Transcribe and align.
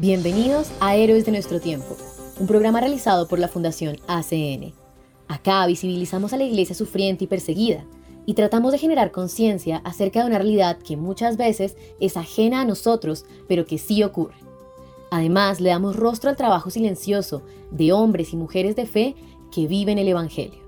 Bienvenidos 0.00 0.70
a 0.78 0.94
Héroes 0.94 1.26
de 1.26 1.32
nuestro 1.32 1.58
tiempo, 1.58 1.96
un 2.38 2.46
programa 2.46 2.78
realizado 2.78 3.26
por 3.26 3.40
la 3.40 3.48
Fundación 3.48 3.96
ACN. 4.06 4.72
Acá 5.26 5.66
visibilizamos 5.66 6.32
a 6.32 6.36
la 6.36 6.44
iglesia 6.44 6.76
sufriente 6.76 7.24
y 7.24 7.26
perseguida 7.26 7.84
y 8.24 8.34
tratamos 8.34 8.70
de 8.70 8.78
generar 8.78 9.10
conciencia 9.10 9.78
acerca 9.78 10.20
de 10.20 10.28
una 10.28 10.38
realidad 10.38 10.78
que 10.78 10.96
muchas 10.96 11.36
veces 11.36 11.76
es 11.98 12.16
ajena 12.16 12.60
a 12.60 12.64
nosotros, 12.64 13.24
pero 13.48 13.66
que 13.66 13.78
sí 13.78 14.04
ocurre. 14.04 14.36
Además, 15.10 15.60
le 15.60 15.70
damos 15.70 15.96
rostro 15.96 16.30
al 16.30 16.36
trabajo 16.36 16.70
silencioso 16.70 17.42
de 17.72 17.90
hombres 17.90 18.32
y 18.32 18.36
mujeres 18.36 18.76
de 18.76 18.86
fe 18.86 19.16
que 19.50 19.66
viven 19.66 19.98
el 19.98 20.06
Evangelio. 20.06 20.60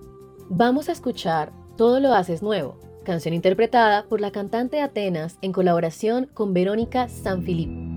Vamos 0.48 0.88
a 0.88 0.92
escuchar 0.92 1.52
Todo 1.76 2.00
lo 2.00 2.14
haces 2.14 2.42
nuevo, 2.42 2.78
canción 3.04 3.32
interpretada 3.32 4.06
por 4.08 4.20
la 4.20 4.32
cantante 4.32 4.80
Atenas 4.80 5.38
en 5.40 5.52
colaboración 5.52 6.28
con 6.34 6.52
Verónica 6.52 7.08
Sanfilippo. 7.08 7.89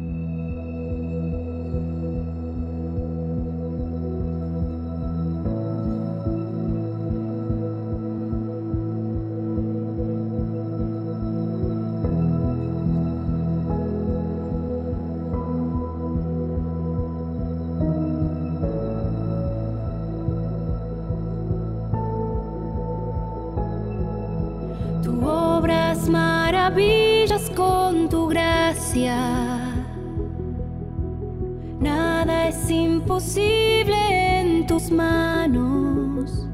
Imposible 33.13 34.39
en 34.39 34.65
tus 34.65 34.89
manos. 34.89 36.47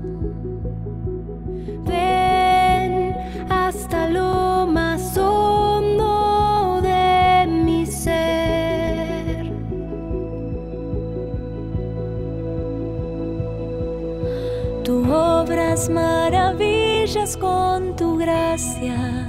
Ven 1.86 3.16
hasta 3.50 4.10
lo 4.10 4.68
más 4.68 5.18
hondo 5.18 6.82
de 6.82 7.48
mi 7.48 7.86
ser. 7.86 9.54
Tu 14.84 15.14
obras 15.14 15.90
maravillas 15.90 17.38
con 17.38 17.96
tu 17.96 18.18
gracia. 18.18 19.29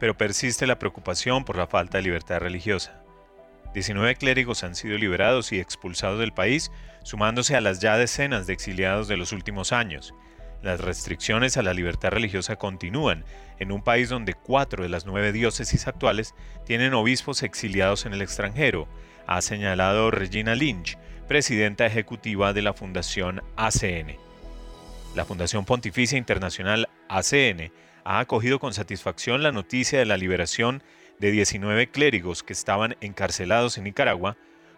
pero 0.00 0.16
persiste 0.16 0.66
la 0.66 0.78
preocupación 0.78 1.44
por 1.44 1.56
la 1.56 1.68
falta 1.68 1.98
de 1.98 2.02
libertad 2.02 2.40
religiosa. 2.40 3.00
19 3.74 4.16
clérigos 4.16 4.64
han 4.64 4.74
sido 4.74 4.98
liberados 4.98 5.52
y 5.52 5.60
expulsados 5.60 6.18
del 6.18 6.32
país, 6.32 6.72
sumándose 7.04 7.54
a 7.54 7.60
las 7.60 7.78
ya 7.78 7.96
decenas 7.96 8.48
de 8.48 8.54
exiliados 8.54 9.06
de 9.06 9.16
los 9.16 9.30
últimos 9.30 9.72
años. 9.72 10.14
Las 10.62 10.80
restricciones 10.80 11.56
a 11.56 11.62
la 11.62 11.74
libertad 11.74 12.10
religiosa 12.10 12.56
continúan 12.56 13.24
en 13.58 13.72
un 13.72 13.82
país 13.82 14.08
donde 14.08 14.34
cuatro 14.34 14.82
de 14.82 14.88
las 14.88 15.06
nueve 15.06 15.32
diócesis 15.32 15.86
actuales 15.86 16.34
tienen 16.64 16.94
obispos 16.94 17.42
exiliados 17.42 18.06
en 18.06 18.14
el 18.14 18.22
extranjero, 18.22 18.88
ha 19.26 19.40
señalado 19.42 20.10
Regina 20.10 20.54
Lynch, 20.54 20.98
presidenta 21.28 21.86
ejecutiva 21.86 22.52
de 22.52 22.62
la 22.62 22.72
Fundación 22.72 23.42
ACN. 23.56 24.16
La 25.14 25.24
Fundación 25.24 25.64
Pontificia 25.64 26.18
Internacional 26.18 26.88
ACN 27.08 27.70
ha 28.04 28.18
acogido 28.18 28.58
con 28.58 28.74
satisfacción 28.74 29.42
la 29.42 29.52
noticia 29.52 29.98
de 29.98 30.06
la 30.06 30.16
liberación 30.16 30.82
de 31.18 31.30
19 31.30 31.88
clérigos 31.90 32.42
que 32.42 32.52
estaban 32.52 32.96
encarcelados 33.00 33.78
en 33.78 33.84
Nicaragua 33.84 34.36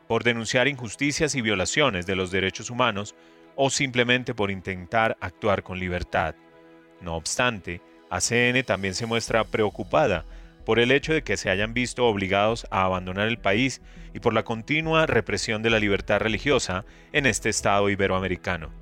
por 0.09 0.25
denunciar 0.25 0.69
injusticias 0.69 1.34
y 1.34 1.41
violaciones 1.41 2.06
de 2.06 2.16
los 2.16 2.31
derechos 2.31 2.71
humanos 2.71 3.15
o 3.55 3.71
simplemente 3.71 4.34
por 4.34 4.50
intentar 4.50 5.16
actuar 5.21 5.62
con 5.62 5.78
libertad. 5.78 6.34
No 7.00 7.16
obstante, 7.16 7.81
ACN 8.10 8.62
también 8.65 8.94
se 8.94 9.06
muestra 9.06 9.44
preocupada 9.44 10.25
por 10.65 10.78
el 10.78 10.93
hecho 10.93 11.12
de 11.12 11.22
que 11.22 11.37
se 11.37 11.50
hayan 11.50 11.75
visto 11.75 12.06
obligados 12.06 12.66
a 12.71 12.84
abandonar 12.84 13.28
el 13.28 13.39
país 13.39 13.81
y 14.15 14.21
por 14.21 14.34
la 14.34 14.44
continua 14.44 15.06
represión 15.06 15.62
de 15.62 15.71
la 15.71 15.81
libertad 15.81 16.21
religiosa 16.21 16.84
en 17.12 17.27
este 17.27 17.49
estado 17.49 17.89
iberoamericano. 17.91 18.81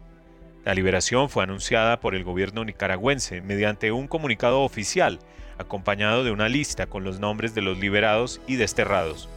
La 0.64 0.74
liberación 0.74 1.30
fue 1.30 1.42
anunciada 1.42 2.00
por 2.00 2.14
el 2.14 2.22
gobierno 2.22 2.64
nicaragüense 2.64 3.40
mediante 3.40 3.92
un 3.92 4.06
comunicado 4.06 4.60
oficial, 4.60 5.18
acompañado 5.58 6.22
de 6.22 6.32
una 6.32 6.48
lista 6.50 6.86
con 6.86 7.02
los 7.02 7.18
nombres 7.18 7.54
de 7.54 7.62
los 7.62 7.78
liberados 7.78 8.42
y 8.46 8.56
desterrados, 8.56 9.30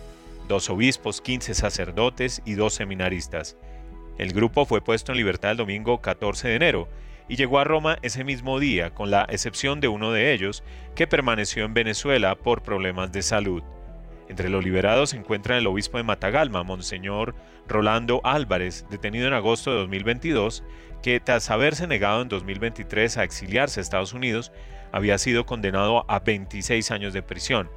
dos 0.50 0.70
obispos, 0.70 1.22
15 1.22 1.54
sacerdotes 1.54 2.42
y 2.46 2.56
dos 2.56 2.74
seminaristas. 2.74 3.56
El 4.18 4.34
grupo 4.34 4.66
fue 4.66 4.82
puesto 4.82 5.14
en 5.14 5.18
libertad 5.18 5.52
el 5.52 5.58
domingo 5.58 6.02
14 6.02 6.50
de 6.50 6.56
enero 6.56 6.90
y 7.30 7.38
llegó 7.38 7.60
a 7.60 7.64
Roma 7.64 7.98
ese 8.02 8.26
mismo 8.26 8.60
día, 8.60 8.94
con 8.94 9.10
la 9.10 9.26
excepción 9.30 9.80
de 9.80 9.88
uno 9.88 10.12
de 10.12 10.34
ellos, 10.34 10.62
que 10.94 11.08
permaneció 11.08 11.64
en 11.64 11.74
Venezuela 11.74 12.36
por 12.36 12.64
problemas 12.64 13.14
de 13.14 13.22
salud. 13.22 13.64
Entre 14.28 14.50
los 14.50 14.64
liberados 14.64 15.12
se 15.12 15.18
encuentra 15.18 15.58
el 15.58 15.68
obispo 15.68 15.98
de 15.98 16.04
Matagalma, 16.04 16.64
Monseñor 16.64 17.34
Rolando 17.68 18.22
Álvarez, 18.24 18.86
detenido 18.90 19.28
en 19.28 19.34
agosto 19.34 19.72
de 19.72 19.78
2022, 19.78 20.64
que 21.04 21.20
tras 21.20 21.52
haberse 21.52 21.86
negado 21.86 22.22
en 22.22 22.30
2023 22.30 23.18
a 23.18 23.24
exiliarse 23.24 23.80
a 23.80 23.84
Estados 23.84 24.14
Unidos, 24.14 24.52
había 24.92 25.18
sido 25.18 25.46
condenado 25.46 26.10
a 26.10 26.20
26 26.20 26.90
años 26.92 27.14
de 27.14 27.22
prisión, 27.22 27.70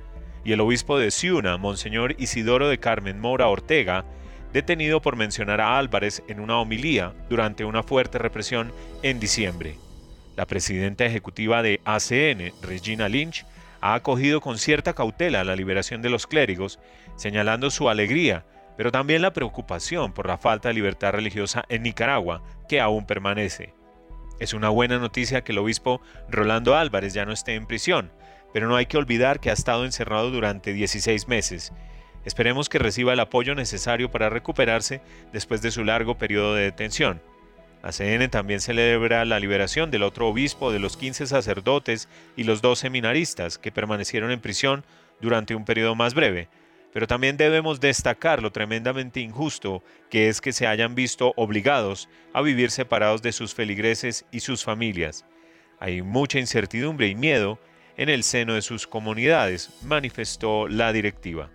y 0.44 0.52
el 0.52 0.60
obispo 0.60 0.96
de 0.96 1.10
Ciuna, 1.10 1.56
Monseñor 1.56 2.14
Isidoro 2.18 2.68
de 2.68 2.78
Carmen 2.78 3.20
Mora 3.20 3.48
Ortega, 3.48 4.04
detenido 4.52 5.02
por 5.02 5.16
mencionar 5.16 5.60
a 5.60 5.76
Álvarez 5.76 6.22
en 6.28 6.38
una 6.38 6.58
homilía 6.58 7.14
durante 7.28 7.64
una 7.64 7.82
fuerte 7.82 8.18
represión 8.18 8.72
en 9.02 9.18
diciembre. 9.18 9.76
La 10.36 10.46
presidenta 10.46 11.04
ejecutiva 11.04 11.62
de 11.62 11.80
ACN, 11.84 12.52
Regina 12.62 13.08
Lynch, 13.08 13.44
ha 13.80 13.94
acogido 13.94 14.40
con 14.40 14.56
cierta 14.58 14.94
cautela 14.94 15.42
la 15.42 15.56
liberación 15.56 16.00
de 16.00 16.10
los 16.10 16.28
clérigos, 16.28 16.78
señalando 17.16 17.70
su 17.70 17.88
alegría 17.88 18.44
pero 18.76 18.92
también 18.92 19.22
la 19.22 19.32
preocupación 19.32 20.12
por 20.12 20.26
la 20.26 20.38
falta 20.38 20.68
de 20.68 20.74
libertad 20.74 21.12
religiosa 21.12 21.64
en 21.68 21.82
Nicaragua, 21.82 22.42
que 22.68 22.80
aún 22.80 23.06
permanece. 23.06 23.74
Es 24.38 24.52
una 24.52 24.68
buena 24.68 24.98
noticia 24.98 25.42
que 25.42 25.52
el 25.52 25.58
obispo 25.58 26.00
Rolando 26.28 26.76
Álvarez 26.76 27.14
ya 27.14 27.24
no 27.24 27.32
esté 27.32 27.54
en 27.54 27.66
prisión, 27.66 28.10
pero 28.52 28.68
no 28.68 28.76
hay 28.76 28.86
que 28.86 28.98
olvidar 28.98 29.40
que 29.40 29.50
ha 29.50 29.54
estado 29.54 29.84
encerrado 29.84 30.30
durante 30.30 30.72
16 30.72 31.28
meses. 31.28 31.72
Esperemos 32.24 32.68
que 32.68 32.78
reciba 32.78 33.12
el 33.12 33.20
apoyo 33.20 33.54
necesario 33.54 34.10
para 34.10 34.28
recuperarse 34.28 35.00
después 35.32 35.62
de 35.62 35.70
su 35.70 35.84
largo 35.84 36.18
periodo 36.18 36.54
de 36.54 36.64
detención. 36.64 37.22
ACN 37.82 38.28
también 38.30 38.60
celebra 38.60 39.24
la 39.24 39.38
liberación 39.38 39.90
del 39.90 40.02
otro 40.02 40.26
obispo, 40.26 40.72
de 40.72 40.80
los 40.80 40.96
15 40.96 41.26
sacerdotes 41.28 42.08
y 42.36 42.42
los 42.42 42.60
dos 42.62 42.80
seminaristas 42.80 43.58
que 43.58 43.70
permanecieron 43.70 44.32
en 44.32 44.40
prisión 44.40 44.84
durante 45.20 45.54
un 45.54 45.64
periodo 45.64 45.94
más 45.94 46.14
breve, 46.14 46.48
pero 46.96 47.06
también 47.06 47.36
debemos 47.36 47.78
destacar 47.78 48.40
lo 48.40 48.52
tremendamente 48.52 49.20
injusto 49.20 49.84
que 50.08 50.30
es 50.30 50.40
que 50.40 50.54
se 50.54 50.66
hayan 50.66 50.94
visto 50.94 51.34
obligados 51.36 52.08
a 52.32 52.40
vivir 52.40 52.70
separados 52.70 53.20
de 53.20 53.32
sus 53.32 53.52
feligreses 53.52 54.24
y 54.30 54.40
sus 54.40 54.64
familias. 54.64 55.26
Hay 55.78 56.00
mucha 56.00 56.38
incertidumbre 56.38 57.08
y 57.08 57.14
miedo 57.14 57.60
en 57.98 58.08
el 58.08 58.22
seno 58.22 58.54
de 58.54 58.62
sus 58.62 58.86
comunidades, 58.86 59.76
manifestó 59.82 60.68
la 60.68 60.90
directiva. 60.94 61.50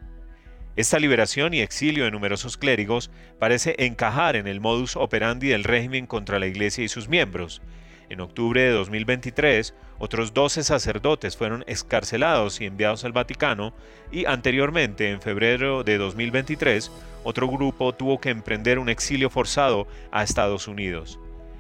Esta 0.76 1.00
liberación 1.00 1.56
y 1.56 1.62
exilio 1.62 2.04
de 2.04 2.12
numerosos 2.12 2.56
clérigos 2.56 3.10
parece 3.40 3.74
encajar 3.80 4.36
en 4.36 4.46
el 4.46 4.62
modus 4.62 4.96
operandi 4.96 5.48
del 5.48 5.64
régimen 5.64 6.06
contra 6.06 6.38
la 6.38 6.46
Iglesia 6.46 6.84
y 6.84 6.88
sus 6.88 7.10
miembros, 7.10 7.64
en 8.10 8.22
octubre 8.22 8.62
de 8.62 8.70
2023, 8.70 9.74
otros 10.02 10.34
12 10.34 10.64
sacerdotes 10.64 11.38
fueron 11.38 11.64
escarcelados 11.68 12.60
y 12.60 12.66
enviados 12.66 13.06
al 13.06 13.12
Vaticano 13.12 13.72
y 14.12 14.26
anteriormente, 14.26 15.12
en 15.12 15.22
febrero 15.22 15.84
de 15.84 16.00
2023, 16.00 16.92
otro 17.24 17.48
grupo 17.48 17.94
tuvo 17.94 18.20
que 18.20 18.32
emprender 18.32 18.80
un 18.80 18.90
exilio 18.90 19.30
forzado 19.30 19.86
a 20.12 20.24
Estados 20.24 20.68
Unidos. 20.68 21.20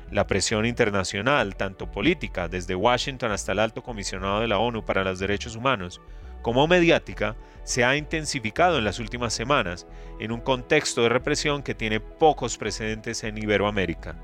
La 0.09 0.25
presión 0.25 0.65
internacional, 0.65 1.55
tanto 1.55 1.91
política, 1.91 2.47
desde 2.47 2.73
Washington 2.73 3.31
hasta 3.31 3.51
el 3.51 3.59
alto 3.59 3.83
comisionado 3.83 4.39
de 4.39 4.47
la 4.47 4.57
ONU 4.57 4.83
para 4.83 5.03
los 5.03 5.19
Derechos 5.19 5.55
Humanos, 5.55 6.01
como 6.41 6.65
mediática, 6.65 7.35
se 7.63 7.83
ha 7.83 7.95
intensificado 7.95 8.79
en 8.79 8.85
las 8.85 8.97
últimas 8.97 9.35
semanas 9.35 9.85
en 10.19 10.31
un 10.31 10.41
contexto 10.41 11.03
de 11.03 11.09
represión 11.09 11.61
que 11.61 11.75
tiene 11.75 11.99
pocos 11.99 12.57
precedentes 12.57 13.23
en 13.23 13.37
Iberoamérica. 13.37 14.15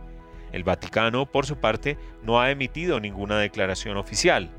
El 0.51 0.63
Vaticano, 0.63 1.25
por 1.25 1.45
su 1.45 1.57
parte, 1.57 1.97
no 2.23 2.39
ha 2.39 2.51
emitido 2.51 2.99
ninguna 2.99 3.39
declaración 3.39 3.97
oficial. 3.97 4.49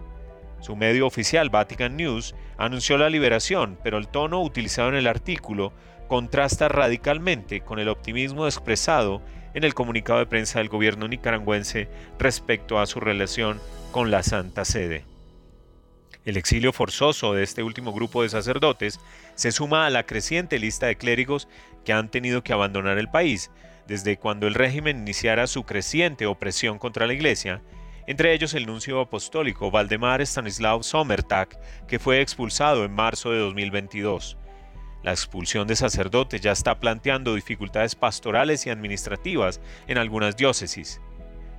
Su 0.60 0.76
medio 0.76 1.06
oficial, 1.06 1.50
Vatican 1.50 1.96
News, 1.96 2.34
anunció 2.56 2.98
la 2.98 3.10
liberación, 3.10 3.78
pero 3.82 3.98
el 3.98 4.08
tono 4.08 4.42
utilizado 4.42 4.88
en 4.88 4.96
el 4.96 5.06
artículo 5.06 5.72
contrasta 6.08 6.68
radicalmente 6.68 7.60
con 7.60 7.78
el 7.78 7.88
optimismo 7.88 8.46
expresado 8.46 9.22
en 9.54 9.64
el 9.64 9.74
comunicado 9.74 10.18
de 10.18 10.26
prensa 10.26 10.58
del 10.58 10.68
gobierno 10.68 11.08
nicaragüense 11.08 11.88
respecto 12.18 12.78
a 12.78 12.86
su 12.86 13.00
relación 13.00 13.60
con 13.92 14.10
la 14.10 14.22
Santa 14.22 14.64
Sede. 14.64 15.04
El 16.24 16.36
exilio 16.36 16.72
forzoso 16.72 17.32
de 17.32 17.42
este 17.42 17.62
último 17.62 17.92
grupo 17.92 18.22
de 18.22 18.28
sacerdotes 18.28 19.00
se 19.34 19.52
suma 19.52 19.86
a 19.86 19.90
la 19.90 20.04
creciente 20.04 20.58
lista 20.58 20.86
de 20.86 20.96
clérigos 20.96 21.48
que 21.84 21.92
han 21.92 22.10
tenido 22.10 22.42
que 22.42 22.52
abandonar 22.52 22.98
el 22.98 23.08
país, 23.08 23.50
desde 23.88 24.18
cuando 24.18 24.46
el 24.46 24.54
régimen 24.54 24.98
iniciara 24.98 25.46
su 25.46 25.64
creciente 25.64 26.26
opresión 26.26 26.78
contra 26.78 27.06
la 27.06 27.14
Iglesia, 27.14 27.62
entre 28.06 28.34
ellos 28.34 28.52
el 28.54 28.66
nuncio 28.66 29.00
apostólico 29.00 29.70
Valdemar 29.70 30.20
Stanislav 30.20 30.84
Sommertag, 30.84 31.48
que 31.88 31.98
fue 31.98 32.20
expulsado 32.20 32.84
en 32.84 32.92
marzo 32.92 33.32
de 33.32 33.38
2022. 33.38 34.36
La 35.02 35.12
expulsión 35.12 35.66
de 35.66 35.76
sacerdotes 35.76 36.40
ya 36.40 36.52
está 36.52 36.78
planteando 36.78 37.34
dificultades 37.34 37.94
pastorales 37.94 38.66
y 38.66 38.70
administrativas 38.70 39.60
en 39.86 39.96
algunas 39.96 40.36
diócesis. 40.36 41.00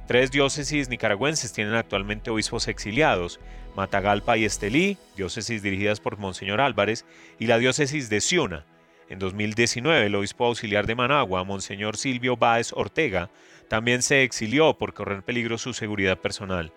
Tres 0.07 0.31
diócesis 0.31 0.89
nicaragüenses 0.89 1.51
tienen 1.51 1.73
actualmente 1.73 2.29
obispos 2.29 2.67
exiliados, 2.67 3.39
Matagalpa 3.75 4.37
y 4.37 4.45
Estelí, 4.45 4.97
diócesis 5.15 5.63
dirigidas 5.63 5.99
por 5.99 6.17
Monseñor 6.17 6.61
Álvarez, 6.61 7.05
y 7.39 7.47
la 7.47 7.57
diócesis 7.57 8.09
de 8.09 8.21
Ciuna, 8.21 8.65
en 9.09 9.19
2019, 9.19 10.05
el 10.05 10.15
obispo 10.15 10.45
auxiliar 10.45 10.85
de 10.85 10.95
Managua, 10.95 11.43
Monseñor 11.43 11.97
Silvio 11.97 12.37
Báez 12.37 12.71
Ortega, 12.73 13.29
también 13.67 14.01
se 14.01 14.23
exilió 14.23 14.77
por 14.77 14.93
correr 14.93 15.23
peligro 15.23 15.57
su 15.57 15.73
seguridad 15.73 16.17
personal. 16.17 16.71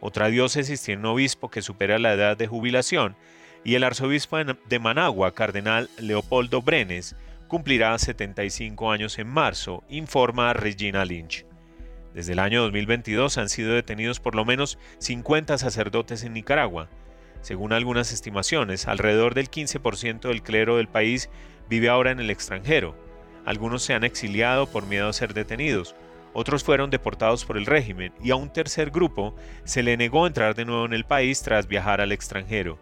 Otra 0.00 0.28
diócesis 0.28 0.82
tiene 0.82 1.00
un 1.00 1.06
obispo 1.06 1.50
que 1.50 1.62
supera 1.62 1.98
la 1.98 2.12
edad 2.12 2.36
de 2.36 2.46
jubilación 2.46 3.16
y 3.64 3.74
el 3.74 3.84
arzobispo 3.84 4.38
de 4.38 4.78
Managua, 4.78 5.34
cardenal 5.34 5.88
Leopoldo 5.98 6.60
Brenes, 6.60 7.16
cumplirá 7.48 7.96
75 7.98 8.90
años 8.90 9.18
en 9.18 9.28
marzo, 9.28 9.84
informa 9.88 10.52
Regina 10.52 11.04
Lynch. 11.04 11.46
Desde 12.14 12.32
el 12.32 12.40
año 12.40 12.62
2022 12.62 13.38
han 13.38 13.48
sido 13.48 13.72
detenidos 13.74 14.20
por 14.20 14.34
lo 14.34 14.44
menos 14.44 14.78
50 14.98 15.56
sacerdotes 15.56 16.24
en 16.24 16.34
Nicaragua. 16.34 16.88
Según 17.40 17.72
algunas 17.72 18.12
estimaciones, 18.12 18.86
alrededor 18.86 19.34
del 19.34 19.50
15% 19.50 20.28
del 20.28 20.42
clero 20.42 20.76
del 20.76 20.88
país 20.88 21.30
vive 21.68 21.88
ahora 21.88 22.10
en 22.10 22.20
el 22.20 22.30
extranjero. 22.30 22.94
Algunos 23.44 23.82
se 23.82 23.94
han 23.94 24.04
exiliado 24.04 24.66
por 24.66 24.86
miedo 24.86 25.08
a 25.08 25.12
ser 25.12 25.34
detenidos, 25.34 25.94
otros 26.34 26.64
fueron 26.64 26.90
deportados 26.90 27.44
por 27.44 27.58
el 27.58 27.66
régimen 27.66 28.12
y 28.22 28.30
a 28.30 28.36
un 28.36 28.50
tercer 28.50 28.90
grupo 28.90 29.34
se 29.64 29.82
le 29.82 29.96
negó 29.96 30.26
entrar 30.26 30.54
de 30.54 30.64
nuevo 30.64 30.86
en 30.86 30.94
el 30.94 31.04
país 31.04 31.42
tras 31.42 31.68
viajar 31.68 32.00
al 32.00 32.12
extranjero. 32.12 32.78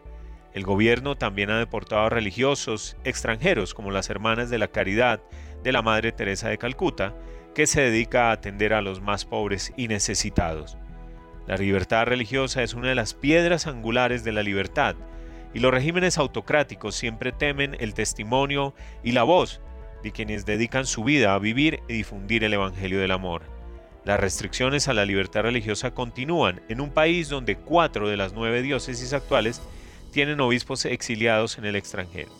El 0.55 0.63
gobierno 0.65 1.17
también 1.17 1.51
ha 1.51 1.59
deportado 1.59 2.03
a 2.03 2.11
religiosos 2.11 2.97
extranjeros 3.05 3.75
como 3.75 3.91
las 3.91 4.09
Hermanas 4.11 4.51
de 4.51 4.59
la 4.59 4.69
Caridad 4.69 5.21
de 5.63 5.73
la 5.73 5.83
Madre 5.83 6.13
Teresa 6.13 6.49
de 6.49 6.59
Calcuta, 6.59 7.15
que 7.55 7.67
se 7.67 7.81
dedica 7.81 8.29
a 8.29 8.33
atender 8.33 8.73
a 8.73 8.83
los 8.83 9.01
más 9.01 9.25
pobres 9.25 9.73
y 9.77 9.89
necesitados. 9.89 10.77
La 11.47 11.57
libertad 11.57 12.07
religiosa 12.07 12.63
es 12.63 12.75
una 12.75 12.89
de 12.89 12.95
las 12.95 13.15
piedras 13.15 13.67
angulares 13.67 14.23
de 14.23 14.33
la 14.33 14.43
libertad 14.43 14.95
y 15.55 15.61
los 15.61 15.73
regímenes 15.73 16.19
autocráticos 16.19 16.95
siempre 16.95 17.33
temen 17.33 17.77
el 17.81 17.95
testimonio 17.95 18.75
y 19.03 19.13
la 19.13 19.23
voz 19.23 19.61
de 20.03 20.13
quienes 20.13 20.47
dedican 20.47 20.87
su 20.87 21.05
vida 21.05 21.35
a 21.35 21.39
vivir 21.39 21.81
y 21.89 21.95
difundir 21.95 22.45
el 22.45 22.55
Evangelio 22.55 23.01
del 23.01 23.11
Amor. 23.11 23.43
Las 24.05 24.19
restricciones 24.19 24.89
a 24.89 24.95
la 24.95 25.05
libertad 25.05 25.43
religiosa 25.43 25.91
continúan 25.91 26.63
en 26.69 26.81
un 26.81 26.91
país 26.91 27.29
donde 27.29 27.57
cuatro 27.57 28.09
de 28.09 28.17
las 28.17 28.33
nueve 28.33 28.63
diócesis 28.63 29.13
actuales 29.13 29.61
tienen 30.13 30.41
obispos 30.41 30.85
exiliados 30.87 31.59
en 31.59 31.67
el 31.67 31.77
extranjero. 31.77 32.31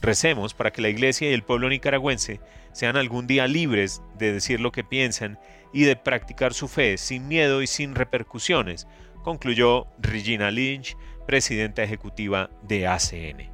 Recemos 0.00 0.54
para 0.54 0.72
que 0.72 0.82
la 0.82 0.88
Iglesia 0.88 1.30
y 1.30 1.34
el 1.34 1.42
pueblo 1.42 1.68
nicaragüense 1.68 2.40
sean 2.72 2.96
algún 2.96 3.26
día 3.26 3.46
libres 3.46 4.02
de 4.18 4.32
decir 4.32 4.60
lo 4.60 4.72
que 4.72 4.84
piensan 4.84 5.38
y 5.72 5.82
de 5.84 5.96
practicar 5.96 6.54
su 6.54 6.68
fe 6.68 6.98
sin 6.98 7.28
miedo 7.28 7.62
y 7.62 7.66
sin 7.66 7.94
repercusiones, 7.94 8.86
concluyó 9.22 9.86
Regina 9.98 10.50
Lynch, 10.50 10.96
presidenta 11.28 11.82
ejecutiva 11.82 12.48
de 12.66 12.86
ACN. 12.86 13.50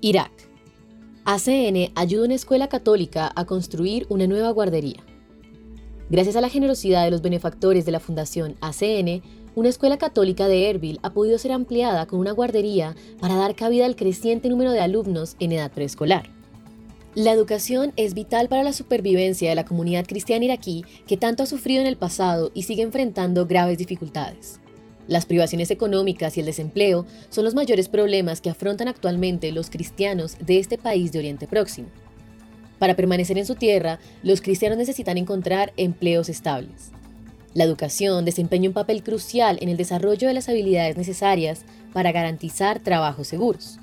Irak. 0.00 0.32
ACN 1.24 1.92
ayuda 1.94 2.22
a 2.22 2.24
una 2.24 2.34
escuela 2.34 2.68
católica 2.68 3.30
a 3.36 3.44
construir 3.44 4.04
una 4.08 4.26
nueva 4.26 4.50
guardería. 4.50 5.04
Gracias 6.10 6.34
a 6.34 6.40
la 6.40 6.48
generosidad 6.48 7.04
de 7.04 7.12
los 7.12 7.22
benefactores 7.22 7.86
de 7.86 7.92
la 7.92 8.00
Fundación 8.00 8.56
ACN, 8.60 9.22
una 9.54 9.68
escuela 9.68 9.96
católica 9.96 10.48
de 10.48 10.68
Erbil 10.68 10.98
ha 11.04 11.10
podido 11.10 11.38
ser 11.38 11.52
ampliada 11.52 12.06
con 12.06 12.18
una 12.18 12.32
guardería 12.32 12.96
para 13.20 13.36
dar 13.36 13.54
cabida 13.54 13.86
al 13.86 13.94
creciente 13.94 14.48
número 14.48 14.72
de 14.72 14.80
alumnos 14.80 15.36
en 15.38 15.52
edad 15.52 15.70
preescolar. 15.70 16.28
La 17.14 17.30
educación 17.30 17.92
es 17.94 18.14
vital 18.14 18.48
para 18.48 18.64
la 18.64 18.72
supervivencia 18.72 19.48
de 19.48 19.54
la 19.54 19.64
comunidad 19.64 20.06
cristiana 20.06 20.44
iraquí 20.44 20.84
que 21.06 21.16
tanto 21.16 21.44
ha 21.44 21.46
sufrido 21.46 21.82
en 21.82 21.86
el 21.86 21.96
pasado 21.96 22.50
y 22.52 22.64
sigue 22.64 22.82
enfrentando 22.82 23.46
graves 23.46 23.78
dificultades. 23.78 24.58
Las 25.06 25.26
privaciones 25.26 25.70
económicas 25.70 26.36
y 26.36 26.40
el 26.40 26.46
desempleo 26.46 27.04
son 27.28 27.44
los 27.44 27.54
mayores 27.54 27.88
problemas 27.88 28.40
que 28.40 28.50
afrontan 28.50 28.88
actualmente 28.88 29.52
los 29.52 29.68
cristianos 29.68 30.36
de 30.40 30.58
este 30.58 30.78
país 30.78 31.12
de 31.12 31.18
Oriente 31.18 31.46
Próximo. 31.46 31.88
Para 32.78 32.96
permanecer 32.96 33.38
en 33.38 33.46
su 33.46 33.54
tierra, 33.54 33.98
los 34.22 34.40
cristianos 34.40 34.78
necesitan 34.78 35.18
encontrar 35.18 35.72
empleos 35.76 36.28
estables. 36.28 36.90
La 37.52 37.64
educación 37.64 38.24
desempeña 38.24 38.68
un 38.68 38.74
papel 38.74 39.02
crucial 39.02 39.58
en 39.60 39.68
el 39.68 39.76
desarrollo 39.76 40.26
de 40.26 40.34
las 40.34 40.48
habilidades 40.48 40.96
necesarias 40.96 41.64
para 41.92 42.10
garantizar 42.10 42.80
trabajos 42.80 43.28
seguros. 43.28 43.78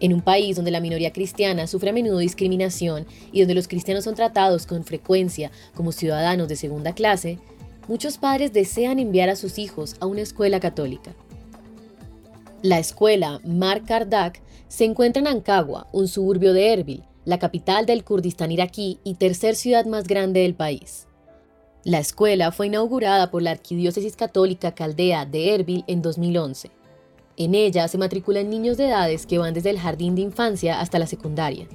En 0.00 0.14
un 0.14 0.22
país 0.22 0.56
donde 0.56 0.70
la 0.70 0.80
minoría 0.80 1.12
cristiana 1.12 1.66
sufre 1.66 1.90
a 1.90 1.92
menudo 1.92 2.18
discriminación 2.18 3.06
y 3.32 3.40
donde 3.40 3.54
los 3.54 3.68
cristianos 3.68 4.04
son 4.04 4.14
tratados 4.14 4.66
con 4.66 4.84
frecuencia 4.84 5.50
como 5.74 5.92
ciudadanos 5.92 6.48
de 6.48 6.56
segunda 6.56 6.94
clase, 6.94 7.38
muchos 7.88 8.18
padres 8.18 8.52
desean 8.52 8.98
enviar 8.98 9.28
a 9.28 9.36
sus 9.36 9.58
hijos 9.58 9.96
a 10.00 10.06
una 10.06 10.20
escuela 10.20 10.60
católica. 10.60 11.14
La 12.62 12.78
escuela 12.78 13.40
Mar 13.44 13.84
Kardak 13.84 14.40
se 14.68 14.84
encuentra 14.84 15.20
en 15.20 15.28
Ankagua, 15.28 15.86
un 15.92 16.08
suburbio 16.08 16.52
de 16.52 16.72
Erbil, 16.72 17.04
la 17.24 17.38
capital 17.38 17.86
del 17.86 18.04
Kurdistán 18.04 18.52
iraquí 18.52 18.98
y 19.04 19.14
tercer 19.14 19.54
ciudad 19.54 19.86
más 19.86 20.06
grande 20.06 20.40
del 20.40 20.54
país. 20.54 21.06
La 21.84 21.98
escuela 21.98 22.50
fue 22.50 22.66
inaugurada 22.66 23.30
por 23.30 23.42
la 23.42 23.52
Arquidiócesis 23.52 24.16
Católica 24.16 24.74
Caldea 24.74 25.24
de 25.24 25.54
Erbil 25.54 25.84
en 25.86 26.02
2011. 26.02 26.70
En 27.36 27.54
ella 27.54 27.86
se 27.86 27.98
matriculan 27.98 28.50
niños 28.50 28.76
de 28.76 28.88
edades 28.88 29.26
que 29.26 29.38
van 29.38 29.54
desde 29.54 29.70
el 29.70 29.78
jardín 29.78 30.14
de 30.14 30.22
infancia 30.22 30.80
hasta 30.80 30.98
la 30.98 31.06
secundaria. 31.06 31.68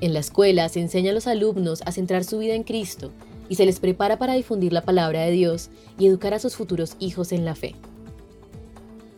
En 0.00 0.12
la 0.12 0.20
escuela 0.20 0.68
se 0.68 0.80
enseña 0.80 1.10
a 1.10 1.14
los 1.14 1.26
alumnos 1.26 1.82
a 1.86 1.92
centrar 1.92 2.24
su 2.24 2.38
vida 2.38 2.54
en 2.54 2.62
Cristo 2.62 3.10
y 3.52 3.54
se 3.54 3.66
les 3.66 3.80
prepara 3.80 4.16
para 4.16 4.32
difundir 4.32 4.72
la 4.72 4.80
palabra 4.80 5.20
de 5.20 5.30
Dios 5.30 5.68
y 5.98 6.06
educar 6.06 6.32
a 6.32 6.38
sus 6.38 6.56
futuros 6.56 6.96
hijos 7.00 7.32
en 7.32 7.44
la 7.44 7.54
fe. 7.54 7.74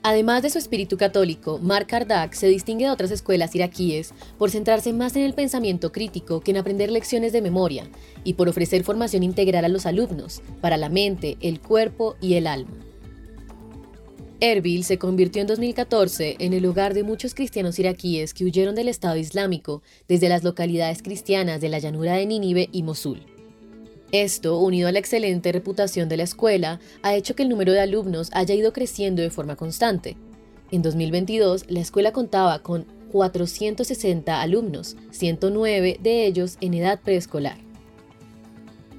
Además 0.02 0.42
de 0.42 0.50
su 0.50 0.58
espíritu 0.58 0.96
católico, 0.96 1.60
Mark 1.62 1.86
Kardak 1.86 2.34
se 2.34 2.48
distingue 2.48 2.86
de 2.86 2.90
otras 2.90 3.12
escuelas 3.12 3.54
iraquíes 3.54 4.12
por 4.36 4.50
centrarse 4.50 4.92
más 4.92 5.14
en 5.14 5.22
el 5.22 5.34
pensamiento 5.34 5.92
crítico 5.92 6.40
que 6.40 6.50
en 6.50 6.56
aprender 6.56 6.90
lecciones 6.90 7.32
de 7.32 7.42
memoria 7.42 7.88
y 8.24 8.34
por 8.34 8.48
ofrecer 8.48 8.82
formación 8.82 9.22
integral 9.22 9.66
a 9.66 9.68
los 9.68 9.86
alumnos 9.86 10.42
para 10.60 10.78
la 10.78 10.88
mente, 10.88 11.36
el 11.40 11.60
cuerpo 11.60 12.16
y 12.20 12.34
el 12.34 12.48
alma. 12.48 12.74
Erbil 14.40 14.82
se 14.82 14.98
convirtió 14.98 15.42
en 15.42 15.46
2014 15.46 16.38
en 16.40 16.54
el 16.54 16.66
hogar 16.66 16.92
de 16.92 17.04
muchos 17.04 17.36
cristianos 17.36 17.78
iraquíes 17.78 18.34
que 18.34 18.44
huyeron 18.44 18.74
del 18.74 18.88
Estado 18.88 19.16
Islámico 19.16 19.84
desde 20.08 20.28
las 20.28 20.42
localidades 20.42 21.02
cristianas 21.02 21.60
de 21.60 21.68
la 21.68 21.78
llanura 21.78 22.14
de 22.14 22.26
Nínive 22.26 22.68
y 22.72 22.82
Mosul. 22.82 23.33
Esto, 24.14 24.60
unido 24.60 24.86
a 24.86 24.92
la 24.92 25.00
excelente 25.00 25.50
reputación 25.50 26.08
de 26.08 26.16
la 26.16 26.22
escuela, 26.22 26.78
ha 27.02 27.16
hecho 27.16 27.34
que 27.34 27.42
el 27.42 27.48
número 27.48 27.72
de 27.72 27.80
alumnos 27.80 28.30
haya 28.32 28.54
ido 28.54 28.72
creciendo 28.72 29.22
de 29.22 29.30
forma 29.30 29.56
constante. 29.56 30.16
En 30.70 30.82
2022, 30.82 31.64
la 31.68 31.80
escuela 31.80 32.12
contaba 32.12 32.60
con 32.60 32.86
460 33.10 34.40
alumnos, 34.40 34.96
109 35.10 35.98
de 36.00 36.26
ellos 36.26 36.58
en 36.60 36.74
edad 36.74 37.00
preescolar. 37.00 37.58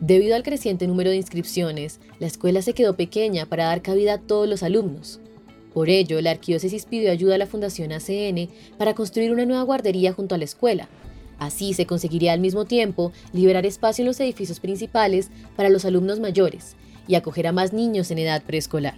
Debido 0.02 0.36
al 0.36 0.44
creciente 0.44 0.86
número 0.86 1.12
de 1.12 1.16
inscripciones, 1.16 2.02
la 2.20 2.28
escuela 2.28 2.62
se 2.62 2.74
quedó 2.74 2.98
pequeña 2.98 3.46
para 3.46 3.68
dar 3.68 3.82
cabida 3.82 4.16
a 4.16 4.22
todos 4.22 4.50
los 4.50 4.64
alumnos. 4.64 5.22
Por 5.74 5.90
ello, 5.90 6.20
la 6.20 6.32
arquidiócesis 6.32 6.84
pidió 6.84 7.10
ayuda 7.10 7.36
a 7.36 7.38
la 7.38 7.48
Fundación 7.48 7.94
ACN 7.94 8.50
para 8.78 8.96
construir 8.96 9.32
una 9.32 9.46
nueva 9.46 9.64
guardería 9.64 10.12
junto 10.12 10.36
a 10.36 10.38
la 10.38 10.44
escuela. 10.44 10.90
Así 11.40 11.74
se 11.74 11.86
conseguiría 11.86 12.34
al 12.34 12.40
mismo 12.40 12.66
tiempo 12.66 13.12
liberar 13.34 13.66
espacio 13.66 14.04
en 14.04 14.08
los 14.08 14.20
edificios 14.20 14.60
principales 14.60 15.30
para 15.56 15.70
los 15.70 15.86
alumnos 15.86 16.20
mayores 16.20 16.76
y 17.08 17.16
acoger 17.16 17.48
a 17.48 17.52
más 17.52 17.74
niños 17.74 18.12
en 18.12 18.20
edad 18.20 18.42
preescolar. 18.44 18.96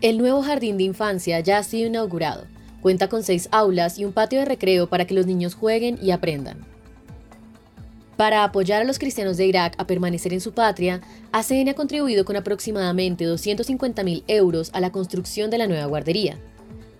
El 0.00 0.18
nuevo 0.18 0.42
jardín 0.42 0.78
de 0.78 0.84
infancia 0.84 1.40
ya 1.40 1.58
ha 1.58 1.62
sido 1.62 1.88
inaugurado. 1.88 2.44
Cuenta 2.80 3.08
con 3.08 3.22
seis 3.22 3.48
aulas 3.52 3.98
y 3.98 4.04
un 4.04 4.12
patio 4.12 4.38
de 4.38 4.46
recreo 4.46 4.88
para 4.88 5.06
que 5.06 5.14
los 5.14 5.26
niños 5.26 5.54
jueguen 5.54 5.98
y 6.00 6.12
aprendan. 6.12 6.58
Para 8.16 8.44
apoyar 8.44 8.82
a 8.82 8.84
los 8.84 8.98
cristianos 8.98 9.38
de 9.38 9.46
Irak 9.46 9.74
a 9.78 9.86
permanecer 9.86 10.34
en 10.34 10.42
su 10.42 10.52
patria, 10.52 11.00
ACN 11.32 11.70
ha 11.70 11.74
contribuido 11.74 12.26
con 12.26 12.36
aproximadamente 12.36 13.24
250 13.24 14.04
mil 14.04 14.24
euros 14.26 14.70
a 14.74 14.80
la 14.80 14.92
construcción 14.92 15.50
de 15.50 15.56
la 15.56 15.66
nueva 15.66 15.86
guardería. 15.86 16.38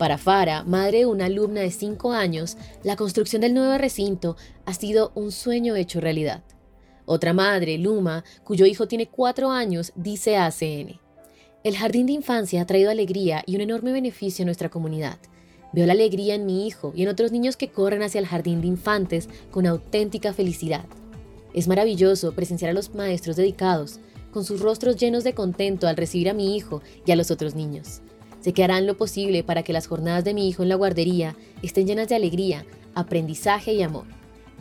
Para 0.00 0.16
Farah, 0.16 0.64
madre 0.64 1.00
de 1.00 1.04
una 1.04 1.26
alumna 1.26 1.61
de 1.61 1.71
5 1.71 2.12
años, 2.12 2.57
la 2.83 2.97
construcción 2.97 3.42
del 3.42 3.52
nuevo 3.52 3.76
recinto 3.76 4.35
ha 4.64 4.73
sido 4.73 5.12
un 5.14 5.30
sueño 5.30 5.76
hecho 5.76 6.00
realidad. 6.00 6.42
Otra 7.04 7.35
madre, 7.35 7.76
Luma, 7.76 8.25
cuyo 8.42 8.64
hijo 8.64 8.88
tiene 8.88 9.09
4 9.09 9.50
años, 9.50 9.92
dice 9.97 10.38
a 10.38 10.47
ACN. 10.47 10.99
El 11.64 11.76
jardín 11.76 12.07
de 12.07 12.14
infancia 12.14 12.62
ha 12.62 12.66
traído 12.66 12.90
alegría 12.90 13.42
y 13.45 13.57
un 13.57 13.61
enorme 13.61 13.92
beneficio 13.92 14.42
a 14.42 14.47
nuestra 14.47 14.71
comunidad. 14.71 15.19
Veo 15.75 15.85
la 15.85 15.92
alegría 15.92 16.35
en 16.35 16.47
mi 16.47 16.66
hijo 16.66 16.95
y 16.97 17.02
en 17.02 17.11
otros 17.11 17.30
niños 17.30 17.59
que 17.59 17.69
corren 17.69 18.02
hacia 18.02 18.21
el 18.21 18.26
jardín 18.26 18.62
de 18.62 18.69
infantes 18.69 19.28
con 19.50 19.66
auténtica 19.66 20.33
felicidad. 20.33 20.87
Es 21.52 21.69
maravilloso 21.69 22.33
presenciar 22.33 22.71
a 22.71 22.75
los 22.75 22.95
maestros 22.95 23.37
dedicados, 23.37 24.00
con 24.33 24.47
sus 24.47 24.61
rostros 24.61 24.97
llenos 24.97 25.25
de 25.25 25.35
contento 25.35 25.88
al 25.88 25.99
recibir 25.99 26.30
a 26.30 26.35
mi 26.35 26.57
hijo 26.57 26.80
y 27.04 27.12
a 27.12 27.16
los 27.16 27.30
otros 27.30 27.54
niños. 27.54 28.00
Sé 28.40 28.52
que 28.52 28.64
harán 28.64 28.87
lo 28.87 28.97
posible 28.97 29.44
para 29.44 29.62
que 29.62 29.73
las 29.73 29.87
jornadas 29.87 30.25
de 30.25 30.35
mi 30.35 30.49
hijo 30.49 30.62
en 30.62 30.70
la 30.70 30.75
guardería 30.75 31.37
estén 31.62 31.87
llenas 31.87 32.09
de 32.09 32.16
alegría, 32.16 32.64
aprendizaje 32.94 33.73
y 33.75 33.82
amor. 33.82 34.04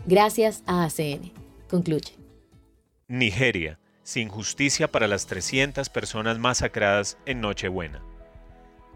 Gracias 0.05 0.63
a 0.65 0.83
ACN. 0.83 1.31
Concluye. 1.69 2.15
Nigeria, 3.07 3.79
sin 4.03 4.27
justicia 4.27 4.91
para 4.91 5.07
las 5.07 5.27
300 5.27 5.89
personas 5.89 6.39
masacradas 6.39 7.17
en 7.25 7.41
Nochebuena. 7.41 8.03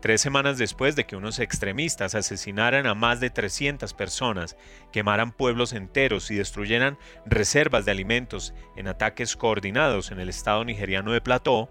Tres 0.03 0.19
semanas 0.19 0.57
después 0.57 0.97
de 0.97 1.05
que 1.05 1.15
unos 1.15 1.39
extremistas 1.39 2.13
asesinaran 2.13 2.87
a 2.87 2.93
más 2.93 3.21
de 3.21 3.29
300 3.29 3.93
personas, 3.93 4.57
quemaran 4.91 5.31
pueblos 5.31 5.71
enteros 5.71 6.29
y 6.29 6.35
destruyeran 6.35 6.97
reservas 7.25 7.85
de 7.85 7.91
alimentos 7.91 8.53
en 8.75 8.89
ataques 8.89 9.37
coordinados 9.37 10.11
en 10.11 10.19
el 10.19 10.27
estado 10.27 10.65
nigeriano 10.65 11.13
de 11.13 11.21
Plateau, 11.21 11.69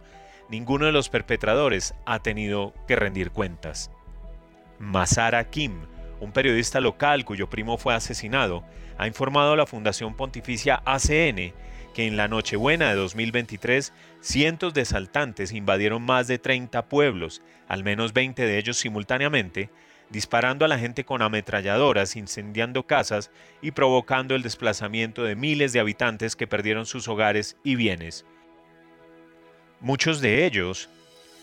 ninguno 0.52 0.85
de 0.85 0.92
los 0.92 1.09
perpetradores 1.09 1.94
ha 2.04 2.18
tenido 2.18 2.75
que 2.87 2.94
rendir 2.94 3.30
cuentas. 3.30 3.90
Masara 4.78 5.49
Kim, 5.49 5.73
un 6.21 6.32
periodista 6.32 6.78
local 6.78 7.25
cuyo 7.25 7.49
primo 7.49 7.78
fue 7.78 7.94
asesinado, 7.94 8.62
ha 8.99 9.06
informado 9.06 9.54
a 9.54 9.56
la 9.56 9.64
Fundación 9.64 10.14
Pontificia 10.14 10.82
ACN 10.85 11.54
que 11.94 12.06
en 12.06 12.18
la 12.18 12.28
Nochebuena 12.28 12.90
de 12.90 12.97
2023 12.97 13.94
cientos 14.21 14.75
de 14.75 14.85
saltantes 14.85 15.52
invadieron 15.52 16.02
más 16.02 16.26
de 16.28 16.38
30 16.38 16.87
pueblos, 16.87 17.40
al 17.66 17.82
menos 17.82 18.12
20 18.12 18.44
de 18.44 18.59
ellos 18.59 18.76
simultáneamente, 18.76 19.71
disparando 20.11 20.66
a 20.66 20.68
la 20.68 20.78
gente 20.78 21.04
con 21.04 21.23
ametralladoras, 21.23 22.14
incendiando 22.14 22.87
casas 22.87 23.30
y 23.62 23.71
provocando 23.71 24.35
el 24.35 24.42
desplazamiento 24.42 25.25
de 25.25 25.35
miles 25.35 25.73
de 25.73 25.80
habitantes 25.80 26.37
que 26.37 26.47
perdieron 26.47 26.85
sus 26.85 27.09
hogares 27.09 27.56
y 27.64 27.75
bienes. 27.76 28.26
Muchos 29.82 30.20
de 30.20 30.46
ellos 30.46 30.88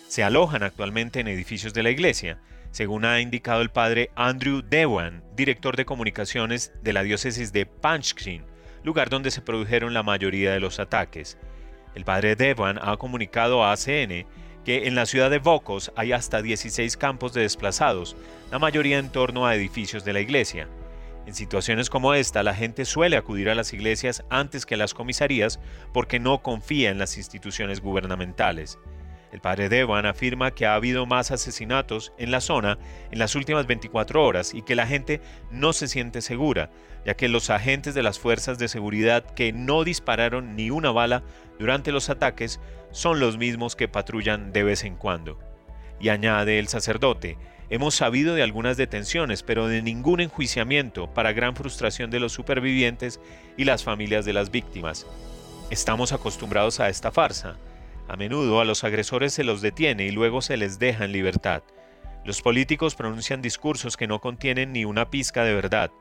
se 0.08 0.24
alojan 0.24 0.64
actualmente 0.64 1.20
en 1.20 1.28
edificios 1.28 1.74
de 1.74 1.84
la 1.84 1.90
iglesia, 1.90 2.40
según 2.72 3.04
ha 3.04 3.20
indicado 3.20 3.62
el 3.62 3.70
padre 3.70 4.12
Andrew 4.16 4.62
Dewan, 4.62 5.26
director 5.36 5.76
de 5.76 5.84
comunicaciones 5.84 6.72
de 6.82 6.94
la 6.94 7.04
diócesis 7.04 7.52
de 7.52 7.66
Panchkin, 7.66 8.46
lugar 8.82 9.10
donde 9.10 9.32
se 9.32 9.42
produjeron 9.42 9.94
la 9.94 10.04
mayoría 10.04 10.54
de 10.54 10.62
los 10.62 10.80
ataques. 10.80 11.38
El 11.96 12.06
padre 12.06 12.38
Devan 12.38 12.80
ha 12.82 12.96
comunicado 12.96 13.62
a 13.62 13.74
ACN 13.74 14.26
que 14.64 14.88
en 14.88 14.96
la 14.96 15.06
ciudad 15.06 15.30
de 15.30 15.40
Vocos 15.40 15.92
hay 15.98 16.14
hasta 16.14 16.42
16 16.42 16.96
campos 16.96 17.34
de 17.34 17.42
desplazados, 17.42 18.16
la 18.52 18.60
mayoría 18.60 19.00
en 19.00 19.10
torno 19.10 19.48
a 19.48 19.56
edificios 19.56 20.06
de 20.06 20.14
la 20.14 20.22
iglesia. 20.22 20.70
En 21.30 21.36
situaciones 21.36 21.92
como 21.92 22.16
esta, 22.16 22.42
la 22.42 22.56
gente 22.56 22.86
suele 22.86 23.16
acudir 23.16 23.52
a 23.52 23.54
las 23.54 23.72
iglesias 23.72 24.26
antes 24.32 24.66
que 24.66 24.74
a 24.74 24.78
las 24.80 24.96
comisarías 24.96 25.60
porque 25.94 26.20
no 26.20 26.42
confía 26.42 26.90
en 26.90 26.98
las 26.98 27.18
instituciones 27.18 27.82
gubernamentales. 27.82 28.80
El 29.32 29.40
padre 29.40 29.70
Devan 29.70 30.08
afirma 30.08 30.50
que 30.50 30.66
ha 30.66 30.74
habido 30.74 31.06
más 31.06 31.30
asesinatos 31.30 32.14
en 32.18 32.32
la 32.32 32.42
zona 32.42 32.80
en 33.12 33.20
las 33.20 33.36
últimas 33.36 33.68
24 33.68 34.26
horas 34.26 34.56
y 34.56 34.64
que 34.64 34.74
la 34.74 34.88
gente 34.88 35.22
no 35.52 35.72
se 35.72 35.88
siente 35.88 36.24
segura, 36.24 36.72
ya 37.06 37.14
que 37.14 37.28
los 37.28 37.52
agentes 37.52 37.94
de 37.94 38.02
las 38.02 38.18
fuerzas 38.18 38.58
de 38.58 38.68
seguridad 38.68 39.24
que 39.24 39.54
no 39.54 39.84
dispararon 39.84 40.56
ni 40.56 40.72
una 40.72 40.90
bala 40.90 41.22
durante 41.60 41.92
los 41.92 42.10
ataques 42.10 42.60
son 42.90 43.20
los 43.20 43.38
mismos 43.38 43.76
que 43.76 43.88
patrullan 43.88 44.52
de 44.52 44.64
vez 44.64 44.84
en 44.84 44.96
cuando. 44.96 45.38
Y 46.00 46.10
añade 46.10 46.58
el 46.58 46.70
sacerdote, 46.70 47.38
hemos 47.70 47.96
sabido 47.96 48.36
de 48.36 48.44
algunas 48.44 48.78
detenciones, 48.78 49.44
pero 49.44 49.68
de 49.68 49.82
ningún 49.82 50.22
enjuiciamiento 50.22 51.14
para 51.14 51.34
gran 51.34 51.56
frustración 51.56 52.12
de 52.12 52.20
los 52.20 52.34
supervivientes 52.34 53.20
y 53.58 53.66
las 53.66 53.84
familias 53.84 54.26
de 54.26 54.34
las 54.34 54.52
víctimas. 54.52 55.06
Estamos 55.70 56.14
acostumbrados 56.14 56.80
a 56.80 56.90
esta 56.90 57.12
farsa 57.12 57.58
a 58.10 58.18
menudo 58.18 58.60
a 58.60 58.66
los 58.66 58.84
agresores 58.84 59.34
se 59.34 59.44
los 59.44 59.62
detiene 59.62 60.06
y 60.06 60.12
luego 60.12 60.42
se 60.42 60.58
les 60.58 60.80
deja 60.80 61.06
en 61.06 61.12
libertad. 61.12 61.62
Los 62.26 62.42
políticos 62.42 62.96
pronuncian 62.96 63.44
discursos 63.44 63.98
que 63.98 64.08
no 64.08 64.20
contienen 64.20 64.74
ni 64.74 64.84
una 64.84 65.12
pizca 65.12 65.44
de 65.44 65.54
verdad. 65.54 65.92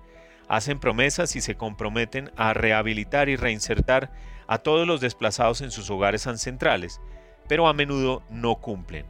Hacen 0.49 0.81
promesas 0.81 1.37
y 1.37 1.43
se 1.43 1.57
comprometen 1.57 2.33
a 2.35 2.55
rehabilitar 2.55 3.29
y 3.29 3.37
reinsertar 3.37 4.11
a 4.47 4.57
todos 4.57 4.87
los 4.87 5.03
desplazados 5.03 5.61
en 5.61 5.71
sus 5.71 5.91
hogares 5.91 6.27
ancestrales, 6.27 7.03
pero 7.47 7.69
a 7.69 7.75
menudo 7.75 8.23
no 8.31 8.55
cumplen. 8.55 9.05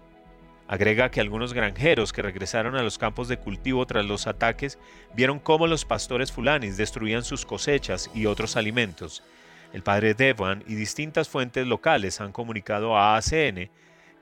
Agrega 0.69 1.11
que 1.11 1.21
algunos 1.21 1.55
granjeros 1.55 2.13
que 2.13 2.23
regresaron 2.23 2.77
a 2.77 2.83
los 2.83 2.99
campos 2.99 3.27
de 3.29 3.39
cultivo 3.39 3.87
tras 3.87 4.05
los 4.05 4.27
ataques 4.27 4.79
vieron 5.15 5.39
cómo 5.39 5.67
los 5.67 5.85
pastores 5.85 6.31
fulanis 6.31 6.77
destruían 6.77 7.25
sus 7.25 7.47
cosechas 7.47 8.11
y 8.15 8.27
otros 8.27 8.57
alimentos, 8.57 9.23
el 9.73 9.83
padre 9.83 10.15
Devan 10.15 10.65
y 10.67 10.75
distintas 10.75 11.29
fuentes 11.29 11.67
locales 11.67 12.21
han 12.21 12.33
comunicado 12.33 12.97
a 12.97 13.17
ACN 13.17 13.71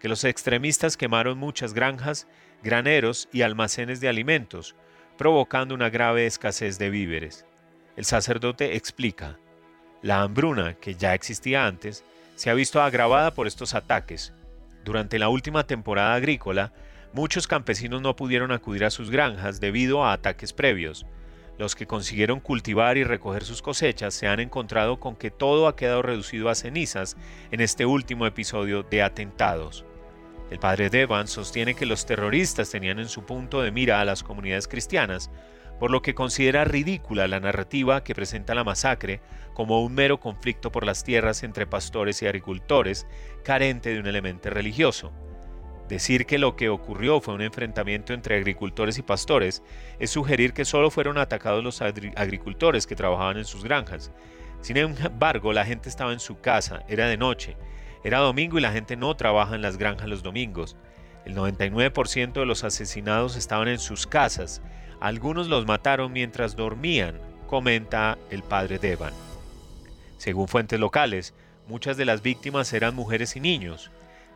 que 0.00 0.08
los 0.08 0.24
extremistas 0.24 0.96
quemaron 0.96 1.38
muchas 1.38 1.72
granjas, 1.72 2.26
graneros 2.62 3.28
y 3.32 3.42
almacenes 3.42 4.00
de 4.00 4.08
alimentos, 4.08 4.74
provocando 5.16 5.74
una 5.74 5.88
grave 5.88 6.26
escasez 6.26 6.78
de 6.78 6.90
víveres. 6.90 7.46
El 7.96 8.04
sacerdote 8.04 8.76
explica, 8.76 9.38
la 10.02 10.20
hambruna, 10.20 10.74
que 10.74 10.94
ya 10.94 11.14
existía 11.14 11.66
antes, 11.66 12.04
se 12.34 12.50
ha 12.50 12.54
visto 12.54 12.82
agravada 12.82 13.32
por 13.32 13.46
estos 13.46 13.74
ataques. 13.74 14.32
Durante 14.86 15.18
la 15.18 15.28
última 15.28 15.66
temporada 15.66 16.14
agrícola, 16.14 16.72
muchos 17.12 17.48
campesinos 17.48 18.02
no 18.02 18.14
pudieron 18.14 18.52
acudir 18.52 18.84
a 18.84 18.90
sus 18.90 19.10
granjas 19.10 19.58
debido 19.58 20.04
a 20.04 20.12
ataques 20.12 20.52
previos, 20.52 21.06
los 21.58 21.74
que 21.74 21.88
consiguieron 21.88 22.38
cultivar 22.38 22.96
y 22.96 23.02
recoger 23.02 23.42
sus 23.44 23.62
cosechas 23.62 24.14
se 24.14 24.28
han 24.28 24.38
encontrado 24.38 25.00
con 25.00 25.16
que 25.16 25.32
todo 25.32 25.66
ha 25.66 25.74
quedado 25.74 26.02
reducido 26.02 26.48
a 26.50 26.54
cenizas 26.54 27.16
en 27.50 27.60
este 27.60 27.84
último 27.84 28.26
episodio 28.26 28.84
de 28.84 29.02
atentados. 29.02 29.84
El 30.52 30.60
padre 30.60 30.88
Devan 30.88 31.26
sostiene 31.26 31.74
que 31.74 31.84
los 31.84 32.06
terroristas 32.06 32.70
tenían 32.70 33.00
en 33.00 33.08
su 33.08 33.24
punto 33.24 33.62
de 33.62 33.72
mira 33.72 34.00
a 34.00 34.04
las 34.04 34.22
comunidades 34.22 34.68
cristianas, 34.68 35.32
por 35.78 35.90
lo 35.90 36.02
que 36.02 36.14
considera 36.14 36.64
ridícula 36.64 37.28
la 37.28 37.40
narrativa 37.40 38.02
que 38.02 38.14
presenta 38.14 38.54
la 38.54 38.64
masacre 38.64 39.20
como 39.54 39.82
un 39.82 39.94
mero 39.94 40.20
conflicto 40.20 40.70
por 40.70 40.84
las 40.84 41.04
tierras 41.04 41.42
entre 41.42 41.66
pastores 41.66 42.20
y 42.22 42.26
agricultores, 42.26 43.06
carente 43.42 43.92
de 43.92 44.00
un 44.00 44.06
elemento 44.06 44.50
religioso. 44.50 45.12
Decir 45.88 46.26
que 46.26 46.38
lo 46.38 46.56
que 46.56 46.68
ocurrió 46.68 47.20
fue 47.20 47.34
un 47.34 47.42
enfrentamiento 47.42 48.12
entre 48.12 48.36
agricultores 48.36 48.98
y 48.98 49.02
pastores 49.02 49.62
es 50.00 50.10
sugerir 50.10 50.52
que 50.52 50.64
solo 50.64 50.90
fueron 50.90 51.16
atacados 51.16 51.62
los 51.62 51.80
agricultores 51.80 52.86
que 52.86 52.96
trabajaban 52.96 53.38
en 53.38 53.44
sus 53.44 53.62
granjas. 53.62 54.10
Sin 54.62 54.76
embargo, 54.78 55.52
la 55.52 55.64
gente 55.64 55.88
estaba 55.88 56.12
en 56.12 56.18
su 56.18 56.40
casa, 56.40 56.82
era 56.88 57.06
de 57.06 57.16
noche, 57.16 57.56
era 58.02 58.18
domingo 58.18 58.58
y 58.58 58.62
la 58.62 58.72
gente 58.72 58.96
no 58.96 59.16
trabaja 59.16 59.54
en 59.54 59.62
las 59.62 59.76
granjas 59.76 60.08
los 60.08 60.24
domingos. 60.24 60.76
El 61.24 61.34
99% 61.34 62.32
de 62.32 62.46
los 62.46 62.64
asesinados 62.64 63.36
estaban 63.36 63.68
en 63.68 63.78
sus 63.78 64.06
casas. 64.06 64.62
Algunos 65.00 65.48
los 65.48 65.66
mataron 65.66 66.12
mientras 66.12 66.56
dormían, 66.56 67.18
comenta 67.46 68.18
el 68.30 68.42
padre 68.42 68.78
Devan. 68.78 69.12
Según 70.18 70.48
fuentes 70.48 70.80
locales, 70.80 71.34
muchas 71.68 71.96
de 71.96 72.04
las 72.04 72.22
víctimas 72.22 72.72
eran 72.72 72.94
mujeres 72.94 73.36
y 73.36 73.40
niños. 73.40 73.90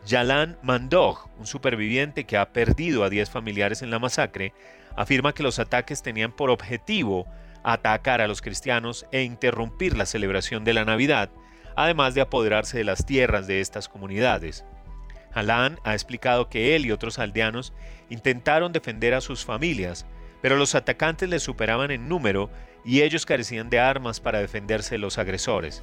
Yalan 0.07 0.59
Mandog, 0.63 1.29
un 1.39 1.47
superviviente 1.47 2.25
que 2.25 2.37
ha 2.37 2.53
perdido 2.53 3.05
a 3.05 3.11
10 3.11 3.31
familiares 3.31 3.83
en 3.83 3.91
la 3.91 3.99
masacre, 3.99 4.53
afirma 4.97 5.33
que 5.33 5.43
los 5.43 5.59
ataques 5.59 6.03
tenían 6.03 6.33
por 6.33 6.51
objetivo 6.51 7.27
atacar 7.63 8.21
a 8.21 8.29
los 8.29 8.41
cristianos 8.41 9.07
e 9.13 9.23
interrumpir 9.23 9.97
la 9.97 10.07
celebración 10.07 10.65
de 10.65 10.75
la 10.75 10.85
Navidad, 10.85 11.31
además 11.77 12.15
de 12.15 12.23
apoderarse 12.23 12.79
de 12.79 12.85
las 12.85 13.05
tierras 13.05 13.47
de 13.47 13.61
estas 13.61 13.89
comunidades. 13.89 14.65
Alan 15.33 15.79
ha 15.85 15.93
explicado 15.93 16.49
que 16.49 16.75
él 16.75 16.87
y 16.87 16.93
otros 16.93 17.19
aldeanos 17.19 17.73
intentaron 18.09 18.73
defender 18.73 19.15
a 19.15 19.21
sus 19.21 19.45
familias, 19.45 20.07
pero 20.43 20.57
los 20.57 20.75
atacantes 20.75 21.29
les 21.29 21.43
superaban 21.43 21.91
en 21.91 22.09
número 22.09 22.51
y 22.85 23.03
ellos 23.03 23.27
carecían 23.27 23.71
de 23.71 23.79
armas 23.79 24.21
para 24.21 24.41
defenderse 24.41 24.95
de 24.95 24.99
los 24.99 25.19
agresores. 25.19 25.83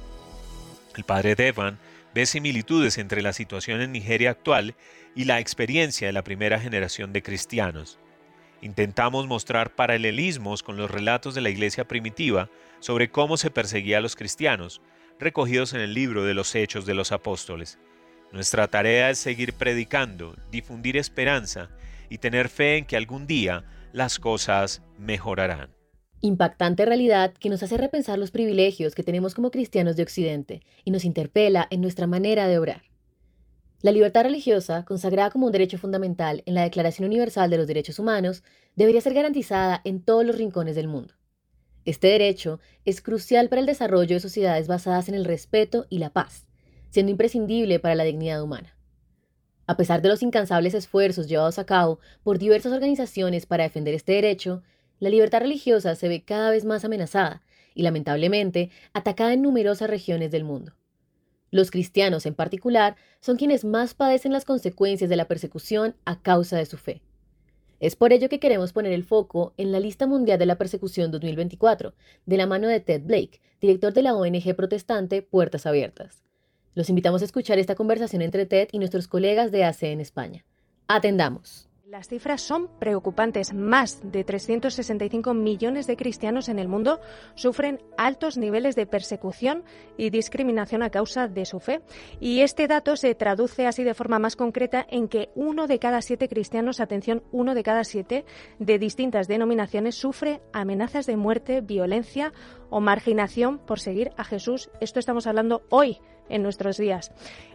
El 0.96 1.04
padre 1.04 1.34
Devan 1.34 1.78
ve 2.14 2.26
similitudes 2.26 2.98
entre 2.98 3.22
la 3.22 3.32
situación 3.32 3.80
en 3.80 3.92
Nigeria 3.92 4.30
actual 4.30 4.74
y 5.14 5.24
la 5.24 5.38
experiencia 5.38 6.08
de 6.08 6.12
la 6.12 6.24
primera 6.24 6.58
generación 6.58 7.12
de 7.12 7.22
cristianos. 7.22 7.98
Intentamos 8.60 9.28
mostrar 9.28 9.76
paralelismos 9.76 10.62
con 10.62 10.76
los 10.76 10.90
relatos 10.90 11.34
de 11.34 11.40
la 11.40 11.50
iglesia 11.50 11.86
primitiva 11.86 12.50
sobre 12.80 13.10
cómo 13.10 13.36
se 13.36 13.50
perseguía 13.50 13.98
a 13.98 14.00
los 14.00 14.16
cristianos, 14.16 14.80
recogidos 15.20 15.74
en 15.74 15.80
el 15.80 15.94
libro 15.94 16.24
de 16.24 16.34
los 16.34 16.54
Hechos 16.54 16.84
de 16.84 16.94
los 16.94 17.12
Apóstoles. 17.12 17.78
Nuestra 18.32 18.68
tarea 18.68 19.10
es 19.10 19.18
seguir 19.18 19.54
predicando, 19.54 20.36
difundir 20.50 20.96
esperanza 20.96 21.70
y 22.10 22.18
tener 22.18 22.48
fe 22.48 22.78
en 22.78 22.84
que 22.84 22.96
algún 22.96 23.26
día 23.26 23.64
las 23.98 24.20
cosas 24.20 24.80
mejorarán. 24.96 25.74
Impactante 26.20 26.86
realidad 26.86 27.34
que 27.34 27.50
nos 27.50 27.64
hace 27.64 27.76
repensar 27.76 28.16
los 28.16 28.30
privilegios 28.30 28.94
que 28.94 29.02
tenemos 29.02 29.34
como 29.34 29.50
cristianos 29.50 29.96
de 29.96 30.04
Occidente 30.04 30.62
y 30.84 30.92
nos 30.92 31.04
interpela 31.04 31.66
en 31.70 31.80
nuestra 31.80 32.06
manera 32.06 32.46
de 32.46 32.58
obrar. 32.58 32.82
La 33.82 33.90
libertad 33.90 34.22
religiosa, 34.22 34.84
consagrada 34.84 35.30
como 35.30 35.46
un 35.46 35.52
derecho 35.52 35.78
fundamental 35.78 36.44
en 36.46 36.54
la 36.54 36.62
Declaración 36.62 37.06
Universal 37.06 37.50
de 37.50 37.58
los 37.58 37.66
Derechos 37.66 37.98
Humanos, 37.98 38.44
debería 38.76 39.00
ser 39.00 39.14
garantizada 39.14 39.80
en 39.84 40.00
todos 40.00 40.24
los 40.24 40.38
rincones 40.38 40.76
del 40.76 40.86
mundo. 40.86 41.14
Este 41.84 42.06
derecho 42.06 42.60
es 42.84 43.00
crucial 43.00 43.48
para 43.48 43.60
el 43.60 43.66
desarrollo 43.66 44.14
de 44.14 44.20
sociedades 44.20 44.68
basadas 44.68 45.08
en 45.08 45.16
el 45.16 45.24
respeto 45.24 45.86
y 45.90 45.98
la 45.98 46.10
paz, 46.10 46.46
siendo 46.90 47.10
imprescindible 47.10 47.80
para 47.80 47.96
la 47.96 48.04
dignidad 48.04 48.42
humana. 48.42 48.77
A 49.68 49.76
pesar 49.76 50.00
de 50.00 50.08
los 50.08 50.22
incansables 50.22 50.72
esfuerzos 50.72 51.28
llevados 51.28 51.58
a 51.58 51.66
cabo 51.66 52.00
por 52.22 52.38
diversas 52.38 52.72
organizaciones 52.72 53.44
para 53.44 53.64
defender 53.64 53.92
este 53.92 54.12
derecho, 54.12 54.62
la 54.98 55.10
libertad 55.10 55.40
religiosa 55.40 55.94
se 55.94 56.08
ve 56.08 56.24
cada 56.24 56.50
vez 56.50 56.64
más 56.64 56.86
amenazada 56.86 57.42
y 57.74 57.82
lamentablemente 57.82 58.70
atacada 58.94 59.34
en 59.34 59.42
numerosas 59.42 59.90
regiones 59.90 60.30
del 60.30 60.44
mundo. 60.44 60.72
Los 61.50 61.70
cristianos 61.70 62.24
en 62.24 62.34
particular 62.34 62.96
son 63.20 63.36
quienes 63.36 63.66
más 63.66 63.92
padecen 63.92 64.32
las 64.32 64.46
consecuencias 64.46 65.10
de 65.10 65.16
la 65.16 65.28
persecución 65.28 65.94
a 66.06 66.22
causa 66.22 66.56
de 66.56 66.64
su 66.64 66.78
fe. 66.78 67.02
Es 67.78 67.94
por 67.94 68.14
ello 68.14 68.30
que 68.30 68.40
queremos 68.40 68.72
poner 68.72 68.92
el 68.92 69.04
foco 69.04 69.52
en 69.58 69.70
la 69.70 69.80
lista 69.80 70.06
mundial 70.06 70.38
de 70.38 70.46
la 70.46 70.56
persecución 70.56 71.10
2024, 71.10 71.94
de 72.24 72.36
la 72.38 72.46
mano 72.46 72.68
de 72.68 72.80
Ted 72.80 73.02
Blake, 73.04 73.42
director 73.60 73.92
de 73.92 74.00
la 74.00 74.14
ONG 74.14 74.56
protestante 74.56 75.20
Puertas 75.20 75.66
Abiertas. 75.66 76.27
Los 76.78 76.90
invitamos 76.90 77.22
a 77.22 77.24
escuchar 77.24 77.58
esta 77.58 77.74
conversación 77.74 78.22
entre 78.22 78.46
Ted 78.46 78.68
y 78.70 78.78
nuestros 78.78 79.08
colegas 79.08 79.50
de 79.50 79.64
AC 79.64 79.82
en 79.82 80.00
España. 80.00 80.44
Atendamos. 80.86 81.68
Las 81.88 82.06
cifras 82.06 82.40
son 82.40 82.68
preocupantes. 82.78 83.52
Más 83.52 84.00
de 84.12 84.22
365 84.22 85.34
millones 85.34 85.88
de 85.88 85.96
cristianos 85.96 86.48
en 86.48 86.60
el 86.60 86.68
mundo 86.68 87.00
sufren 87.34 87.82
altos 87.96 88.36
niveles 88.36 88.76
de 88.76 88.86
persecución 88.86 89.64
y 89.96 90.10
discriminación 90.10 90.84
a 90.84 90.90
causa 90.90 91.26
de 91.26 91.46
su 91.46 91.58
fe. 91.58 91.80
Y 92.20 92.42
este 92.42 92.68
dato 92.68 92.94
se 92.94 93.12
traduce 93.16 93.66
así 93.66 93.82
de 93.82 93.94
forma 93.94 94.20
más 94.20 94.36
concreta 94.36 94.86
en 94.88 95.08
que 95.08 95.30
uno 95.34 95.66
de 95.66 95.80
cada 95.80 96.00
siete 96.00 96.28
cristianos, 96.28 96.78
atención, 96.78 97.24
uno 97.32 97.56
de 97.56 97.64
cada 97.64 97.82
siete 97.82 98.24
de 98.60 98.78
distintas 98.78 99.26
denominaciones 99.26 99.96
sufre 99.96 100.42
amenazas 100.52 101.06
de 101.06 101.16
muerte, 101.16 101.60
violencia 101.60 102.32
o 102.70 102.80
marginación 102.80 103.58
por 103.58 103.80
seguir 103.80 104.12
a 104.16 104.22
Jesús. 104.22 104.70
Esto 104.80 105.00
estamos 105.00 105.26
hablando 105.26 105.62
hoy 105.70 105.98
en 106.28 106.42
nuestros 106.42 106.76
días. 106.76 107.12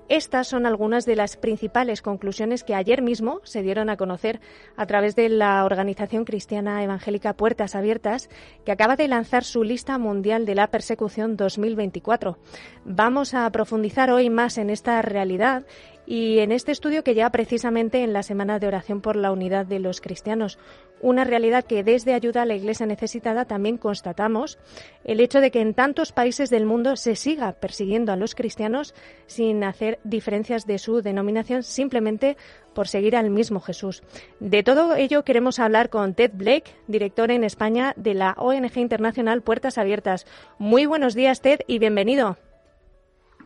Estas 0.10 0.48
son 0.48 0.66
algunas 0.66 1.06
de 1.06 1.16
las 1.16 1.38
principales 1.38 2.02
conclusiones 2.02 2.64
que 2.64 2.76
ayer 2.76 3.02
mismo 3.02 3.40
se 3.44 3.62
dieron 3.62 3.90
a 3.90 3.96
conocer 3.96 4.42
a 4.76 4.86
través 4.86 5.16
de 5.16 5.30
la 5.30 5.64
organización 5.64 6.26
cristiana 6.26 6.84
evangélica 6.84 7.34
Puertas 7.34 7.74
Abiertas, 7.74 8.30
que 8.66 8.74
acaba 8.74 8.98
de 8.98 9.08
lanzar 9.08 9.46
su 9.46 9.64
lista 9.64 9.98
mundial 9.98 10.46
de 10.46 10.56
la 10.56 10.68
persecución 10.68 11.38
2024. 11.38 12.38
Vamos 12.84 13.34
a 13.34 13.50
profundizar 13.52 14.12
hoy 14.12 14.30
más 14.30 14.58
en 14.58 14.70
esta 14.70 15.02
realidad 15.02 15.66
y 16.06 16.40
en 16.40 16.52
este 16.52 16.72
estudio 16.72 17.04
que 17.04 17.16
ya 17.16 17.30
precisamente 17.30 18.04
en 18.04 18.14
la 18.14 18.24
Semana 18.24 18.60
de 18.60 18.68
Oración 18.68 19.02
por 19.02 19.16
la 19.16 19.32
Unidad 19.32 19.66
de 19.66 19.80
los 19.80 20.02
Cristianos, 20.02 20.60
una 21.02 21.26
realidad 21.26 21.66
que 21.66 21.84
desde 21.84 22.14
Ayuda 22.14 22.44
a 22.44 22.46
la 22.46 22.56
Iglesia 22.56 22.86
Necesitada 22.86 23.46
también 23.46 23.78
constatamos, 23.78 24.58
el 25.04 25.20
hecho 25.20 25.42
de 25.42 25.52
que 25.52 25.62
en 25.62 25.74
tantos 25.74 26.12
países 26.12 26.50
del 26.50 26.66
mundo 26.66 26.96
se 26.96 27.16
siga 27.16 27.52
persiguiendo 27.54 28.12
a 28.12 28.16
los 28.16 28.36
cristianos 28.36 28.96
sin 29.26 29.64
hacer 29.64 30.00
diferencias 30.04 30.66
de 30.66 30.78
su 30.78 31.02
denominación 31.02 31.64
simplemente 31.64 32.38
por 32.74 32.88
seguir 32.88 33.16
al 33.16 33.30
mismo 33.30 33.60
Jesús. 33.60 34.02
De 34.40 34.64
todo 34.64 34.96
ello 34.96 35.24
queremos 35.24 35.60
hablar 35.60 35.90
con 35.90 36.14
Ted 36.14 36.32
Blake, 36.34 36.72
director 36.88 37.32
en 37.32 37.44
España 37.44 37.94
de 37.98 38.14
la 38.14 38.34
ONG 38.38 38.78
internacional 38.78 39.42
Puertas 39.42 39.78
Abiertas. 39.78 40.26
Muy 40.58 40.86
buenos 40.86 41.16
días, 41.16 41.42
Ted, 41.42 41.60
y 41.68 41.80
bienvenido. 41.80 42.38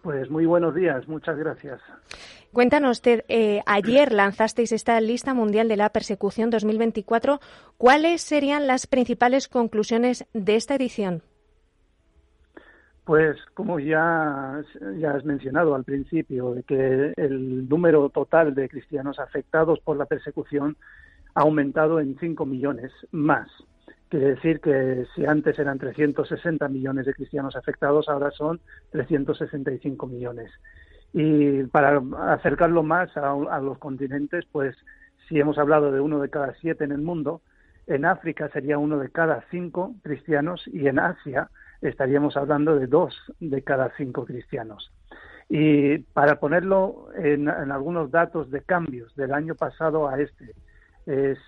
Pues 0.04 0.30
muy 0.30 0.46
buenos 0.46 0.74
días, 0.76 1.08
muchas 1.08 1.38
gracias. 1.38 1.82
Cuéntanos, 2.58 3.04
Ted, 3.04 3.24
eh, 3.28 3.62
ayer 3.68 4.12
lanzasteis 4.12 4.72
esta 4.72 5.00
lista 5.00 5.36
mundial 5.36 5.68
de 5.68 5.78
la 5.78 5.90
persecución 5.90 6.50
2024. 6.50 7.40
¿Cuáles 7.78 8.24
serían 8.24 8.66
las 8.66 8.88
principales 8.88 9.48
conclusiones 9.48 10.26
de 10.34 10.56
esta 10.56 10.74
edición? 10.74 11.22
Pues 13.04 13.38
como 13.54 13.80
ya, 13.80 14.60
ya 14.98 15.12
has 15.12 15.24
mencionado 15.24 15.76
al 15.76 15.84
principio, 15.84 16.56
de 16.56 16.64
que 16.64 17.14
el 17.16 17.70
número 17.70 18.10
total 18.10 18.56
de 18.56 18.68
cristianos 18.70 19.20
afectados 19.20 19.80
por 19.82 19.96
la 19.96 20.08
persecución 20.08 20.78
ha 21.36 21.42
aumentado 21.42 22.00
en 22.00 22.18
5 22.20 22.44
millones 22.48 22.92
más. 23.12 23.52
Quiere 24.10 24.30
decir 24.30 24.62
que 24.62 25.06
si 25.16 25.28
antes 25.28 25.60
eran 25.60 25.78
360 25.78 26.68
millones 26.70 27.06
de 27.06 27.14
cristianos 27.14 27.56
afectados, 27.56 28.10
ahora 28.10 28.32
son 28.32 28.60
365 28.90 30.08
millones. 30.08 30.50
Y 31.14 31.64
para 31.64 32.02
acercarlo 32.34 32.84
más 32.84 33.16
a, 33.18 33.60
los 33.60 33.78
continentes, 33.78 34.46
pues 34.52 34.76
si 35.28 35.40
hemos 35.40 35.58
hablado 35.58 35.92
de 35.92 36.00
uno 36.00 36.20
de 36.20 36.30
cada 36.30 36.54
siete 36.56 36.84
en 36.84 36.92
el 36.92 37.02
mundo, 37.02 37.42
en 37.88 38.06
África 38.06 38.50
sería 38.50 38.78
uno 38.78 39.00
de 39.00 39.10
cada 39.10 39.44
cinco 39.50 39.96
cristianos 40.04 40.68
y 40.68 40.88
en 40.88 41.00
Asia 41.00 41.50
estaríamos 41.82 42.36
hablando 42.36 42.78
de 42.78 42.88
dos 42.88 43.16
de 43.40 43.62
cada 43.62 43.92
cinco 43.98 44.26
cristianos. 44.26 44.92
Y 45.50 46.00
para 46.00 46.40
ponerlo 46.40 47.08
en 47.16 47.48
algunos 47.48 48.12
datos 48.12 48.52
de 48.52 48.62
cambios 48.62 49.16
del 49.16 49.34
año 49.34 49.56
pasado 49.56 50.10
a 50.10 50.20
este, 50.20 50.54
es, 51.06 51.40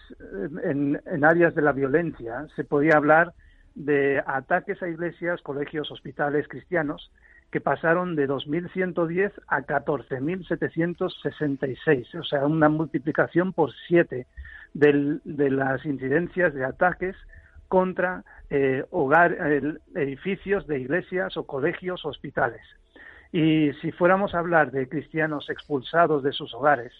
en, 0.63 1.02
en 1.06 1.26
áreas 1.26 1.54
de 1.54 1.62
la 1.62 1.74
violencia 1.74 2.48
se 2.56 2.63
podía 2.63 2.95
hablar 2.95 3.34
de 3.76 4.24
ataques 4.26 4.82
a 4.82 4.88
iglesias, 4.88 5.41
colegios, 5.41 5.91
hospitales 5.91 6.48
cristianos 6.48 7.12
que 7.52 7.62
pasaron 7.62 8.16
de 8.16 8.28
2.110 8.28 9.32
a 9.48 9.62
14.766, 9.62 12.20
o 12.20 12.24
sea, 12.24 12.46
una 12.46 12.70
multiplicación 12.70 13.54
por 13.54 13.72
siete 13.88 14.28
de 14.74 15.50
las 15.50 15.84
incidencias 15.86 16.54
de 16.54 16.64
ataques 16.64 17.16
contra 17.68 18.24
eh, 18.50 18.86
edificios 19.96 20.68
de 20.68 20.80
iglesias 20.80 21.36
o 21.38 21.48
colegios, 21.48 22.06
hospitales. 22.06 22.62
Y 23.32 23.72
si 23.82 23.92
fuéramos 23.92 24.34
a 24.34 24.40
hablar 24.40 24.72
de 24.72 24.90
cristianos 24.90 25.50
expulsados 25.50 26.24
de 26.24 26.32
sus 26.32 26.54
hogares, 26.54 26.94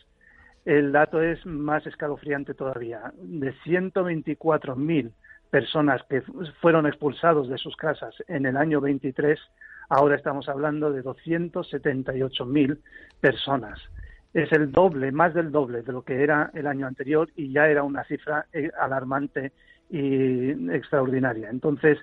el 0.66 0.92
dato 0.92 1.22
es 1.22 1.44
más 1.46 1.88
escalofriante 1.88 2.54
todavía. 2.54 3.14
De 3.18 3.54
124.000 3.66 5.12
personas 5.50 6.02
que 6.08 6.22
fueron 6.62 6.86
expulsados 6.86 7.50
de 7.50 7.58
sus 7.58 7.76
casas 7.76 8.14
en 8.28 8.46
el 8.46 8.58
año 8.58 8.80
23, 8.80 9.40
ahora 9.90 10.16
estamos 10.16 10.48
hablando 10.48 10.92
de 10.92 11.04
278.000 11.04 12.80
personas. 13.20 13.80
Es 14.34 14.52
el 14.52 14.72
doble, 14.72 15.12
más 15.12 15.34
del 15.34 15.52
doble 15.52 15.82
de 15.82 15.92
lo 15.92 16.04
que 16.04 16.24
era 16.24 16.52
el 16.54 16.68
año 16.68 16.86
anterior 16.86 17.30
y 17.36 17.52
ya 17.52 17.68
era 17.68 17.84
una 17.84 18.04
cifra 18.04 18.46
eh, 18.54 18.70
alarmante 18.80 19.52
y 19.90 20.52
extraordinaria. 20.72 21.50
Entonces, 21.50 21.98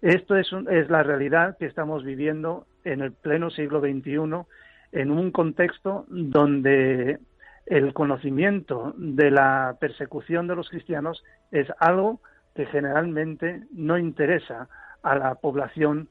esto 0.00 0.36
es, 0.36 0.48
es 0.70 0.88
la 0.88 1.02
realidad 1.02 1.56
que 1.58 1.66
estamos 1.66 2.02
viviendo 2.04 2.66
en 2.84 3.02
el 3.02 3.12
pleno 3.12 3.50
siglo 3.50 3.80
XXI, 3.80 4.46
en 4.92 5.10
un 5.10 5.30
contexto 5.30 6.06
donde 6.08 7.18
el 7.66 7.92
conocimiento 7.92 8.94
de 8.96 9.30
la 9.30 9.76
persecución 9.78 10.46
de 10.46 10.56
los 10.56 10.70
cristianos 10.70 11.22
es 11.50 11.66
algo 11.78 12.20
que 12.54 12.64
generalmente 12.66 13.64
no 13.72 13.98
interesa 13.98 14.68
a 15.02 15.16
la 15.16 15.34
población 15.34 16.08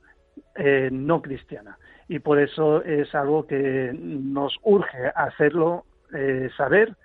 eh, 0.56 0.90
no 0.92 1.22
cristiana. 1.22 1.78
Y 2.08 2.20
por 2.20 2.40
eso 2.40 2.84
es 2.84 3.14
algo 3.16 3.48
que 3.48 3.92
nos 3.94 4.58
urge 4.64 5.08
hacerlo 5.16 5.86
eh, 6.14 6.50
saber 6.56 6.96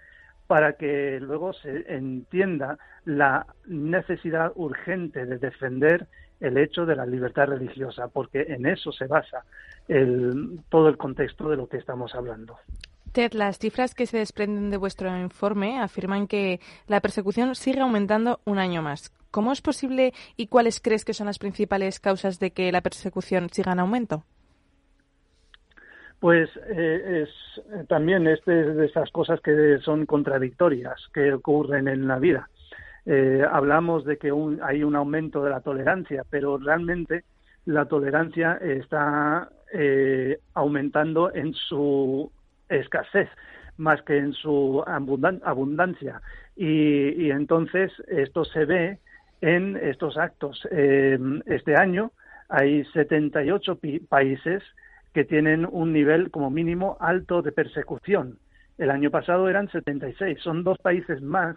para 0.47 0.75
que 0.75 1.19
luego 1.21 1.53
se 1.53 1.95
entienda 1.95 2.79
la 3.05 3.47
necesidad 3.67 4.53
urgente 4.57 5.25
de 5.25 5.39
defender 5.39 6.07
el 6.41 6.59
hecho 6.59 6.87
de 6.87 6.97
la 6.97 7.07
libertad 7.07 7.47
religiosa, 7.47 8.09
porque 8.09 8.43
en 8.49 8.67
eso 8.67 8.93
se 8.93 9.07
basa 9.07 9.45
todo 10.69 10.89
el 10.89 10.97
contexto 10.97 11.49
de 11.49 11.57
lo 11.57 11.69
que 11.69 11.77
estamos 11.77 12.15
hablando. 12.15 12.57
Ted, 13.13 13.33
las 13.33 13.59
cifras 13.59 13.95
que 13.95 14.07
se 14.07 14.19
desprenden 14.19 14.71
de 14.71 14.77
vuestro 14.77 15.17
informe 15.19 15.81
afirman 15.81 16.29
que 16.29 16.61
la 16.87 17.01
persecución 17.01 17.55
sigue 17.57 17.81
aumentando 17.81 18.41
un 18.45 18.59
año 18.59 18.83
más. 18.83 19.13
¿Cómo 19.31 19.53
es 19.53 19.61
posible 19.61 20.13
y 20.37 20.49
cuáles 20.49 20.81
crees 20.81 21.05
que 21.05 21.15
son 21.15 21.27
las 21.27 21.39
principales 21.39 22.01
causas 22.01 22.39
de 22.41 22.51
que 22.51 22.73
la 22.73 22.81
persecución 22.81 23.49
siga 23.51 23.73
en 23.73 23.81
aumento? 23.81 24.25
Pues 26.19 26.51
eh, 26.69 27.23
es 27.23 27.65
eh, 27.73 27.85
también 27.89 28.27
este 28.27 28.53
de 28.53 28.87
esas 28.87 29.11
cosas 29.11 29.41
que 29.41 29.79
son 29.83 30.05
contradictorias 30.05 31.09
que 31.15 31.33
ocurren 31.33 31.89
en 31.89 32.07
la 32.07 32.19
vida. 32.19 32.51
Eh, 33.07 33.43
hablamos 33.51 34.05
de 34.05 34.19
que 34.19 34.31
hay 34.63 34.85
un 34.85 34.97
aumento 34.97 35.43
de 35.43 35.51
la 35.51 35.61
tolerancia, 35.61 36.25
pero 36.29 36.59
realmente 36.59 37.25
la 37.65 37.87
tolerancia 37.87 38.59
está 38.61 39.49
aumentando 40.55 41.33
en 41.33 41.55
su 41.55 42.29
escasez 42.69 43.29
más 43.81 44.03
que 44.03 44.19
en 44.19 44.33
su 44.33 44.85
abundancia. 44.87 46.21
Y, 46.57 47.31
entonces 47.31 47.91
esto 48.09 48.45
se 48.45 48.65
ve 48.65 48.99
en 49.41 49.77
estos 49.77 50.17
actos. 50.17 50.67
este 50.71 51.77
año 51.77 52.13
hay 52.49 52.85
78 52.87 53.79
países 54.09 54.63
que 55.13 55.25
tienen 55.25 55.67
un 55.71 55.93
nivel 55.93 56.31
como 56.31 56.51
mínimo 56.51 56.97
alto 57.01 57.43
de 57.43 57.53
persecución. 57.53 58.39
El 58.79 58.91
año 58.91 59.11
pasado 59.11 59.49
eran 59.49 59.69
76. 59.71 60.39
Son 60.41 60.65
dos 60.65 60.79
países 60.79 61.21
más 61.21 61.57